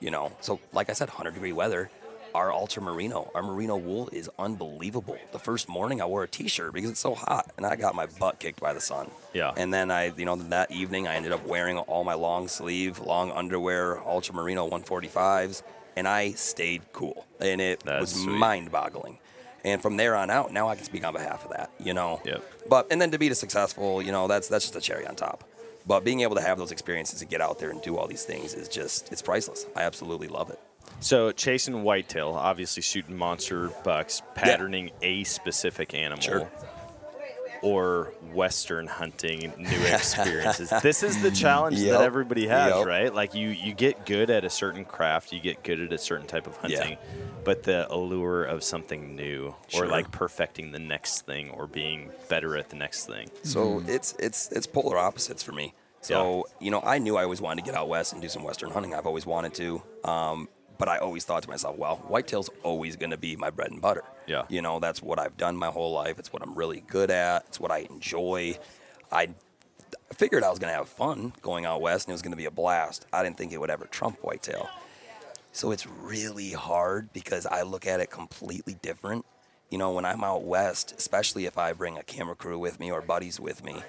You 0.00 0.10
know, 0.10 0.32
so 0.40 0.58
like 0.72 0.90
I 0.90 0.94
said, 0.94 1.10
100 1.10 1.30
degree 1.34 1.52
weather. 1.52 1.92
Our 2.38 2.52
ultra 2.52 2.80
merino, 2.80 3.32
our 3.34 3.42
merino 3.42 3.76
wool 3.76 4.08
is 4.12 4.30
unbelievable. 4.38 5.18
The 5.32 5.40
first 5.40 5.68
morning 5.68 6.00
I 6.00 6.04
wore 6.04 6.22
a 6.22 6.28
t-shirt 6.28 6.72
because 6.72 6.88
it's 6.88 7.00
so 7.00 7.16
hot, 7.16 7.50
and 7.56 7.66
I 7.66 7.74
got 7.74 7.96
my 7.96 8.06
butt 8.06 8.38
kicked 8.38 8.60
by 8.60 8.72
the 8.72 8.80
sun. 8.80 9.10
Yeah. 9.34 9.52
And 9.56 9.74
then 9.74 9.90
I, 9.90 10.12
you 10.16 10.24
know, 10.24 10.36
that 10.36 10.70
evening 10.70 11.08
I 11.08 11.16
ended 11.16 11.32
up 11.32 11.44
wearing 11.44 11.78
all 11.78 12.04
my 12.04 12.14
long 12.14 12.46
sleeve, 12.46 13.00
long 13.00 13.32
underwear, 13.32 13.98
ultra 14.06 14.36
merino 14.36 14.70
145s, 14.70 15.64
and 15.96 16.06
I 16.06 16.30
stayed 16.30 16.82
cool, 16.92 17.26
and 17.40 17.60
it 17.60 17.80
That's 17.84 18.00
was 18.02 18.22
sweet. 18.22 18.38
mind-boggling. 18.38 19.18
And 19.64 19.82
from 19.82 19.96
there 19.96 20.14
on 20.14 20.30
out, 20.30 20.52
now 20.52 20.68
I 20.68 20.76
can 20.76 20.84
speak 20.84 21.04
on 21.04 21.14
behalf 21.14 21.44
of 21.44 21.50
that. 21.50 21.72
You 21.80 21.92
know. 21.92 22.20
Yep. 22.24 22.44
But 22.68 22.86
and 22.92 23.02
then 23.02 23.10
to 23.10 23.18
be 23.18 23.34
successful, 23.34 24.00
you 24.00 24.12
know, 24.12 24.28
that's 24.28 24.46
that's 24.46 24.64
just 24.66 24.76
a 24.76 24.80
cherry 24.80 25.08
on 25.08 25.16
top. 25.16 25.42
But 25.88 26.04
being 26.04 26.20
able 26.20 26.36
to 26.36 26.42
have 26.42 26.56
those 26.56 26.70
experiences 26.70 27.20
and 27.20 27.28
get 27.28 27.40
out 27.40 27.58
there 27.58 27.70
and 27.70 27.82
do 27.82 27.96
all 27.96 28.06
these 28.06 28.24
things 28.24 28.54
is 28.54 28.68
just 28.68 29.10
it's 29.10 29.22
priceless. 29.22 29.66
I 29.74 29.82
absolutely 29.82 30.28
love 30.28 30.50
it. 30.50 30.60
So 31.00 31.30
chasing 31.32 31.82
whitetail, 31.84 32.30
obviously 32.30 32.82
shooting 32.82 33.16
monster 33.16 33.68
bucks, 33.84 34.22
patterning 34.34 34.90
a 35.02 35.24
specific 35.24 35.94
animal. 35.94 36.20
Sure. 36.22 36.50
Or 37.60 38.12
Western 38.32 38.86
hunting, 38.86 39.52
new 39.58 39.84
experiences. 39.86 40.72
this 40.82 41.02
is 41.02 41.20
the 41.22 41.30
challenge 41.32 41.78
Yep. 41.78 41.98
that 41.98 42.04
everybody 42.04 42.46
has, 42.46 42.76
Yep. 42.76 42.86
right? 42.86 43.12
Like 43.14 43.34
you, 43.34 43.48
you 43.48 43.74
get 43.74 44.06
good 44.06 44.30
at 44.30 44.44
a 44.44 44.50
certain 44.50 44.84
craft, 44.84 45.32
you 45.32 45.40
get 45.40 45.64
good 45.64 45.80
at 45.80 45.92
a 45.92 45.98
certain 45.98 46.26
type 46.28 46.46
of 46.46 46.56
Yeah. 46.64 46.78
hunting, 46.78 46.98
but 47.42 47.64
the 47.64 47.92
allure 47.92 48.44
of 48.44 48.62
something 48.62 49.16
new, 49.16 49.54
or 49.74 49.86
like 49.88 50.10
perfecting 50.12 50.70
the 50.70 50.78
next 50.78 51.22
thing, 51.26 51.50
or 51.50 51.66
being 51.66 52.10
better 52.28 52.56
at 52.56 52.68
the 52.70 52.76
next 52.76 53.06
thing. 53.06 53.28
So 53.42 53.82
it's 53.88 54.14
it's 54.20 54.52
it's 54.52 54.66
polar 54.68 54.96
opposites 54.98 55.42
for 55.42 55.52
me. 55.52 55.74
So 56.00 56.46
you 56.60 56.70
know, 56.70 56.80
I 56.80 56.98
knew 56.98 57.16
I 57.16 57.24
always 57.24 57.40
wanted 57.40 57.64
to 57.64 57.70
get 57.70 57.76
out 57.78 57.88
west 57.88 58.12
and 58.12 58.22
do 58.22 58.28
some 58.28 58.44
western 58.44 58.70
hunting. 58.70 58.94
I've 58.94 59.06
always 59.06 59.26
wanted 59.26 59.54
to, 59.54 59.82
um, 60.04 60.48
but 60.78 60.88
I 60.88 60.98
always 60.98 61.24
thought 61.24 61.42
to 61.42 61.48
myself, 61.48 61.76
well, 61.76 61.96
whitetail's 62.08 62.50
always 62.62 62.96
going 62.96 63.10
to 63.10 63.16
be 63.16 63.36
my 63.36 63.50
bread 63.50 63.70
and 63.70 63.80
butter. 63.80 64.04
Yeah. 64.26 64.44
You 64.48 64.62
know, 64.62 64.78
that's 64.78 65.02
what 65.02 65.18
I've 65.18 65.36
done 65.36 65.56
my 65.56 65.68
whole 65.68 65.92
life. 65.92 66.18
It's 66.18 66.32
what 66.32 66.42
I'm 66.42 66.54
really 66.54 66.80
good 66.86 67.10
at. 67.10 67.44
It's 67.48 67.60
what 67.60 67.70
I 67.70 67.86
enjoy. 67.90 68.58
I 69.10 69.30
figured 70.12 70.44
I 70.44 70.50
was 70.50 70.58
going 70.58 70.72
to 70.72 70.76
have 70.76 70.88
fun 70.88 71.32
going 71.42 71.64
out 71.66 71.80
west 71.80 72.06
and 72.06 72.12
it 72.12 72.14
was 72.14 72.22
going 72.22 72.32
to 72.32 72.36
be 72.36 72.44
a 72.44 72.50
blast. 72.50 73.06
I 73.12 73.22
didn't 73.22 73.36
think 73.36 73.52
it 73.52 73.58
would 73.58 73.70
ever 73.70 73.86
trump 73.86 74.18
whitetail. 74.22 74.68
So 75.52 75.72
it's 75.72 75.86
really 75.86 76.52
hard 76.52 77.12
because 77.12 77.46
I 77.46 77.62
look 77.62 77.86
at 77.86 78.00
it 78.00 78.10
completely 78.10 78.76
different. 78.80 79.24
You 79.70 79.78
know, 79.78 79.92
when 79.92 80.04
I'm 80.04 80.22
out 80.22 80.44
west, 80.44 80.94
especially 80.96 81.46
if 81.46 81.58
I 81.58 81.72
bring 81.72 81.98
a 81.98 82.02
camera 82.02 82.36
crew 82.36 82.58
with 82.58 82.78
me 82.78 82.90
or 82.90 83.02
buddies 83.02 83.40
with 83.40 83.64
me, 83.64 83.82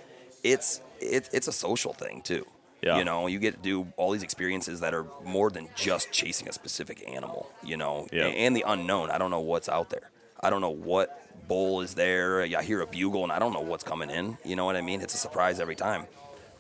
it's 0.44 0.82
it, 1.00 1.30
it's 1.32 1.48
a 1.48 1.54
social 1.54 1.94
thing 1.94 2.22
too. 2.22 2.46
Yeah. 2.82 2.98
You 2.98 3.04
know, 3.04 3.28
you 3.28 3.40
get 3.40 3.56
to 3.56 3.60
do 3.62 3.88
all 3.98 4.12
these 4.12 4.24
experiences 4.24 4.80
that 4.80 4.94
are 4.94 5.06
more 5.26 5.50
than 5.50 5.68
just 5.76 6.12
chasing 6.12 6.48
a 6.48 6.54
specific 6.54 7.04
animal, 7.10 7.50
you 7.64 7.76
know, 7.78 8.08
Yeah. 8.12 8.26
and 8.28 8.56
the 8.56 8.64
unknown. 8.66 9.12
I 9.12 9.18
don't 9.18 9.32
know 9.32 9.42
what's 9.42 9.68
out 9.70 9.90
there. 9.90 10.10
I 10.42 10.50
don't 10.50 10.62
know 10.62 10.70
what 10.70 11.22
bull 11.48 11.82
is 11.82 11.96
there. 11.96 12.42
I 12.42 12.64
hear 12.64 12.80
a 12.82 12.88
bugle 12.88 13.24
and 13.24 13.32
I 13.32 13.40
don't 13.40 13.52
know 13.54 13.60
what's 13.62 13.84
coming 13.84 14.10
in. 14.10 14.38
You 14.46 14.56
know 14.56 14.64
what 14.66 14.76
I 14.78 14.82
mean? 14.82 15.02
It's 15.02 15.14
a 15.14 15.18
surprise 15.18 15.60
every 15.60 15.76
time. 15.76 16.06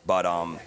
But 0.05 0.25
um, 0.25 0.59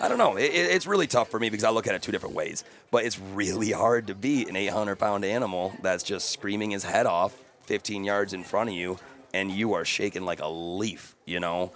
I 0.00 0.08
don't 0.08 0.18
know. 0.18 0.36
It, 0.36 0.46
it- 0.52 0.70
it's 0.72 0.86
really 0.86 1.06
tough 1.06 1.28
for 1.30 1.38
me 1.38 1.48
because 1.50 1.64
I 1.64 1.70
look 1.70 1.86
at 1.86 1.94
it 1.94 2.02
two 2.02 2.10
different 2.12 2.34
ways. 2.34 2.64
But 2.90 3.04
it's 3.04 3.18
really 3.20 3.70
hard 3.70 4.06
to 4.08 4.14
beat 4.16 4.48
an 4.48 4.56
800 4.56 4.96
pound 4.96 5.24
animal 5.24 5.74
that's 5.82 6.02
just 6.02 6.30
screaming 6.30 6.70
his 6.72 6.82
head 6.84 7.06
off 7.06 7.36
15 7.66 8.02
yards 8.02 8.32
in 8.32 8.42
front 8.42 8.70
of 8.70 8.74
you, 8.74 8.98
and 9.34 9.50
you 9.52 9.74
are 9.74 9.84
shaking 9.84 10.22
like 10.24 10.40
a 10.40 10.48
leaf. 10.48 11.14
You 11.26 11.38
know. 11.38 11.72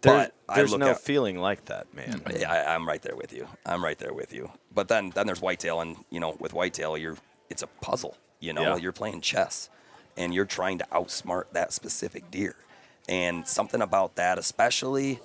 There- 0.00 0.30
there's 0.54 0.74
no 0.76 0.90
at- 0.90 1.00
feeling 1.00 1.38
like 1.38 1.64
that, 1.66 1.92
man. 1.94 2.22
I, 2.48 2.62
I'm 2.74 2.86
right 2.86 3.02
there 3.02 3.16
with 3.16 3.32
you. 3.32 3.48
I'm 3.64 3.82
right 3.84 3.98
there 3.98 4.12
with 4.14 4.32
you. 4.32 4.50
But 4.72 4.88
then, 4.88 5.10
then 5.10 5.26
there's 5.26 5.40
whitetail, 5.40 5.80
and 5.80 5.96
you 6.10 6.20
know, 6.20 6.36
with 6.38 6.52
whitetail, 6.52 6.96
you're 6.96 7.16
it's 7.50 7.62
a 7.62 7.66
puzzle. 7.66 8.16
You 8.40 8.52
know, 8.52 8.62
Yeah. 8.62 8.76
you're 8.76 8.92
playing 8.92 9.20
chess, 9.22 9.68
and 10.16 10.32
you're 10.34 10.44
trying 10.44 10.78
to 10.78 10.86
outsmart 10.92 11.44
that 11.52 11.72
specific 11.72 12.30
deer. 12.30 12.54
And 13.08 13.46
something 13.46 13.80
about 13.80 14.16
that, 14.16 14.38
especially, 14.38 15.20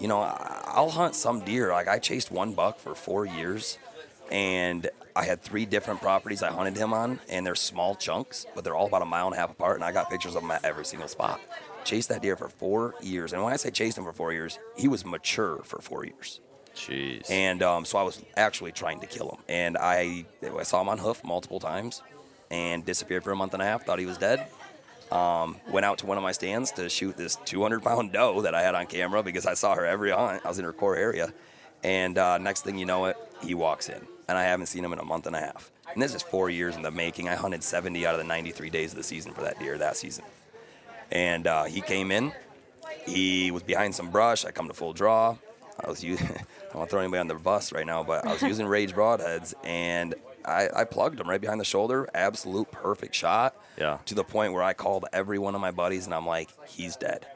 you 0.00 0.08
know, 0.08 0.20
I'll 0.20 0.90
hunt 0.90 1.14
some 1.14 1.40
deer. 1.44 1.70
Like 1.72 1.88
I 1.88 1.98
chased 1.98 2.30
one 2.32 2.52
buck 2.54 2.78
for 2.78 2.94
four 2.94 3.26
years, 3.26 3.78
and 4.30 4.88
I 5.14 5.24
had 5.24 5.42
three 5.42 5.66
different 5.66 6.00
properties 6.00 6.42
I 6.42 6.50
hunted 6.50 6.76
him 6.76 6.92
on, 6.92 7.20
and 7.28 7.46
they're 7.46 7.54
small 7.54 7.94
chunks, 7.94 8.46
but 8.54 8.64
they're 8.64 8.74
all 8.74 8.86
about 8.86 9.02
a 9.02 9.06
mile 9.06 9.26
and 9.26 9.36
a 9.36 9.38
half 9.38 9.50
apart, 9.50 9.76
and 9.76 9.84
I 9.84 9.92
got 9.92 10.10
pictures 10.10 10.34
of 10.34 10.42
them 10.42 10.50
at 10.50 10.64
every 10.64 10.84
single 10.84 11.08
spot. 11.08 11.40
Chased 11.84 12.08
that 12.08 12.22
deer 12.22 12.36
for 12.36 12.48
four 12.48 12.94
years, 13.02 13.32
and 13.32 13.42
when 13.42 13.52
I 13.52 13.56
say 13.56 13.70
chased 13.70 13.98
him 13.98 14.04
for 14.04 14.12
four 14.12 14.32
years, 14.32 14.58
he 14.76 14.88
was 14.88 15.04
mature 15.04 15.60
for 15.64 15.80
four 15.80 16.04
years. 16.04 16.40
Jeez. 16.74 17.30
And 17.30 17.62
um, 17.62 17.84
so 17.84 17.98
I 17.98 18.02
was 18.02 18.22
actually 18.36 18.72
trying 18.72 19.00
to 19.00 19.06
kill 19.06 19.30
him. 19.30 19.38
And 19.48 19.76
I, 19.78 20.26
I 20.58 20.62
saw 20.64 20.80
him 20.80 20.88
on 20.88 20.98
hoof 20.98 21.22
multiple 21.24 21.60
times 21.60 22.02
and 22.50 22.84
disappeared 22.84 23.24
for 23.24 23.32
a 23.32 23.36
month 23.36 23.54
and 23.54 23.62
a 23.62 23.66
half, 23.66 23.84
thought 23.84 23.98
he 23.98 24.06
was 24.06 24.18
dead. 24.18 24.46
Um, 25.12 25.56
went 25.70 25.86
out 25.86 25.98
to 25.98 26.06
one 26.06 26.16
of 26.16 26.22
my 26.22 26.32
stands 26.32 26.72
to 26.72 26.88
shoot 26.88 27.16
this 27.16 27.36
200 27.44 27.82
pound 27.82 28.12
doe 28.12 28.42
that 28.42 28.54
I 28.54 28.62
had 28.62 28.74
on 28.74 28.86
camera 28.86 29.22
because 29.22 29.46
I 29.46 29.54
saw 29.54 29.74
her 29.74 29.86
every 29.86 30.10
hunt. 30.10 30.42
I 30.44 30.48
was 30.48 30.58
in 30.58 30.64
her 30.64 30.72
core 30.72 30.96
area. 30.96 31.32
And 31.82 32.16
uh, 32.18 32.38
next 32.38 32.62
thing 32.62 32.78
you 32.78 32.86
know 32.86 33.04
it, 33.06 33.16
he 33.42 33.54
walks 33.54 33.88
in. 33.88 34.00
And 34.26 34.38
I 34.38 34.44
haven't 34.44 34.66
seen 34.66 34.84
him 34.84 34.92
in 34.92 34.98
a 34.98 35.04
month 35.04 35.26
and 35.26 35.36
a 35.36 35.40
half. 35.40 35.70
And 35.92 36.02
this 36.02 36.14
is 36.14 36.22
four 36.22 36.48
years 36.48 36.74
in 36.76 36.82
the 36.82 36.90
making. 36.90 37.28
I 37.28 37.34
hunted 37.34 37.62
70 37.62 38.06
out 38.06 38.14
of 38.14 38.18
the 38.18 38.24
93 38.24 38.70
days 38.70 38.92
of 38.92 38.96
the 38.96 39.02
season 39.02 39.32
for 39.32 39.42
that 39.42 39.58
deer 39.58 39.76
that 39.78 39.96
season. 39.96 40.24
And 41.10 41.46
uh, 41.46 41.64
he 41.64 41.80
came 41.80 42.10
in. 42.10 42.32
He 43.06 43.50
was 43.50 43.62
behind 43.62 43.94
some 43.94 44.10
brush. 44.10 44.44
I 44.44 44.50
come 44.50 44.68
to 44.68 44.74
full 44.74 44.92
draw. 44.92 45.36
I 45.82 45.88
was 45.88 46.02
using, 46.02 46.26
I 46.28 46.32
don't 46.64 46.74
want 46.76 46.90
to 46.90 46.92
throw 46.92 47.00
anybody 47.00 47.20
on 47.20 47.28
the 47.28 47.34
bus 47.34 47.72
right 47.72 47.86
now, 47.86 48.02
but 48.02 48.26
I 48.26 48.32
was 48.32 48.42
using 48.42 48.66
Rage 48.66 48.94
broadheads 48.94 49.54
and 49.64 50.14
I, 50.44 50.68
I 50.74 50.84
plugged 50.84 51.18
him 51.20 51.28
right 51.28 51.40
behind 51.40 51.60
the 51.60 51.64
shoulder. 51.64 52.08
Absolute 52.14 52.70
perfect 52.70 53.14
shot. 53.14 53.56
Yeah. 53.78 53.98
To 54.06 54.14
the 54.14 54.24
point 54.24 54.52
where 54.52 54.62
I 54.62 54.72
called 54.72 55.06
every 55.12 55.38
one 55.38 55.54
of 55.54 55.60
my 55.60 55.70
buddies 55.70 56.06
and 56.06 56.14
I'm 56.14 56.26
like, 56.26 56.48
he's 56.68 56.96
dead. 56.96 57.26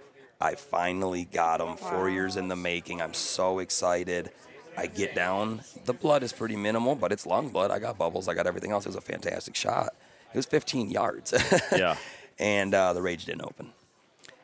I 0.40 0.54
finally 0.54 1.24
got 1.24 1.60
him. 1.60 1.76
Four 1.76 2.08
years 2.10 2.36
in 2.36 2.46
the 2.48 2.54
making. 2.56 3.02
I'm 3.02 3.14
so 3.14 3.58
excited. 3.58 4.30
I 4.76 4.86
get 4.86 5.16
down. 5.16 5.62
The 5.84 5.92
blood 5.92 6.22
is 6.22 6.32
pretty 6.32 6.54
minimal, 6.54 6.94
but 6.94 7.10
it's 7.10 7.26
lung 7.26 7.48
blood. 7.48 7.72
I 7.72 7.80
got 7.80 7.98
bubbles. 7.98 8.28
I 8.28 8.34
got 8.34 8.46
everything 8.46 8.70
else. 8.70 8.86
It 8.86 8.90
was 8.90 8.96
a 8.96 9.00
fantastic 9.00 9.56
shot. 9.56 9.94
It 10.32 10.36
was 10.36 10.46
15 10.46 10.90
yards. 10.90 11.34
Yeah. 11.76 11.96
And 12.38 12.74
uh, 12.74 12.92
the 12.92 13.02
rage 13.02 13.24
didn't 13.24 13.42
open. 13.42 13.72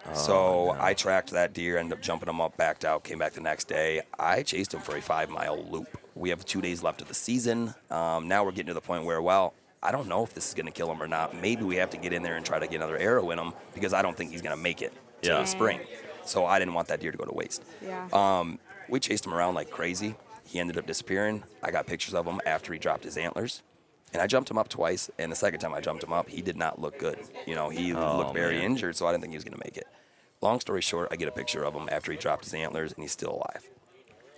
Oh, 0.06 0.14
so 0.14 0.76
I 0.78 0.92
tracked 0.94 1.30
that 1.30 1.54
deer, 1.54 1.78
ended 1.78 1.96
up 1.96 2.02
jumping 2.02 2.28
him 2.28 2.40
up, 2.40 2.56
backed 2.58 2.84
out, 2.84 3.04
came 3.04 3.18
back 3.18 3.32
the 3.32 3.40
next 3.40 3.68
day. 3.68 4.02
I 4.18 4.42
chased 4.42 4.74
him 4.74 4.80
for 4.80 4.96
a 4.96 5.00
five 5.00 5.30
mile 5.30 5.62
loop. 5.70 5.88
We 6.14 6.28
have 6.30 6.44
two 6.44 6.60
days 6.60 6.82
left 6.82 7.00
of 7.00 7.08
the 7.08 7.14
season. 7.14 7.74
Um, 7.90 8.28
now 8.28 8.44
we're 8.44 8.50
getting 8.52 8.66
to 8.66 8.74
the 8.74 8.80
point 8.82 9.04
where, 9.04 9.22
well, 9.22 9.54
I 9.82 9.92
don't 9.92 10.06
know 10.08 10.22
if 10.22 10.34
this 10.34 10.48
is 10.48 10.54
going 10.54 10.66
to 10.66 10.72
kill 10.72 10.90
him 10.92 11.02
or 11.02 11.08
not. 11.08 11.34
Maybe 11.40 11.62
we 11.64 11.76
have 11.76 11.90
to 11.90 11.96
get 11.96 12.12
in 12.12 12.22
there 12.22 12.36
and 12.36 12.44
try 12.44 12.58
to 12.58 12.66
get 12.66 12.76
another 12.76 12.96
arrow 12.98 13.30
in 13.30 13.38
him 13.38 13.52
because 13.74 13.92
I 13.94 14.02
don't 14.02 14.16
think 14.16 14.30
he's 14.30 14.42
going 14.42 14.56
to 14.56 14.62
make 14.62 14.82
it 14.82 14.92
to 15.22 15.30
Yeah. 15.30 15.38
the 15.40 15.46
spring. 15.46 15.80
So 16.26 16.44
I 16.46 16.58
didn't 16.58 16.74
want 16.74 16.88
that 16.88 17.00
deer 17.00 17.10
to 17.12 17.18
go 17.18 17.24
to 17.24 17.34
waste. 17.34 17.62
Yeah. 17.82 18.08
Um, 18.12 18.58
we 18.88 19.00
chased 19.00 19.26
him 19.26 19.34
around 19.34 19.54
like 19.54 19.70
crazy. 19.70 20.14
He 20.46 20.58
ended 20.60 20.76
up 20.78 20.86
disappearing. 20.86 21.42
I 21.62 21.70
got 21.70 21.86
pictures 21.86 22.14
of 22.14 22.26
him 22.26 22.40
after 22.46 22.72
he 22.74 22.78
dropped 22.78 23.04
his 23.04 23.16
antlers. 23.16 23.62
And 24.14 24.22
I 24.22 24.26
jumped 24.26 24.50
him 24.50 24.56
up 24.56 24.68
twice. 24.68 25.10
And 25.18 25.30
the 25.30 25.36
second 25.36 25.60
time 25.60 25.74
I 25.74 25.80
jumped 25.80 26.02
him 26.02 26.12
up, 26.12 26.28
he 26.30 26.40
did 26.40 26.56
not 26.56 26.80
look 26.80 26.98
good. 26.98 27.18
You 27.46 27.54
know, 27.54 27.68
he 27.68 27.92
Oh, 27.92 28.16
looked 28.16 28.32
very 28.34 28.56
man. 28.56 28.64
injured, 28.64 28.96
so 28.96 29.06
I 29.06 29.10
didn't 29.12 29.22
think 29.22 29.32
he 29.32 29.36
was 29.36 29.44
going 29.44 29.58
to 29.58 29.62
make 29.64 29.76
it. 29.76 29.86
Long 30.40 30.60
story 30.60 30.80
short, 30.80 31.08
I 31.10 31.16
get 31.16 31.28
a 31.28 31.32
picture 31.32 31.64
of 31.64 31.74
him 31.74 31.88
after 31.90 32.12
he 32.12 32.18
dropped 32.18 32.44
his 32.44 32.54
antlers, 32.54 32.92
and 32.92 33.02
he's 33.02 33.12
still 33.12 33.32
alive. 33.32 33.68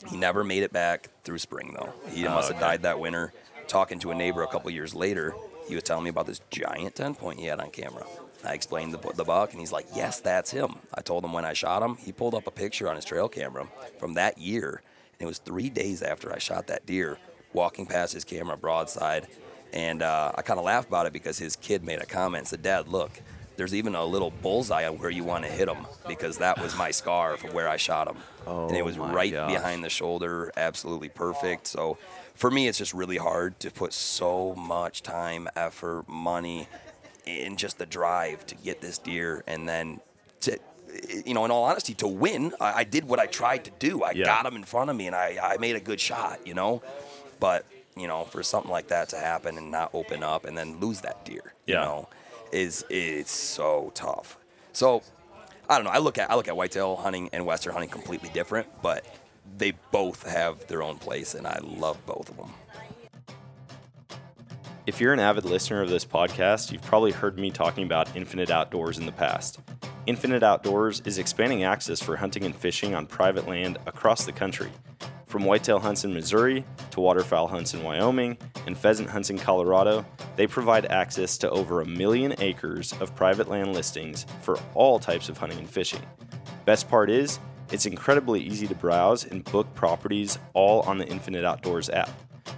He 0.09 0.17
never 0.17 0.43
made 0.45 0.63
it 0.63 0.73
back 0.73 1.09
through 1.25 1.39
spring, 1.39 1.75
though. 1.79 1.93
He 2.11 2.27
oh, 2.27 2.31
must 2.35 2.49
have 2.49 2.57
okay. 2.57 2.67
died 2.67 2.83
that 2.83 3.01
winter. 3.01 3.33
Talking 3.67 3.99
to 4.01 4.11
a 4.11 4.15
neighbor 4.15 4.43
a 4.43 4.47
couple 4.47 4.71
years 4.71 4.95
later, 4.95 5.35
he 5.69 5.75
was 5.75 5.83
telling 5.85 6.05
me 6.05 6.11
about 6.11 6.27
this 6.27 6.41
giant 6.51 6.95
10 6.95 7.15
point 7.15 7.41
he 7.41 7.47
had 7.47 7.61
on 7.61 7.71
camera. 7.71 8.07
I 8.45 8.55
explained 8.55 8.95
the, 8.95 9.13
the 9.15 9.25
buck, 9.25 9.51
and 9.51 9.61
he's 9.61 9.73
like, 9.73 9.87
Yes, 9.95 10.21
that's 10.21 10.53
him. 10.53 10.77
I 10.95 11.01
told 11.01 11.25
him 11.25 11.33
when 11.33 11.45
I 11.45 11.53
shot 11.53 11.83
him. 11.83 11.97
He 11.97 12.13
pulled 12.13 12.35
up 12.35 12.47
a 12.47 12.51
picture 12.53 12.89
on 12.89 12.97
his 12.97 13.05
trail 13.05 13.29
camera 13.29 13.67
from 13.99 14.15
that 14.15 14.39
year, 14.39 14.83
and 15.19 15.27
it 15.27 15.29
was 15.29 15.39
three 15.39 15.69
days 15.69 16.03
after 16.03 16.33
I 16.33 16.39
shot 16.39 16.69
that 16.69 16.87
deer, 16.87 17.19
walking 17.53 17.87
past 17.87 18.13
his 18.13 18.25
camera 18.25 18.57
broadside. 18.57 19.27
And 19.73 20.03
uh, 20.03 20.33
I 20.35 20.43
kind 20.43 20.59
of 20.59 20.65
laughed 20.65 20.89
about 20.89 21.07
it 21.07 21.13
because 21.13 21.39
his 21.39 21.57
kid 21.57 21.83
made 21.85 22.01
a 22.01 22.07
comment 22.07 22.47
said, 22.49 22.63
Dad, 22.63 22.89
look, 22.89 23.11
there's 23.57 23.75
even 23.75 23.95
a 23.95 24.05
little 24.05 24.31
bullseye 24.31 24.87
on 24.87 24.99
where 24.99 25.11
you 25.11 25.25
want 25.25 25.45
to 25.45 25.51
hit 25.51 25.69
him 25.69 25.87
because 26.09 26.39
that 26.39 26.61
was 26.61 26.77
my 26.77 26.91
scar 26.91 27.37
from 27.37 27.53
where 27.53 27.69
I 27.69 27.77
shot 27.77 28.09
him. 28.09 28.17
and 28.47 28.77
it 28.77 28.81
Oh 28.83 28.85
was 28.85 28.99
right 28.99 29.33
gosh. 29.33 29.53
behind 29.53 29.83
the 29.85 29.91
shoulder, 29.91 30.53
absolutely 30.57 31.09
perfect. 31.09 31.67
So 31.67 31.99
for 32.35 32.51
me, 32.51 32.69
it's 32.69 32.79
just 32.79 32.93
really 32.95 33.17
hard 33.17 33.59
to 33.61 33.71
put 33.71 33.93
so 33.93 34.55
much 34.55 35.03
time, 35.03 35.49
effort, 35.57 36.09
money 36.09 36.69
in 37.27 37.57
just 37.57 37.79
the 37.79 37.87
drive 37.87 38.47
to 38.47 38.55
get 38.55 38.81
this 38.81 38.99
deer 38.99 39.43
and 39.47 39.69
then 39.69 40.01
to. 40.41 40.59
You 41.27 41.35
know, 41.35 41.45
in 41.45 41.51
all 41.51 41.65
honesty, 41.65 41.93
to 41.95 42.09
win, 42.09 42.55
I, 42.59 42.73
I 42.81 42.85
did 42.85 43.05
what 43.05 43.19
I 43.19 43.27
tried 43.27 43.65
to 43.65 43.71
do. 43.79 44.03
I 44.03 44.13
Yeah. 44.13 44.25
got 44.25 44.47
him 44.47 44.57
in 44.57 44.65
front 44.65 44.89
of 44.89 44.97
me, 44.97 45.07
and 45.09 45.15
I, 45.15 45.37
I 45.43 45.57
made 45.59 45.77
a 45.77 45.81
good 45.81 46.01
shot. 46.01 46.47
You 46.47 46.55
know, 46.55 46.81
but 47.39 47.67
you 47.97 48.07
know, 48.07 48.25
for 48.25 48.43
something 48.43 48.71
like 48.71 48.89
that 48.89 49.09
to 49.11 49.17
happen 49.17 49.57
and 49.59 49.71
not 49.71 49.91
open 49.95 50.23
up 50.23 50.45
and 50.45 50.57
then 50.57 50.79
lose 50.79 51.01
that 51.01 51.25
deer, 51.25 51.55
you 51.67 51.75
know, 51.75 52.09
is 52.53 52.85
it's 52.91 53.33
so 53.33 53.91
tough. 53.95 54.39
So 54.73 55.03
I 55.69 55.77
don't 55.77 55.85
know. 55.85 55.91
I 55.91 55.99
look 55.99 56.19
at 56.19 56.31
I 56.31 56.35
look 56.37 56.49
at 56.49 56.57
whitetail 56.57 56.97
hunting 56.97 57.31
and 57.33 57.45
western 57.47 57.73
hunting 57.73 57.91
completely 57.91 58.29
different, 58.31 58.69
but 58.83 59.05
they 59.57 59.73
both 59.91 60.29
have 60.29 60.67
their 60.67 60.83
own 60.83 60.99
place, 60.99 61.35
and 61.35 61.47
I 61.47 61.59
love 61.63 62.05
both 62.07 62.29
of 62.29 62.37
them. 62.37 62.53
If 64.87 65.01
you're 65.01 65.13
an 65.13 65.19
avid 65.19 65.45
listener 65.45 65.83
of 65.83 65.89
this 65.89 66.05
podcast, 66.05 66.71
you've 66.71 66.83
probably 66.83 67.11
heard 67.11 67.39
me 67.39 67.51
talking 67.51 67.85
about 67.85 68.15
Infinite 68.15 68.51
Outdoors 68.51 68.99
in 68.99 69.07
the 69.07 69.13
past. 69.13 69.59
Infinite 70.07 70.45
Outdoors 70.45 71.03
is 71.05 71.19
expanding 71.19 71.65
access 71.65 72.01
for 72.01 72.15
hunting 72.15 72.45
and 72.45 72.55
fishing 72.55 72.95
on 72.95 73.07
private 73.07 73.49
land 73.49 73.79
across 73.87 74.25
the 74.25 74.31
country. 74.31 74.71
From 75.37 75.45
whitetail 75.45 75.79
hunts 75.79 76.03
in 76.03 76.15
Missouri 76.15 76.65
to 76.93 77.01
waterfowl 77.01 77.47
hunts 77.47 77.75
in 77.75 77.83
Wyoming 77.83 78.39
and 78.67 78.75
pheasant 78.75 79.11
hunts 79.11 79.29
in 79.29 79.39
Colorado, 79.39 80.03
they 80.35 80.47
provide 80.47 80.87
access 80.87 81.37
to 81.37 81.51
over 81.51 81.83
a 81.83 81.85
million 81.85 82.35
acres 82.39 82.95
of 83.01 83.15
private 83.15 83.47
land 83.47 83.75
listings 83.75 84.25
for 84.41 84.59
all 84.73 84.99
types 84.99 85.29
of 85.29 85.37
hunting 85.37 85.59
and 85.59 85.69
fishing. 85.69 86.01
Best 86.65 86.89
part 86.89 87.11
is, 87.11 87.39
it's 87.71 87.85
incredibly 87.85 88.41
easy 88.41 88.67
to 88.67 88.75
browse 88.75 89.27
and 89.27 89.45
book 89.45 89.67
properties 89.75 90.39
all 90.55 90.81
on 90.85 90.97
the 90.97 91.07
Infinite 91.07 91.45
Outdoors 91.45 91.91
app. 91.91 92.09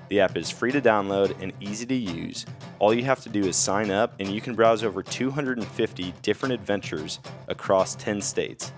The 0.08 0.20
app 0.20 0.36
is 0.36 0.48
free 0.48 0.70
to 0.70 0.80
download 0.80 1.34
and 1.42 1.52
easy 1.58 1.84
to 1.86 1.96
use. 1.96 2.46
All 2.78 2.94
you 2.94 3.02
have 3.02 3.20
to 3.22 3.28
do 3.28 3.44
is 3.44 3.56
sign 3.56 3.90
up, 3.90 4.14
and 4.20 4.28
you 4.28 4.40
can 4.40 4.54
browse 4.54 4.84
over 4.84 5.02
250 5.02 6.14
different 6.22 6.52
adventures 6.52 7.18
across 7.48 7.96
10 7.96 8.20
states. 8.20 8.70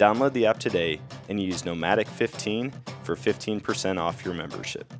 Download 0.00 0.32
the 0.32 0.46
app 0.46 0.58
today 0.58 0.98
and 1.28 1.38
use 1.38 1.64
Nomadic15 1.64 2.72
for 3.02 3.14
15% 3.14 3.98
off 3.98 4.24
your 4.24 4.32
membership. 4.32 4.90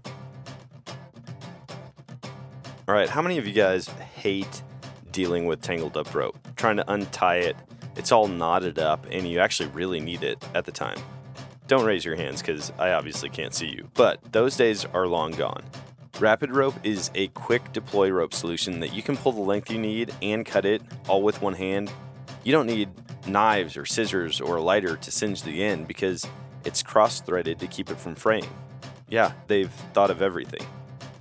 All 2.87 2.95
right, 2.95 3.09
how 3.09 3.23
many 3.23 3.39
of 3.39 3.47
you 3.47 3.55
guys 3.55 3.89
hate 3.89 4.63
dealing 5.11 5.47
with 5.47 5.63
tangled 5.63 5.97
up 5.97 6.15
rope? 6.15 6.37
Trying 6.55 6.77
to 6.77 6.93
untie 6.93 7.37
it, 7.37 7.57
it's 7.97 8.13
all 8.13 8.29
knotted 8.29 8.79
up, 8.79 9.07
and 9.11 9.27
you 9.27 9.39
actually 9.39 9.71
really 9.71 10.01
need 10.01 10.23
it 10.23 10.47
at 10.55 10.67
the 10.67 10.73
time. 10.73 10.99
Don't 11.67 11.87
raise 11.87 12.05
your 12.05 12.17
hands 12.17 12.43
because 12.43 12.71
I 12.79 12.91
obviously 12.91 13.31
can't 13.31 13.55
see 13.55 13.69
you, 13.69 13.89
but 13.95 14.21
those 14.33 14.55
days 14.55 14.85
are 14.85 15.07
long 15.07 15.31
gone. 15.31 15.65
Rapid 16.19 16.51
Rope 16.51 16.75
is 16.85 17.11
a 17.15 17.29
quick 17.29 17.73
deploy 17.73 18.11
rope 18.11 18.35
solution 18.35 18.81
that 18.81 18.93
you 18.93 19.03
can 19.03 19.17
pull 19.17 19.33
the 19.33 19.41
length 19.41 19.71
you 19.71 19.79
need 19.79 20.15
and 20.21 20.45
cut 20.45 20.67
it 20.67 20.83
all 21.09 21.23
with 21.23 21.41
one 21.41 21.55
hand. 21.55 21.91
You 22.43 22.53
don't 22.53 22.67
need 22.67 22.89
knives 23.27 23.77
or 23.77 23.85
scissors 23.85 24.41
or 24.41 24.57
a 24.57 24.63
lighter 24.63 24.97
to 24.97 25.11
singe 25.11 25.43
the 25.43 25.63
end 25.63 25.87
because 25.87 26.27
it's 26.65 26.83
cross 26.83 27.21
threaded 27.21 27.59
to 27.59 27.67
keep 27.67 27.91
it 27.91 27.99
from 27.99 28.15
fraying. 28.15 28.49
Yeah, 29.09 29.33
they've 29.47 29.71
thought 29.93 30.11
of 30.11 30.23
everything. 30.23 30.67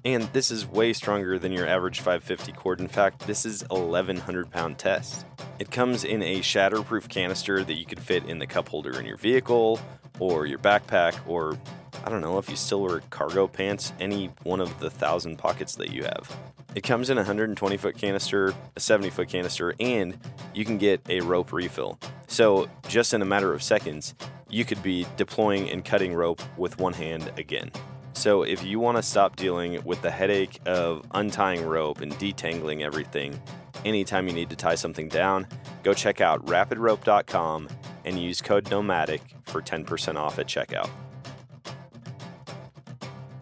And 0.06 0.24
this 0.32 0.50
is 0.50 0.66
way 0.66 0.94
stronger 0.94 1.38
than 1.38 1.52
your 1.52 1.68
average 1.68 2.00
550 2.00 2.54
cord. 2.54 2.80
In 2.80 2.88
fact, 2.88 3.28
this 3.28 3.46
is 3.46 3.64
1100 3.70 4.50
pound 4.50 4.78
test. 4.78 5.26
It 5.60 5.72
comes 5.72 6.06
in 6.06 6.24
a 6.24 6.40
shatterproof 6.40 7.10
canister 7.10 7.66
that 7.66 7.74
you 7.74 7.86
could 7.86 8.00
fit 8.00 8.24
in 8.26 8.40
the 8.40 8.48
cup 8.48 8.70
holder 8.70 8.98
in 8.98 9.06
your 9.06 9.18
vehicle 9.18 9.80
or 10.20 10.46
your 10.46 10.60
backpack 10.60 11.16
or 11.28 11.58
I 12.06 12.10
don't 12.10 12.22
know 12.22 12.38
if 12.38 12.50
you 12.50 12.56
still 12.56 12.82
wear 12.82 13.02
cargo 13.10 13.48
pants, 13.48 13.92
any 14.00 14.28
one 14.44 14.62
of 14.62 14.80
the 14.80 14.90
thousand 14.90 15.38
pockets 15.38 15.76
that 15.76 15.92
you 15.92 16.04
have. 16.04 16.34
It 16.76 16.84
comes 16.84 17.10
in 17.10 17.18
a 17.18 17.22
120 17.22 17.78
foot 17.78 17.98
canister, 17.98 18.54
a 18.76 18.80
70 18.80 19.10
foot 19.10 19.28
canister, 19.28 19.74
and 19.80 20.18
you 20.54 20.66
can 20.66 20.78
get 20.78 21.02
a 21.10 21.22
rope 21.22 21.52
refill. 21.52 22.00
So, 22.28 22.70
just 22.88 23.14
in 23.14 23.24
a 23.24 23.26
matter 23.26 23.54
of 23.54 23.64
seconds, 23.64 24.14
you 24.50 24.66
could 24.66 24.84
be 24.84 25.08
deploying 25.18 25.70
and 25.72 25.84
cutting 25.84 26.14
rope 26.14 26.42
with 26.58 26.78
one 26.78 26.94
hand 26.94 27.32
again. 27.38 27.72
So, 28.14 28.44
if 28.44 28.64
you 28.64 28.80
want 28.80 28.98
to 28.98 29.04
stop 29.04 29.36
dealing 29.36 29.84
with 29.84 30.02
the 30.04 30.12
headache 30.12 30.60
of 30.68 31.06
untying 31.12 31.66
rope 31.66 32.02
and 32.02 32.14
detangling 32.14 32.82
everything 32.82 33.42
anytime 33.84 34.28
you 34.28 34.34
need 34.34 34.50
to 34.52 34.56
tie 34.56 34.76
something 34.76 35.10
down, 35.10 35.48
go 35.84 35.94
check 35.94 36.22
out 36.22 36.46
rapidrope.com 36.46 37.68
and 38.06 38.20
use 38.20 38.42
code 38.42 38.66
NOMADIC 38.66 39.22
for 39.46 39.62
10% 39.62 40.18
off 40.18 40.38
at 40.38 40.48
checkout. 40.48 40.90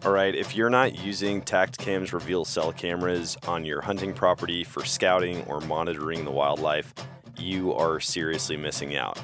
All 0.04 0.12
right, 0.12 0.32
if 0.32 0.54
you're 0.54 0.70
not 0.70 1.04
using 1.04 1.42
Tactacam's 1.42 2.12
Reveal 2.12 2.44
cell 2.44 2.72
cameras 2.72 3.36
on 3.48 3.64
your 3.64 3.80
hunting 3.80 4.12
property 4.12 4.62
for 4.62 4.84
scouting 4.84 5.42
or 5.46 5.60
monitoring 5.62 6.24
the 6.24 6.30
wildlife, 6.30 6.94
you 7.36 7.74
are 7.74 7.98
seriously 7.98 8.56
missing 8.56 8.94
out. 8.94 9.18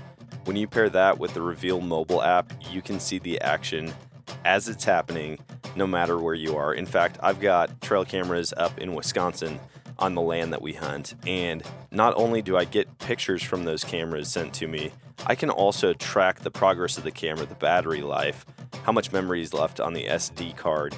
When 0.46 0.56
you 0.56 0.66
pair 0.66 0.90
that 0.90 1.16
with 1.16 1.32
the 1.32 1.42
Reveal 1.42 1.80
mobile 1.80 2.24
app, 2.24 2.52
you 2.72 2.82
can 2.82 2.98
see 2.98 3.20
the 3.20 3.40
action 3.40 3.94
as 4.44 4.68
it's 4.68 4.82
happening 4.82 5.38
no 5.76 5.86
matter 5.86 6.18
where 6.18 6.34
you 6.34 6.56
are. 6.56 6.74
In 6.74 6.86
fact, 6.86 7.18
I've 7.22 7.40
got 7.40 7.80
trail 7.80 8.04
cameras 8.04 8.52
up 8.56 8.76
in 8.78 8.96
Wisconsin 8.96 9.60
on 10.00 10.16
the 10.16 10.22
land 10.22 10.52
that 10.52 10.60
we 10.60 10.72
hunt, 10.72 11.14
and 11.24 11.62
not 11.92 12.14
only 12.16 12.42
do 12.42 12.56
I 12.56 12.64
get 12.64 12.98
pictures 12.98 13.44
from 13.44 13.62
those 13.62 13.84
cameras 13.84 14.28
sent 14.28 14.52
to 14.54 14.66
me, 14.66 14.90
I 15.24 15.36
can 15.36 15.50
also 15.50 15.92
track 15.92 16.40
the 16.40 16.50
progress 16.50 16.98
of 16.98 17.04
the 17.04 17.12
camera, 17.12 17.46
the 17.46 17.54
battery 17.54 18.02
life, 18.02 18.44
how 18.82 18.92
much 18.92 19.12
memory 19.12 19.42
is 19.42 19.54
left 19.54 19.80
on 19.80 19.92
the 19.92 20.04
SD 20.04 20.56
card, 20.56 20.94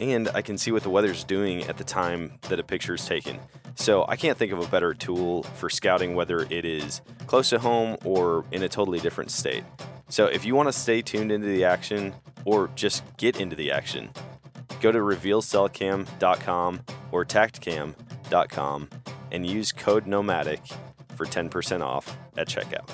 and 0.00 0.28
I 0.34 0.42
can 0.42 0.56
see 0.58 0.72
what 0.72 0.82
the 0.82 0.90
weather's 0.90 1.24
doing 1.24 1.64
at 1.64 1.76
the 1.76 1.84
time 1.84 2.38
that 2.42 2.60
a 2.60 2.62
picture 2.62 2.94
is 2.94 3.04
taken. 3.06 3.38
So 3.74 4.06
I 4.08 4.16
can't 4.16 4.38
think 4.38 4.52
of 4.52 4.58
a 4.58 4.66
better 4.68 4.94
tool 4.94 5.42
for 5.42 5.68
scouting 5.68 6.14
whether 6.14 6.46
it 6.50 6.64
is 6.64 7.02
close 7.26 7.50
to 7.50 7.58
home 7.58 7.96
or 8.04 8.44
in 8.50 8.62
a 8.62 8.68
totally 8.68 9.00
different 9.00 9.30
state. 9.30 9.64
So 10.08 10.26
if 10.26 10.44
you 10.44 10.54
want 10.54 10.68
to 10.68 10.72
stay 10.72 11.02
tuned 11.02 11.32
into 11.32 11.46
the 11.46 11.64
action 11.64 12.14
or 12.44 12.70
just 12.74 13.02
get 13.16 13.40
into 13.40 13.56
the 13.56 13.72
action, 13.72 14.10
go 14.80 14.92
to 14.92 14.98
revealcellcam.com 14.98 16.80
or 17.12 17.24
tactacam.com 17.24 18.88
and 19.32 19.46
use 19.46 19.72
code 19.72 20.06
nomadic 20.06 20.60
for 21.16 21.26
10% 21.26 21.82
off 21.82 22.16
at 22.36 22.48
checkout. 22.48 22.88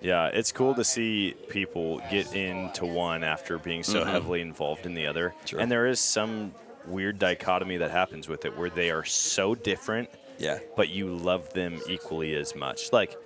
Yeah, 0.00 0.26
it's 0.28 0.50
cool 0.52 0.74
to 0.76 0.84
see 0.84 1.34
people 1.48 2.00
get 2.10 2.34
into 2.34 2.86
one 2.86 3.22
after 3.22 3.58
being 3.58 3.82
so 3.82 4.02
Mhm. 4.04 4.10
heavily 4.10 4.40
involved 4.40 4.86
in 4.86 4.94
the 4.94 5.06
other. 5.06 5.34
Sure. 5.44 5.60
And 5.60 5.70
there 5.70 5.86
is 5.86 6.00
some 6.00 6.54
weird 6.86 7.18
dichotomy 7.18 7.76
that 7.78 7.90
happens 7.90 8.26
with 8.28 8.44
it 8.46 8.56
where 8.56 8.70
they 8.70 8.90
are 8.90 9.04
so 9.04 9.54
different, 9.54 10.08
Yeah. 10.38 10.58
but 10.76 10.88
you 10.88 11.14
love 11.14 11.52
them 11.52 11.80
equally 11.88 12.34
as 12.34 12.54
much. 12.54 12.92
Like, 12.92 13.16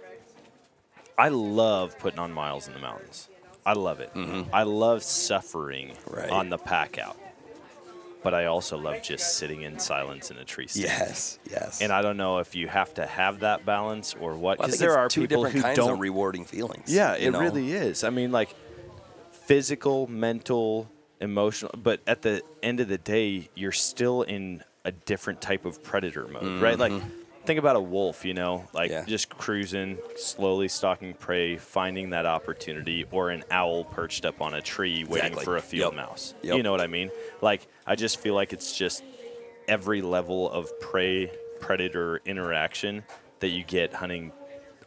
I 1.17 1.29
love 1.29 1.97
putting 1.99 2.19
on 2.19 2.33
miles 2.33 2.67
in 2.67 2.75
the 2.75 2.81
mountains. 2.81 3.29
I 3.65 3.75
love 3.75 4.01
it. 4.01 4.11
I 4.53 4.65
love 4.65 5.03
suffering 5.05 5.91
Mm-hmm. 5.93 6.15
Right. 6.15 6.31
on 6.31 6.49
the 6.51 6.59
pack 6.59 6.99
out. 6.99 7.17
But 8.25 8.35
I 8.35 8.47
also 8.47 8.77
love 8.79 9.03
just 9.03 9.37
sitting 9.37 9.63
in 9.63 9.79
silence 9.79 10.31
in 10.31 10.39
a 10.39 10.45
tree 10.45 10.67
stand. 10.67 10.87
Yes. 10.87 11.39
Yes. 11.49 11.81
And 11.83 11.93
I 11.93 12.01
don't 12.03 12.17
know 12.17 12.39
if 12.39 12.55
you 12.55 12.67
have 12.67 12.95
to 12.95 13.05
have 13.07 13.41
that 13.41 13.65
balance 13.67 14.15
or 14.19 14.35
what. 14.35 14.57
Because 14.59 14.73
think 14.73 14.81
there 14.81 14.99
are 14.99 15.09
two 15.09 15.21
people 15.29 15.45
who 15.45 15.61
don't 15.75 15.91
of 15.91 16.01
rewarding 16.01 16.47
feelings. 16.47 16.93
yeah, 16.93 17.13
it 17.15 17.31
know? 17.31 17.39
really 17.41 17.71
is. 17.73 18.03
I 18.03 18.11
mean, 18.11 18.33
like 18.33 18.55
physical, 19.31 20.07
mental, 20.07 20.91
emotional, 21.21 21.73
but 21.77 22.01
at 22.07 22.23
the 22.23 22.43
end 22.63 22.81
of 22.81 22.89
the 22.89 22.99
day, 22.99 23.51
you're 23.55 23.73
still 23.73 24.23
in 24.23 24.65
a 24.85 24.93
different 24.93 25.41
type 25.41 25.65
of 25.65 25.83
predator 25.83 26.27
mode, 26.27 26.61
right? 26.63 26.79
Like, 26.79 26.93
Mhm. 26.93 27.03
Think 27.45 27.59
about 27.59 27.77
a 27.77 27.81
wolf, 27.81 28.25
you 28.25 28.35
know, 28.35 28.65
like 28.73 28.91
Yeah. 28.91 29.05
just 29.05 29.29
cruising, 29.29 29.99
slowly 30.17 30.69
stalking 30.69 31.15
prey, 31.15 31.57
finding 31.57 32.11
that 32.11 32.27
opportunity, 32.27 33.05
or 33.11 33.31
an 33.31 33.45
owl 33.51 33.85
perched 33.85 34.25
up 34.25 34.41
on 34.41 34.55
a 34.55 34.63
tree 34.63 35.05
waiting 35.05 35.27
Exactly. 35.29 35.45
for 35.45 35.57
a 35.57 35.61
field 35.63 35.95
Yep. 35.95 36.07
mouse. 36.07 36.35
Yep. 36.43 36.57
You 36.57 36.63
know 36.63 36.71
what 36.73 36.81
I 36.81 36.87
mean? 36.87 37.11
Like, 37.41 37.67
I 37.87 37.97
just 37.97 38.19
feel 38.21 38.35
like 38.35 38.53
it's 38.53 38.77
just 38.77 39.03
every 39.69 40.01
level 40.03 40.51
of 40.51 40.69
prey 40.81 41.31
predator 41.61 42.21
interaction 42.27 43.03
that 43.41 43.49
you 43.49 43.63
get 43.65 43.93
hunting 43.95 44.33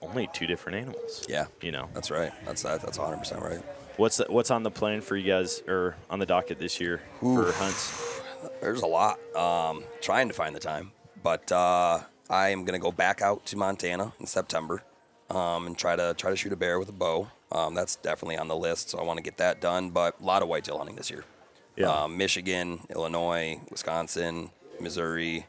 only 0.01 0.29
two 0.33 0.45
different 0.45 0.77
animals. 0.77 1.25
Yeah. 1.27 1.45
You 1.61 1.71
know. 1.71 1.89
That's 1.93 2.11
right. 2.11 2.31
That's 2.45 2.61
that. 2.63 2.81
That's 2.81 2.97
100 2.99 3.17
percent 3.17 3.41
right. 3.41 3.59
What's 3.97 4.17
the, 4.17 4.25
what's 4.29 4.51
on 4.51 4.61
the 4.61 4.69
plan 4.69 5.01
for 5.01 5.15
you 5.17 5.25
guys 5.27 5.61
or 5.67 5.95
on 6.09 6.19
the 6.19 6.25
docket 6.27 6.59
this 6.59 6.79
year 6.79 7.01
for 7.19 7.51
hunts? 7.51 8.21
There's 8.61 8.83
a 8.83 8.87
lot. 8.87 9.17
Um, 9.35 9.83
trying 10.01 10.27
to 10.27 10.35
find 10.35 10.55
the 10.55 10.59
time, 10.59 10.91
but 11.23 11.51
uh, 11.51 12.01
I 12.29 12.49
am 12.49 12.65
gonna 12.65 12.79
go 12.79 12.91
back 12.91 13.21
out 13.21 13.45
to 13.47 13.57
Montana 13.57 14.13
in 14.19 14.25
September 14.25 14.83
um, 15.29 15.67
and 15.67 15.77
try 15.77 15.95
to 15.95 16.13
try 16.17 16.29
to 16.29 16.35
shoot 16.35 16.53
a 16.53 16.55
bear 16.57 16.79
with 16.79 16.89
a 16.89 16.93
bow. 16.93 17.29
Um, 17.51 17.73
that's 17.75 17.95
definitely 17.95 18.37
on 18.37 18.47
the 18.49 18.55
list, 18.55 18.89
so 18.89 18.99
I 18.99 19.03
want 19.03 19.17
to 19.17 19.23
get 19.23 19.37
that 19.37 19.61
done. 19.61 19.89
But 19.91 20.19
a 20.21 20.23
lot 20.23 20.41
of 20.41 20.49
whitetail 20.49 20.77
hunting 20.77 20.95
this 20.97 21.09
year. 21.09 21.23
Yeah. 21.77 21.87
Um, 21.91 22.17
Michigan, 22.17 22.79
Illinois, 22.89 23.61
Wisconsin, 23.71 24.49
Missouri, 24.81 25.45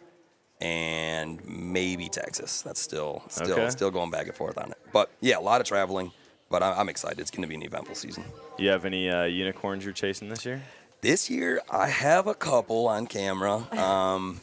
and 0.61 1.45
maybe 1.47 2.09
Texas. 2.09 2.63
That's 2.63 2.81
still 2.81 3.23
still 3.29 3.53
Okay. 3.53 3.71
still 3.71 3.91
going 3.91 4.11
back 4.11 4.27
and 4.27 4.35
forth 4.37 4.59
on 4.59 4.71
it. 4.71 4.79
But 4.93 5.11
yeah, 5.21 5.39
a 5.39 5.41
lot 5.41 5.61
of 5.61 5.67
traveling. 5.67 6.13
But 6.51 6.63
I- 6.63 6.73
I'm 6.79 6.89
excited. 6.89 7.21
It's 7.21 7.31
going 7.31 7.43
to 7.43 7.49
be 7.49 7.57
an 7.57 7.63
eventful 7.63 7.95
season. 7.95 8.25
You 8.59 8.71
have 8.71 8.87
any 8.87 9.11
uh, 9.11 9.25
unicorns 9.25 9.85
you're 9.85 9.93
chasing 9.93 10.31
this 10.31 10.47
year? 10.47 10.63
This 11.03 11.29
year, 11.29 11.61
I 11.71 11.89
have 11.89 12.27
a 12.27 12.35
couple 12.35 12.89
on 12.89 13.07
camera. 13.07 13.67
Um, 13.79 14.41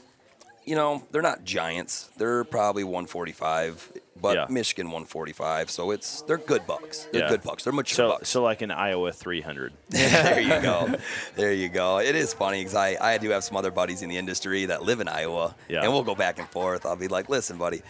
you 0.65 0.75
know, 0.75 1.03
they're 1.11 1.21
not 1.21 1.43
giants. 1.43 2.09
They're 2.17 2.43
probably 2.43 2.83
145, 2.83 3.91
but 4.19 4.35
Yeah. 4.35 4.45
Michigan 4.49 4.87
145. 4.87 5.69
So 5.69 5.91
it's 5.91 6.21
they're 6.23 6.37
good 6.37 6.65
bucks. 6.65 7.07
They're 7.11 7.21
Yeah. 7.23 7.29
good 7.29 7.43
bucks. 7.43 7.63
They're 7.63 7.73
mature 7.73 7.95
So, 7.95 8.09
bucks. 8.09 8.29
so 8.29 8.41
like 8.43 8.61
an 8.61 8.71
Iowa 8.71 9.11
300. 9.11 9.73
there 9.89 10.39
you 10.41 10.59
go. 10.61 10.95
There 11.35 11.53
you 11.53 11.69
go. 11.69 11.99
It 11.99 12.15
is 12.15 12.33
funny 12.33 12.59
because 12.61 12.75
I, 12.75 12.97
I 12.99 13.17
do 13.17 13.29
have 13.29 13.43
some 13.43 13.57
other 13.57 13.71
buddies 13.71 14.01
in 14.01 14.09
the 14.09 14.17
industry 14.17 14.65
that 14.65 14.83
live 14.83 14.99
in 14.99 15.07
Iowa, 15.07 15.55
Yeah. 15.69 15.83
and 15.83 15.91
we'll 15.93 16.03
go 16.03 16.15
back 16.15 16.39
and 16.39 16.47
forth. 16.49 16.85
I'll 16.85 16.95
be 16.95 17.07
like, 17.07 17.29
listen, 17.29 17.57
buddy, 17.57 17.81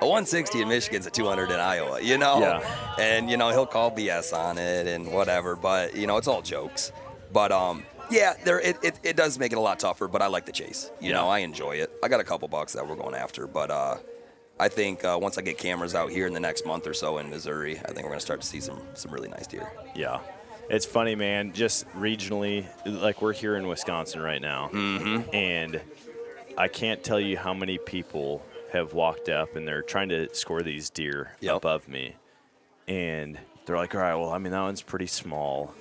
a 0.00 0.06
160 0.06 0.60
in 0.62 0.68
Michigan's 0.68 1.06
a 1.06 1.10
200 1.10 1.50
in 1.50 1.58
Iowa, 1.58 2.00
you 2.00 2.18
know? 2.18 2.38
Yeah. 2.40 2.94
And, 2.98 3.28
you 3.30 3.36
know, 3.36 3.50
he'll 3.50 3.66
call 3.66 3.90
BS 3.90 4.32
on 4.36 4.58
it 4.58 4.86
and 4.86 5.12
whatever, 5.12 5.56
but, 5.56 5.96
you 5.96 6.06
know, 6.06 6.16
it's 6.18 6.28
all 6.28 6.42
jokes. 6.42 6.92
But, 7.32 7.50
um, 7.52 7.84
yeah, 8.10 8.34
there 8.44 8.60
it, 8.60 8.76
it, 8.82 8.98
it 9.02 9.16
does 9.16 9.38
make 9.38 9.52
it 9.52 9.58
a 9.58 9.60
lot 9.60 9.78
tougher, 9.78 10.08
but 10.08 10.22
I 10.22 10.26
like 10.26 10.46
the 10.46 10.52
chase. 10.52 10.90
You 11.00 11.12
know, 11.12 11.28
I 11.28 11.40
enjoy 11.40 11.76
it. 11.76 11.90
I 12.02 12.08
got 12.08 12.20
a 12.20 12.24
couple 12.24 12.48
bucks 12.48 12.72
that 12.74 12.86
we're 12.88 12.96
going 12.96 13.14
after, 13.14 13.46
but 13.46 13.70
uh, 13.70 13.96
I 14.60 14.68
think 14.68 15.04
uh, 15.04 15.18
once 15.20 15.38
I 15.38 15.42
get 15.42 15.58
cameras 15.58 15.94
out 15.94 16.10
here 16.10 16.26
in 16.26 16.32
the 16.34 16.40
next 16.40 16.66
month 16.66 16.86
or 16.86 16.94
so 16.94 17.18
in 17.18 17.30
Missouri, 17.30 17.78
I 17.78 17.88
think 17.88 17.98
we're 17.98 18.10
going 18.10 18.14
to 18.18 18.24
start 18.24 18.40
to 18.40 18.46
see 18.46 18.60
some 18.60 18.80
some 18.94 19.12
really 19.12 19.28
nice 19.28 19.46
deer. 19.46 19.70
Yeah. 19.94 20.20
It's 20.70 20.84
funny, 20.84 21.14
man. 21.14 21.52
Just 21.54 21.88
regionally, 21.92 22.66
like 22.84 23.22
we're 23.22 23.32
here 23.32 23.56
in 23.56 23.66
Wisconsin 23.68 24.20
right 24.20 24.40
now, 24.42 24.68
Mm-hmm. 24.72 25.34
and 25.34 25.80
I 26.58 26.68
can't 26.68 27.02
tell 27.02 27.18
you 27.20 27.38
how 27.38 27.54
many 27.54 27.78
people 27.78 28.44
have 28.72 28.92
walked 28.92 29.30
up 29.30 29.56
and 29.56 29.66
they're 29.66 29.80
trying 29.80 30.10
to 30.10 30.28
score 30.34 30.60
these 30.60 30.90
deer 30.90 31.32
Yep. 31.40 31.56
above 31.56 31.88
me, 31.88 32.16
and 32.86 33.38
they're 33.64 33.76
like, 33.78 33.94
"All 33.94 34.00
right, 34.00 34.14
well, 34.14 34.30
I 34.30 34.38
mean 34.38 34.52
that 34.52 34.60
one's 34.60 34.82
pretty 34.82 35.06
small," 35.06 35.74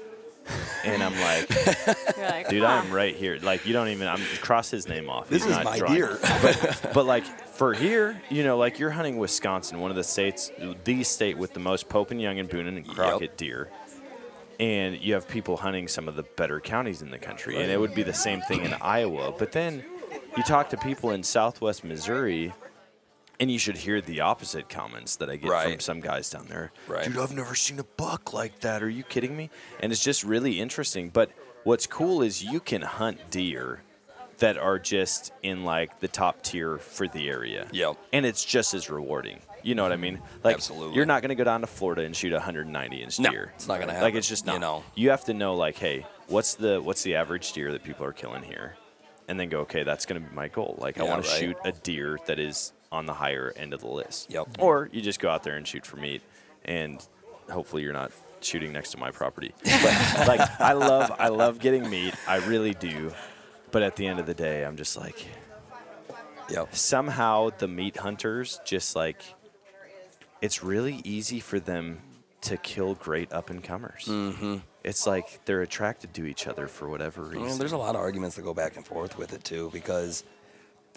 and 0.84 1.04
I'm 1.04 1.14
like, 1.20 1.50
like, 2.18 2.50
"Dude, 2.50 2.64
"Huh." 2.64 2.82
I'm 2.84 2.92
right 2.92 3.16
here. 3.16 3.38
Like, 3.42 3.66
you 3.66 3.74
don't 3.74 3.90
even. 3.90 4.08
I'm 4.08 4.22
cross 4.42 4.70
his 4.70 4.88
name 4.88 5.10
off. 5.10 5.30
This 5.30 5.44
He's 5.44 5.52
is 5.52 5.58
not 5.58 5.66
my 5.66 5.78
drawing. 5.78 5.96
deer. 5.96 6.20
but, 6.42 6.90
but 6.94 7.06
like 7.06 7.26
for 7.48 7.74
here, 7.74 8.22
you 8.30 8.44
know, 8.44 8.58
like 8.58 8.80
you're 8.80 8.92
hunting 8.92 9.18
Wisconsin, 9.18 9.80
one 9.80 9.90
of 9.90 9.98
the 9.98 10.04
states, 10.04 10.52
the 10.84 11.04
state 11.04 11.38
with 11.38 11.54
the 11.54 11.60
most 11.60 11.90
Pope 11.90 12.12
and 12.12 12.22
Young 12.22 12.40
and 12.40 12.48
Boone 12.50 12.68
and 12.68 12.88
Crockett 12.88 13.38
deer. 13.38 13.70
And 14.60 15.00
you 15.00 15.14
have 15.14 15.28
people 15.28 15.56
hunting 15.58 15.88
some 15.88 16.08
of 16.08 16.16
the 16.16 16.24
better 16.24 16.60
counties 16.60 17.04
in 17.04 17.12
the 17.12 17.20
country. 17.20 17.62
And 17.62 17.72
it 17.72 17.80
would 17.80 17.94
be 17.94 18.02
the 18.02 18.14
same 18.14 18.42
thing 18.42 18.66
in 18.66 18.74
Iowa. 18.82 19.32
But 19.38 19.52
then 19.52 19.84
you 20.36 20.44
talk 20.44 20.70
to 20.70 20.78
people 20.78 21.12
in 21.12 21.22
southwest 21.22 21.84
Missouri, 21.84 22.54
and 23.40 23.52
you 23.52 23.60
should 23.60 23.78
hear 23.78 24.02
the 24.02 24.22
opposite 24.22 24.70
comments 24.70 25.16
that 25.18 25.30
I 25.30 25.36
get 25.36 25.52
from 25.64 25.80
some 25.80 26.00
guys 26.02 26.30
down 26.30 26.46
there. 26.48 26.72
Right. 26.88 27.06
Dude, 27.06 27.18
I've 27.18 27.34
never 27.34 27.56
seen 27.56 27.80
a 27.80 27.84
buck 27.84 28.34
like 28.34 28.60
that. 28.62 28.82
Are 28.84 28.90
you 28.90 29.04
kidding 29.04 29.36
me? 29.38 29.50
And 29.80 29.92
it's 29.92 30.04
just 30.04 30.24
really 30.24 30.60
interesting. 30.60 31.10
But 31.10 31.32
what's 31.64 31.86
cool 31.88 32.22
is 32.22 32.44
you 32.44 32.60
can 32.60 32.82
hunt 32.82 33.20
deer 33.30 33.82
that 34.40 34.58
are 34.58 34.78
just 34.80 35.32
in 35.44 35.64
like 35.64 36.00
the 36.00 36.08
top 36.08 36.42
tier 36.44 36.78
for 36.78 37.08
the 37.08 37.28
area. 37.30 37.68
Yep. 37.72 37.98
And 38.14 38.26
it's 38.26 38.44
just 38.46 38.74
as 38.74 38.90
rewarding. 38.90 39.40
You 39.64 39.74
know 39.76 39.84
what 39.84 39.92
I 39.92 39.98
mean? 39.98 40.22
Like 40.44 40.56
Absolutely. 40.56 40.96
you're 40.96 41.06
not 41.08 41.22
going 41.24 41.30
to 41.30 41.36
go 41.36 41.44
down 41.44 41.62
to 41.62 41.68
Florida 41.68 42.04
and 42.04 42.16
shoot 42.16 42.32
a 42.32 42.36
190 42.36 42.98
inch 43.04 43.20
No, 43.20 43.32
deer. 43.32 43.52
it's 43.56 43.68
not 43.68 43.80
gonna 43.80 43.92
happen. 43.94 44.04
Like 44.04 44.14
it's 44.16 44.30
just 44.30 44.46
not. 44.46 44.54
you 44.54 44.60
know. 44.60 44.84
You 44.96 45.10
have 45.10 45.26
to 45.26 45.34
know 45.34 45.56
like, 45.56 45.78
hey, 45.78 46.06
what's 46.28 46.54
the 46.54 46.80
what's 46.82 47.02
the 47.04 47.16
average 47.16 47.52
deer 47.54 47.72
that 47.72 47.84
people 47.84 48.06
are 48.06 48.14
killing 48.14 48.44
here? 48.44 48.78
And 49.28 49.38
then 49.40 49.50
go, 49.50 49.62
okay, 49.62 49.84
that's 49.84 50.06
going 50.06 50.22
to 50.24 50.30
be 50.30 50.34
my 50.34 50.48
goal. 50.48 50.76
Like 50.80 51.00
I 51.00 51.04
Yeah, 51.04 51.10
want 51.10 51.26
to 51.26 51.30
right. 51.32 51.40
shoot 51.40 51.58
a 51.66 51.72
deer 51.74 52.18
that 52.28 52.40
is 52.40 52.72
on 52.92 53.06
the 53.06 53.14
higher 53.14 53.54
end 53.56 53.74
of 53.74 53.82
the 53.82 53.88
list. 53.88 54.32
Yep. 54.32 54.48
Or 54.60 54.90
you 54.92 55.02
just 55.02 55.20
go 55.20 55.30
out 55.30 55.44
there 55.44 55.56
and 55.56 55.68
shoot 55.68 55.86
for 55.86 55.98
meat 55.98 56.22
and 56.66 57.06
hopefully 57.50 57.84
you're 57.84 57.94
not 57.94 58.12
shooting 58.42 58.72
next 58.72 58.92
to 58.92 58.98
my 58.98 59.12
property. 59.12 59.54
But 59.64 60.28
like 60.28 60.62
I 60.62 60.74
love 60.74 61.12
I 61.20 61.28
love 61.30 61.60
getting 61.60 61.90
meat. 61.90 62.14
I 62.28 62.38
really 62.48 62.74
do. 62.74 63.12
But 63.72 63.84
at 63.84 63.96
the 63.98 64.08
end 64.08 64.20
of 64.20 64.26
the 64.26 64.34
day, 64.34 64.64
I'm 64.64 64.78
just 64.78 64.96
like 64.98 65.26
Yep. 66.50 66.76
somehow 66.76 67.50
the 67.58 67.68
meat 67.68 67.98
hunters 67.98 68.60
just 68.64 68.96
like 68.96 69.22
it's 70.42 70.64
really 70.64 71.02
easy 71.04 71.40
for 71.42 71.60
them 71.60 72.00
to 72.42 72.56
kill 72.58 72.94
great 72.96 73.34
up 73.34 73.50
and 73.50 73.62
comers. 73.64 74.06
Mm-hmm. 74.08 74.58
It's 74.84 75.06
like 75.06 75.44
they're 75.46 75.62
attracted 75.64 76.14
to 76.14 76.26
each 76.26 76.48
other 76.48 76.68
for 76.68 76.88
whatever 76.88 77.24
I 77.24 77.30
reason. 77.30 77.44
mean, 77.48 77.58
there's 77.58 77.74
a 77.74 77.78
lot 77.78 77.96
of 77.96 78.02
arguments 78.02 78.38
that 78.38 78.44
go 78.44 78.54
back 78.54 78.78
and 78.78 78.86
forth 78.86 79.18
with 79.18 79.34
it 79.34 79.44
too, 79.44 79.70
because 79.74 80.24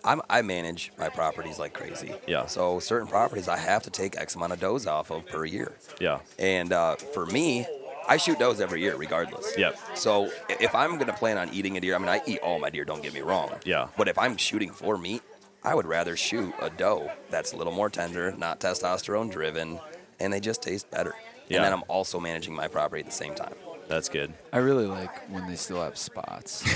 I'm, 0.04 0.22
I 0.30 0.42
manage 0.42 0.92
my 0.98 1.08
properties 1.08 1.58
like 1.58 1.72
crazy. 1.74 2.14
Yeah. 2.26 2.46
So 2.46 2.80
certain 2.80 3.08
properties 3.08 3.48
I 3.48 3.56
have 3.56 3.82
to 3.84 3.90
take 3.90 4.16
X 4.16 4.34
amount 4.34 4.52
of 4.52 4.60
does 4.60 4.86
off 4.86 5.10
of 5.10 5.26
per 5.26 5.44
year, 5.44 5.72
yeah. 6.00 6.20
and 6.38 6.72
uh, 6.72 6.96
for 6.96 7.26
me, 7.26 7.66
I 8.08 8.16
shoot 8.16 8.38
does 8.38 8.60
every 8.60 8.80
year 8.80 8.96
regardless. 8.96 9.56
Yep. 9.56 9.78
So 9.94 10.30
if 10.48 10.74
I'm 10.74 10.98
gonna 10.98 11.12
plan 11.12 11.38
on 11.38 11.52
eating 11.52 11.76
a 11.76 11.80
deer, 11.80 11.94
I 11.94 11.98
mean 11.98 12.08
I 12.08 12.20
eat 12.26 12.40
all 12.40 12.58
my 12.58 12.70
deer. 12.70 12.84
Don't 12.84 13.02
get 13.02 13.14
me 13.14 13.20
wrong. 13.20 13.50
Yeah. 13.64 13.88
But 13.96 14.08
if 14.08 14.18
I'm 14.18 14.36
shooting 14.36 14.70
for 14.70 14.96
meat, 14.98 15.22
I 15.62 15.74
would 15.74 15.86
rather 15.86 16.16
shoot 16.16 16.54
a 16.60 16.70
doe 16.70 17.10
that's 17.30 17.52
a 17.52 17.56
little 17.56 17.72
more 17.72 17.90
tender, 17.90 18.32
not 18.32 18.60
testosterone 18.60 19.30
driven, 19.30 19.78
and 20.18 20.32
they 20.32 20.40
just 20.40 20.62
taste 20.62 20.90
better. 20.90 21.14
Yeah. 21.48 21.58
And 21.58 21.64
then 21.66 21.72
I'm 21.72 21.84
also 21.88 22.18
managing 22.18 22.54
my 22.54 22.68
property 22.68 23.00
at 23.00 23.06
the 23.06 23.12
same 23.12 23.34
time. 23.34 23.54
That's 23.90 24.08
good. 24.08 24.32
I 24.52 24.58
really 24.58 24.86
like 24.86 25.28
when 25.30 25.48
they 25.48 25.56
still 25.56 25.82
have 25.82 25.98
spots. 25.98 26.62
I 26.66 26.70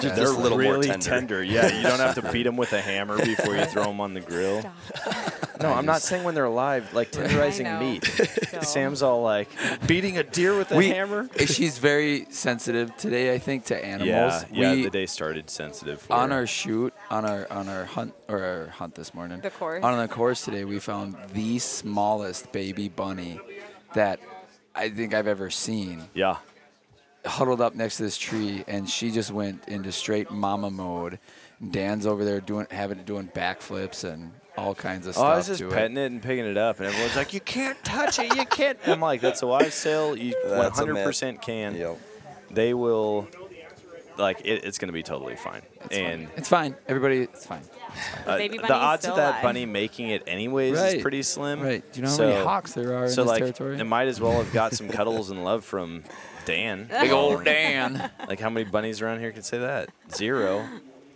think 0.00 0.14
they're 0.14 0.26
a 0.28 0.30
little 0.30 0.58
more 0.58 0.74
really 0.74 0.88
tender. 0.88 1.42
Yeah, 1.42 1.66
you 1.76 1.82
don't 1.82 1.98
have 1.98 2.14
to 2.14 2.30
beat 2.30 2.44
them 2.44 2.56
with 2.56 2.72
a 2.72 2.80
hammer 2.80 3.18
before 3.18 3.56
you 3.56 3.64
throw 3.64 3.82
them 3.82 4.00
on 4.00 4.14
the 4.14 4.20
grill. 4.20 4.62
No, 5.60 5.68
I 5.70 5.72
I'm 5.78 5.86
not 5.86 6.02
saying 6.02 6.22
when 6.22 6.36
they're 6.36 6.44
alive, 6.44 6.94
like 6.94 7.10
tenderizing 7.10 7.80
meat. 7.80 8.04
Still. 8.04 8.62
Sam's 8.62 9.02
all 9.02 9.22
like 9.22 9.48
beating 9.88 10.18
a 10.18 10.22
deer 10.22 10.56
with 10.56 10.70
a 10.70 10.76
We- 10.76 10.88
hammer. 10.90 11.28
She's 11.46 11.78
very 11.78 12.26
sensitive 12.30 12.96
today, 12.96 13.34
I 13.34 13.38
think, 13.38 13.64
to 13.66 13.84
animals. 13.84 14.44
Yeah, 14.52 14.70
yeah. 14.70 14.74
We- 14.74 14.84
the 14.84 14.90
day 14.90 15.06
started 15.06 15.50
sensitive. 15.50 16.00
For 16.02 16.12
on 16.12 16.30
her. 16.30 16.36
our 16.36 16.46
shoot 16.46 16.94
on 17.10 17.24
our 17.24 17.50
on 17.52 17.68
our 17.68 17.86
hunt 17.86 18.14
or 18.28 18.40
our 18.42 18.66
hunt 18.68 18.94
this 18.94 19.12
morning 19.14 19.40
The 19.40 19.50
course. 19.50 19.82
on 19.82 19.98
the 19.98 20.06
course 20.06 20.44
today 20.44 20.64
we 20.64 20.78
found 20.78 21.16
the 21.34 21.58
smallest 21.58 22.52
baby 22.52 22.88
bunny 22.88 23.40
that 23.94 24.20
i 24.74 24.88
think 24.88 25.14
i've 25.14 25.26
ever 25.26 25.50
seen 25.50 26.04
Yeah. 26.14 26.36
huddled 27.24 27.60
up 27.60 27.74
next 27.74 27.96
to 27.98 28.02
this 28.04 28.16
tree 28.16 28.64
and 28.66 28.88
she 28.88 29.10
just 29.10 29.30
went 29.30 29.68
into 29.68 29.92
straight 29.92 30.30
mama 30.30 30.70
mode 30.70 31.18
dan's 31.70 32.06
over 32.06 32.24
there 32.24 32.40
doing 32.40 32.66
having 32.70 33.02
doing 33.04 33.28
backflips 33.34 34.04
and 34.10 34.32
all 34.56 34.74
kinds 34.74 35.06
of 35.06 35.10
Oh, 35.16 35.20
stuff 35.20 35.26
I 35.26 35.36
was 35.36 35.46
just 35.46 35.60
to 35.60 35.68
petting 35.68 35.96
it. 35.96 36.10
and 36.10 36.20
picking 36.22 36.44
it 36.44 36.56
up, 36.58 36.78
and 36.80 36.88
everyone's 36.88 37.16
like, 37.16 37.32
"You 37.32 37.40
can't 37.40 37.82
touch 37.84 38.18
it. 38.18 38.34
You 38.34 38.44
can't." 38.44 38.76
I'm 38.86 39.00
like, 39.00 39.20
"That's 39.22 39.42
a 39.42 39.46
wise 39.46 39.72
sale. 39.74 40.14
You 40.16 40.34
100 40.44 41.02
percent 41.04 41.40
can. 41.40 41.76
Yep. 41.76 41.98
They 42.50 42.74
will." 42.74 43.28
Like 44.20 44.40
it, 44.44 44.64
it's 44.64 44.78
going 44.78 44.88
to 44.88 44.92
be 44.92 45.02
totally 45.02 45.34
fine. 45.36 45.62
it. 45.90 45.92
and 45.98 46.28
it's 46.36 46.48
fine 46.48 46.76
everybody 46.86 47.22
it's 47.22 47.46
fine 47.46 47.62
uh, 48.26 48.36
baby 48.36 48.58
the 48.58 48.72
odds 48.72 49.02
still 49.02 49.12
of 49.14 49.16
that 49.16 49.30
alive. 49.30 49.42
bunny 49.42 49.66
making 49.66 50.08
it 50.10 50.22
anyways 50.26 50.76
Right. 50.78 50.96
is 50.96 51.02
pretty 51.02 51.22
slim. 51.22 51.60
right 51.60 51.82
do 51.92 51.98
you 52.00 52.04
know 52.04 52.10
how 52.10 52.16
so, 52.16 52.28
many 52.28 52.44
hawks 52.44 52.72
there 52.74 52.94
are 52.96 53.08
So 53.08 53.22
in 53.22 53.26
this 53.26 53.32
like, 53.32 53.38
territory 53.40 53.78
it 53.80 53.84
might 53.84 54.08
as 54.08 54.20
well 54.20 54.32
have 54.32 54.52
got 54.52 54.74
some 54.74 54.88
cuddles 54.88 55.30
and 55.30 55.42
love 55.44 55.64
from 55.64 56.04
Dan. 56.44 56.86
big 57.00 57.10
old 57.10 57.44
dan 57.44 58.10
Like 58.28 58.38
how 58.40 58.50
many 58.50 58.64
bunnies 58.68 59.00
around 59.02 59.20
here 59.20 59.32
can 59.32 59.42
say 59.42 59.58
that? 59.58 59.88
Zero. 60.14 60.66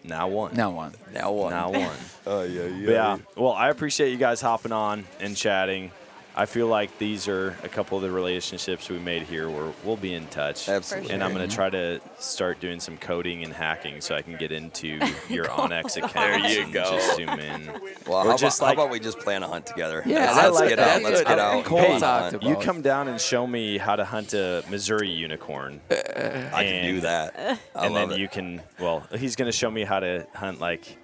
Now 0.03 0.29
one. 0.29 0.55
now 0.55 0.71
one 0.71 0.95
Now 1.13 1.33
one. 1.33 1.51
Now 1.51 1.71
one. 1.71 1.97
Oh 2.27 2.43
yeah, 2.43 2.63
But 2.87 2.93
yeah. 2.93 3.19
Well, 3.37 3.53
I 3.53 3.69
appreciate 3.71 4.11
you 4.11 4.17
guys 4.19 4.41
hopping 4.41 4.73
on 4.73 5.05
and 5.21 5.37
chatting. 5.37 5.91
I 6.37 6.47
feel 6.47 6.67
like 6.67 6.99
these 6.99 7.29
are 7.29 7.57
a 7.63 7.69
couple 7.69 7.97
of 7.97 8.03
the 8.03 8.11
relationships 8.11 8.89
we 8.91 8.99
made 8.99 9.23
here 9.23 9.49
where 9.49 9.73
we'll 9.85 9.97
be 9.97 10.15
in 10.15 10.27
touch. 10.27 10.69
Absolutely. 10.69 11.13
And 11.13 11.23
I'm 11.23 11.33
going 11.33 11.49
to 11.49 11.55
try 11.55 11.71
to 11.71 12.01
start 12.19 12.59
doing 12.59 12.81
some 12.81 12.97
coding 12.99 13.45
and 13.45 13.53
hacking 13.53 14.01
so 14.01 14.17
I 14.17 14.23
can 14.23 14.37
get 14.37 14.51
into 14.51 14.89
your 15.29 15.45
onX 15.45 15.97
account. 15.97 16.13
There 16.15 16.39
you 16.51 16.63
and 16.65 16.73
go. 16.73 16.83
Just 16.91 17.17
zoom 17.17 17.29
in. 17.29 17.67
Well, 18.09 18.27
Or 18.27 18.31
how, 18.33 18.37
just 18.37 18.59
about, 18.59 18.67
like- 18.67 18.77
how 18.79 18.83
about 18.85 18.93
we 18.93 18.99
just 18.99 19.21
plan 19.21 19.45
a 19.45 19.47
hunt 19.49 19.65
together? 19.67 20.03
Yeah, 20.05 20.33
let's, 20.33 20.39
I 20.39 20.49
like 20.49 20.69
get 20.71 20.77
that. 20.79 20.97
out. 20.97 21.03
Let's 21.05 21.23
get 21.23 21.39
out. 21.39 21.65
Cole 21.65 21.81
go 21.83 21.93
on 21.93 22.01
hunt. 22.01 22.43
You 22.43 22.57
come 22.57 22.83
down 22.83 23.07
and 23.07 23.21
show 23.21 23.47
me 23.47 23.79
how 23.79 23.95
to 23.95 24.05
hunt 24.05 24.35
a 24.35 24.65
Missouri 24.69 25.11
unicorn. 25.11 25.81
I 25.89 26.65
can 26.65 26.95
do 26.95 27.01
that. 27.03 27.61
I 27.77 27.85
and 27.87 27.95
love 27.95 28.09
then 28.09 28.19
it. 28.19 28.21
you 28.21 28.29
can 28.29 28.61
well 28.81 29.07
he's 29.17 29.37
going 29.37 29.47
to 29.51 29.57
show 29.57 29.71
me 29.71 29.85
how 29.85 30.01
to 30.01 30.27
hunt 30.35 30.59
like 30.61 30.97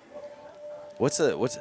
what's 0.99 1.21
a 1.21 1.37
what's 1.39 1.59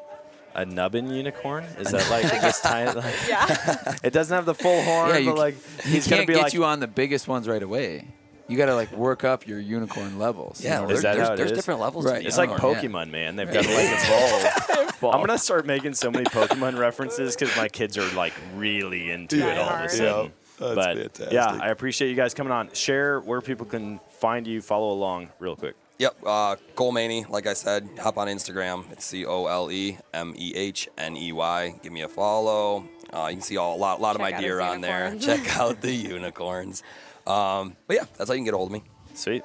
a 0.56 0.66
nubbin 0.66 1.10
unicorn 1.10 1.64
is 1.78 1.92
that 1.92 2.10
like 2.10 2.24
just 2.42 2.64
tiny 2.64 2.92
like 2.92 3.14
Yeah. 3.28 3.96
it 4.04 4.12
doesn't 4.12 4.34
have 4.36 4.46
the 4.46 4.56
full 4.56 4.82
horn 4.84 5.24
Yeah, 5.24 5.30
but 5.32 5.38
like 5.38 5.56
he 5.84 5.92
he's 5.92 6.08
going 6.08 6.22
to 6.22 6.26
can't 6.26 6.28
be 6.28 6.34
get 6.34 6.44
like 6.44 6.54
you 6.54 6.66
on 6.66 6.80
the 6.80 6.88
biggest 6.88 7.28
ones 7.28 7.48
right 7.48 7.62
away. 7.62 8.08
You 8.48 8.58
got 8.58 8.66
to 8.66 8.74
like 8.76 8.92
work 8.94 9.24
up 9.24 9.46
your 9.48 9.60
unicorn 9.60 10.18
levels. 10.18 10.64
Yeah, 10.64 10.78
you 10.78 10.82
know, 10.82 10.88
there's, 10.88 11.02
that 11.04 11.16
there's, 11.16 11.28
how 11.28 11.34
it 11.36 11.38
there's 11.38 11.52
is? 11.52 11.58
different 11.58 11.82
levels. 11.82 12.06
Right. 12.06 12.26
It's 12.26 12.36
the 12.36 12.48
like 12.48 12.64
Oh, 12.64 12.72
yeah. 12.72 12.82
Pokemon, 12.82 13.12
man. 13.12 13.36
They've 13.36 13.52
got 13.52 13.64
to 13.64 13.74
like 13.74 13.90
evolve. 13.92 15.04
I'm 15.14 15.22
gonna 15.22 15.38
start 15.38 15.66
making 15.66 15.94
so 15.94 16.10
many 16.12 16.26
Pokemon 16.26 16.78
references 16.78 17.36
because 17.36 17.56
my 17.56 17.70
kids 17.70 17.98
are 17.98 18.10
like 18.16 18.34
really 18.56 19.12
into 19.12 19.38
it 19.38 19.58
all 19.58 19.70
of 19.70 19.86
a 19.86 19.90
sudden. 19.90 20.26
Yeah, 20.26 20.30
that's 20.60 20.76
but 20.76 20.98
fantastic. 20.98 21.32
yeah, 21.32 21.46
I 21.62 21.70
appreciate 21.70 22.10
you 22.10 22.16
guys 22.16 22.34
coming 22.34 22.52
on. 22.52 22.74
Share 22.74 23.22
where 23.22 23.40
people 23.40 23.66
can 23.66 24.00
find 24.20 24.46
you, 24.46 24.62
follow 24.62 24.92
along, 24.92 25.30
real 25.40 25.56
quick. 25.56 25.76
Yep, 26.00 26.18
uh, 26.26 26.56
Cole 26.76 26.94
Mehney, 26.94 27.28
like 27.30 27.46
I 27.46 27.54
said, 27.54 27.90
hop 28.00 28.18
on 28.18 28.28
Instagram. 28.28 28.90
It's 28.90 29.04
C 29.04 29.26
O 29.26 29.48
L 29.48 29.70
E 29.70 29.98
M 30.14 30.34
E 30.38 30.54
H 30.56 30.88
N 30.98 31.18
E 31.18 31.34
Y. 31.34 31.76
Give 31.84 31.92
me 31.92 32.02
a 32.04 32.08
follow. 32.08 32.88
Uh, 33.14 33.28
you 33.30 33.36
can 33.36 33.42
see 33.42 33.58
all, 33.58 33.76
a 33.76 33.78
lot, 33.78 34.00
lot 34.00 34.16
of 34.16 34.22
my 34.22 34.32
out 34.32 34.40
deer 34.40 34.62
his 34.62 34.70
on 34.70 34.82
there. 34.82 35.14
Check 35.18 35.58
out 35.60 35.82
the 35.82 35.92
unicorns. 35.92 36.84
Um, 37.28 37.76
but 37.86 37.98
yeah, 37.98 38.06
that's 38.18 38.30
how 38.30 38.34
you 38.34 38.40
can 38.40 38.46
get 38.46 38.54
a 38.54 38.58
hold 38.58 38.70
of 38.70 38.74
me. 38.74 38.84
Sweet. 39.14 39.44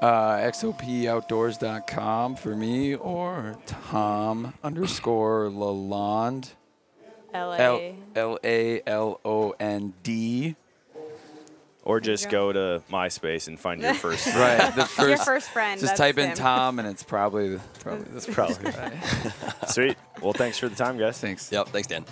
Uh, 0.00 0.38
XOPOutdoors.com 0.38 2.36
for 2.36 2.56
me 2.56 2.94
or 2.94 3.58
Tom 3.66 4.54
underscore 4.64 5.50
LaLond. 5.50 6.52
L 7.34 7.52
L 7.52 7.76
A. 7.76 7.96
L 8.16 8.38
A 8.42 8.82
L 8.86 9.20
O 9.26 9.54
N 9.60 9.92
D. 10.02 10.56
Or 11.84 11.98
just 12.00 12.30
go 12.30 12.52
to 12.52 12.80
MySpace 12.90 13.48
and 13.48 13.58
find 13.58 13.82
your 13.82 13.94
first. 14.06 14.26
Right. 14.28 14.72
The 14.76 14.84
first. 14.84 15.08
Your 15.08 15.16
first 15.18 15.50
friend. 15.50 15.80
Just 15.80 15.96
that's 15.96 15.98
type 15.98 16.18
in 16.18 16.30
him. 16.30 16.36
Tom 16.36 16.78
and 16.78 16.86
it's 16.86 17.02
probably 17.02 17.58
probably 17.80 18.04
this 18.12 18.26
Probably. 18.26 18.72
Sweet. 19.66 19.96
Well, 20.20 20.32
thanks 20.32 20.58
for 20.58 20.68
the 20.68 20.76
time, 20.76 20.96
guys. 20.96 21.18
Thanks. 21.18 21.50
Yep, 21.50 21.68
thanks, 21.68 21.88
Dan. 21.88 22.04